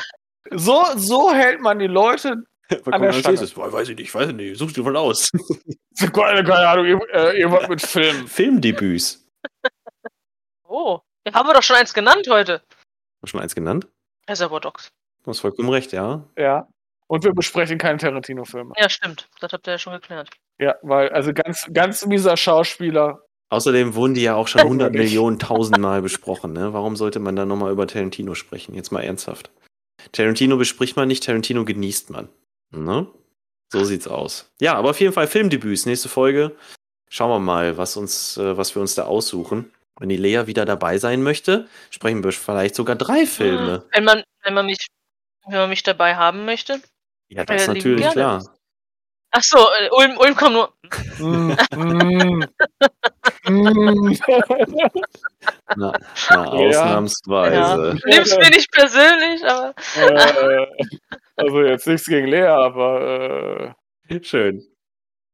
[0.50, 2.44] So, so hält man die Leute.
[2.84, 3.48] Was der Stange.
[3.54, 4.58] Boah, weiß ich nicht, weiß ich nicht.
[4.58, 5.30] Such dir mal aus.
[6.12, 8.26] Keine, keine Ahnung, ihr, äh, mit Filmen.
[8.26, 9.28] Filmdebüts.
[10.66, 12.62] Oh, ja, haben wir doch schon eins genannt heute.
[13.20, 13.86] Du schon eins genannt?
[14.28, 14.90] Reservoir Dogs.
[15.22, 16.24] Du hast vollkommen recht, ja.
[16.36, 16.66] Ja.
[17.08, 18.72] Und wir besprechen keine Tarantino-Filme.
[18.78, 19.28] Ja, stimmt.
[19.40, 20.30] Das habt ihr ja schon geklärt.
[20.58, 23.20] Ja, weil, also ganz, ganz mieser Schauspieler.
[23.50, 25.10] Außerdem wurden die ja auch schon Ja, 100 wirklich.
[25.10, 26.54] Millionen tausendmal besprochen.
[26.54, 26.72] Ne?
[26.72, 28.74] Warum sollte man dann nochmal über Tarantino sprechen?
[28.74, 29.50] Jetzt mal ernsthaft.
[30.10, 32.28] Tarantino bespricht man nicht, Tarantino genießt man.
[32.70, 33.06] Ne?
[33.72, 34.50] So sieht's aus.
[34.60, 35.86] Ja, aber auf jeden Fall Filmdebüts.
[35.86, 36.56] Nächste Folge.
[37.08, 39.70] Schauen wir mal, was, uns, äh, was wir uns da aussuchen.
[39.98, 43.84] Wenn die Lea wieder dabei sein möchte, sprechen wir vielleicht sogar drei Filme.
[43.92, 44.86] Wenn man, wenn man mich,
[45.46, 46.80] wenn man mich dabei haben möchte.
[47.28, 48.42] Ja, das ist Äh, natürlich klar.
[49.34, 50.72] Ach so, äh, Ulm, Ulm kommt nur.
[51.18, 52.44] Mm, mm,
[53.48, 54.18] mm.
[55.76, 55.92] Na,
[56.30, 56.44] na Ja.
[56.44, 57.98] ausnahmsweise.
[58.04, 58.14] Ja.
[58.16, 60.66] Nimm's mir nicht persönlich, aber äh,
[61.36, 63.74] also jetzt nichts gegen Lea, aber
[64.08, 64.62] äh, Schön.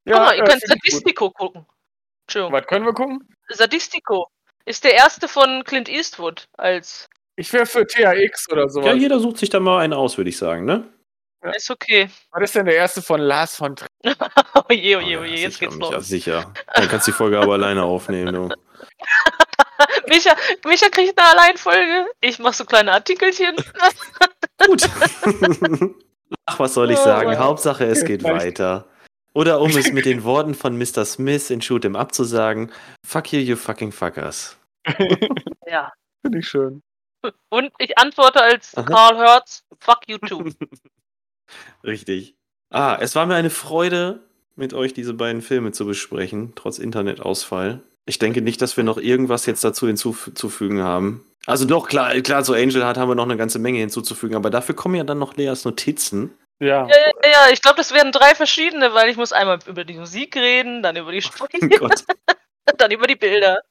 [0.06, 0.62] guck mal, ihr äh, könnt.
[0.62, 1.66] Sadistico gucken.
[2.26, 2.52] Entschuldigung.
[2.52, 3.28] Was können wir gucken?
[3.48, 4.28] Sadistico
[4.64, 7.08] ist der erste von Clint Eastwood als.
[7.34, 8.86] Ich wäre für THX oder sowas.
[8.86, 10.88] Ja, jeder sucht sich da mal einen aus, würde ich sagen, ne?
[11.44, 11.50] Ja.
[11.52, 12.10] Ist okay.
[12.32, 13.88] Was ist denn der erste von Lars von Trier?
[14.54, 16.08] Oh je, oh je, oh Ja, je, jetzt sicher, geht's Micha, los.
[16.08, 16.52] sicher.
[16.74, 18.48] Dann kannst du die Folge aber alleine aufnehmen, du.
[20.08, 20.34] Micha,
[20.64, 22.06] Micha kriegt eine Alleinfolge.
[22.20, 23.54] Ich mach so kleine Artikelchen.
[24.66, 24.88] Gut.
[26.46, 27.28] Ach, was soll ich Oh sagen?
[27.30, 27.38] Mann.
[27.38, 28.86] Hauptsache, es geht weiter.
[29.34, 31.04] Oder um es mit den Worten von Mr.
[31.04, 32.72] Smith in Shoot 'em Up zu sagen,
[33.06, 34.56] fuck you, you fucking fuckers.
[35.66, 35.92] Ja.
[36.22, 36.82] Finde ich schön.
[37.50, 38.82] Und ich antworte als Aha.
[38.86, 40.50] Carl Hertz, fuck you too.
[41.84, 42.34] Richtig.
[42.70, 44.20] Ah, es war mir eine Freude,
[44.56, 47.82] mit euch diese beiden Filme zu besprechen, trotz Internetausfall.
[48.06, 51.24] Ich denke nicht, dass wir noch irgendwas jetzt dazu hinzuzufügen haben.
[51.46, 54.50] Also doch, klar, klar, zu Angel Heart haben wir noch eine ganze Menge hinzuzufügen, aber
[54.50, 56.34] dafür kommen ja dann noch Leas Notizen.
[56.60, 56.86] Ja.
[56.88, 59.94] Ja, ja, ja, ich glaube, das werden drei verschiedene, weil ich muss einmal über die
[59.94, 62.04] Musik reden, dann über die Sprüche, Oh Gott.
[62.78, 63.62] dann über die Bilder.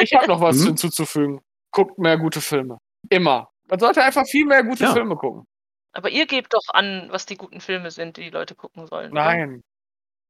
[0.00, 0.66] Ich habe noch was Hm?
[0.66, 1.40] hinzuzufügen.
[1.70, 2.78] Guckt mehr gute Filme.
[3.08, 3.48] Immer.
[3.68, 4.92] Man sollte einfach viel mehr gute Ja.
[4.92, 5.44] Filme gucken.
[5.96, 9.12] Aber ihr gebt doch an, was die guten Filme sind, die die Leute gucken sollen.
[9.12, 9.24] oder?
[9.24, 9.64] Nein.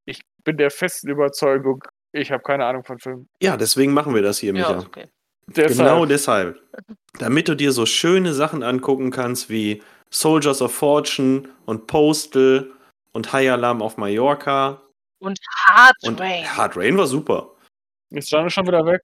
[0.04, 1.82] Ich bin der festen Überzeugung,
[2.12, 3.28] ich habe keine Ahnung von Filmen.
[3.42, 4.78] Ja, deswegen machen wir das hier, Ja, Micha.
[4.78, 5.08] ist okay.
[5.48, 6.60] Deshalb, Genau deshalb.
[7.18, 12.70] Damit du dir so schöne Sachen angucken kannst wie Soldiers of Fortune und Postal
[13.12, 14.80] und High Alarm auf Mallorca.
[15.18, 16.44] Und Hard Und Rain.
[16.56, 17.50] Hard Rain war super.
[18.10, 19.02] Ist Janne schon wieder weg?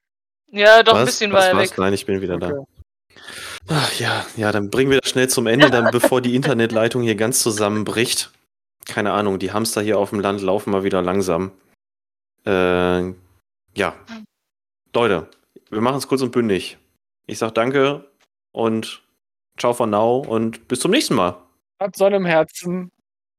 [0.52, 1.06] Ja, doch, ein Was?
[1.06, 1.76] bisschen Was war er weg.
[1.78, 2.52] Nein, ich bin wieder da.
[3.68, 7.14] Ach ja, ja, dann bringen wir das schnell zum Ende, dann bevor die Internetleitung hier
[7.14, 8.30] ganz zusammenbricht.
[8.86, 11.52] Keine Ahnung, die Hamster hier auf dem Land laufen mal wieder langsam.
[12.44, 13.12] Äh,
[13.74, 13.94] ja.
[14.94, 15.28] Leute,
[15.70, 16.76] wir machen es kurz und bündig.
[17.26, 18.10] Ich sag danke
[18.51, 19.02] und
[19.59, 21.40] ciao for now und bis zum nächsten Mal.
[21.80, 22.90] Hat Sonne im Herzen.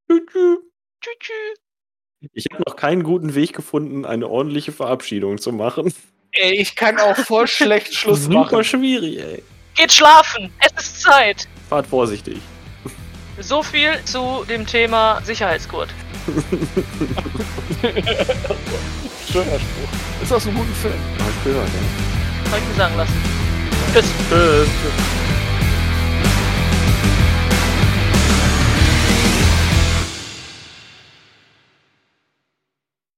[0.10, 0.58] Tschüss, tschüss.
[1.02, 2.30] Tschü, tschü.
[2.32, 5.94] Ich habe noch keinen guten Weg gefunden, eine ordentliche Verabschiedung zu machen.
[6.32, 8.64] Ey, ich kann auch voll schlecht Schluss Super machen.
[8.64, 9.44] schwierig, ey.
[9.76, 11.48] Geht schlafen, es ist Zeit.
[11.70, 12.40] Fahrt vorsichtig.
[13.40, 15.90] So viel zu dem Thema Sicherheitsgurt.
[19.32, 19.90] Schöner Spruch.
[20.22, 20.94] Ist aus einem guten Film.
[21.18, 22.52] Hab ich gehört, ja.
[22.52, 23.24] Habe ich mir sagen lassen.
[23.94, 24.06] Tschüss.
[24.30, 25.32] Tschüss.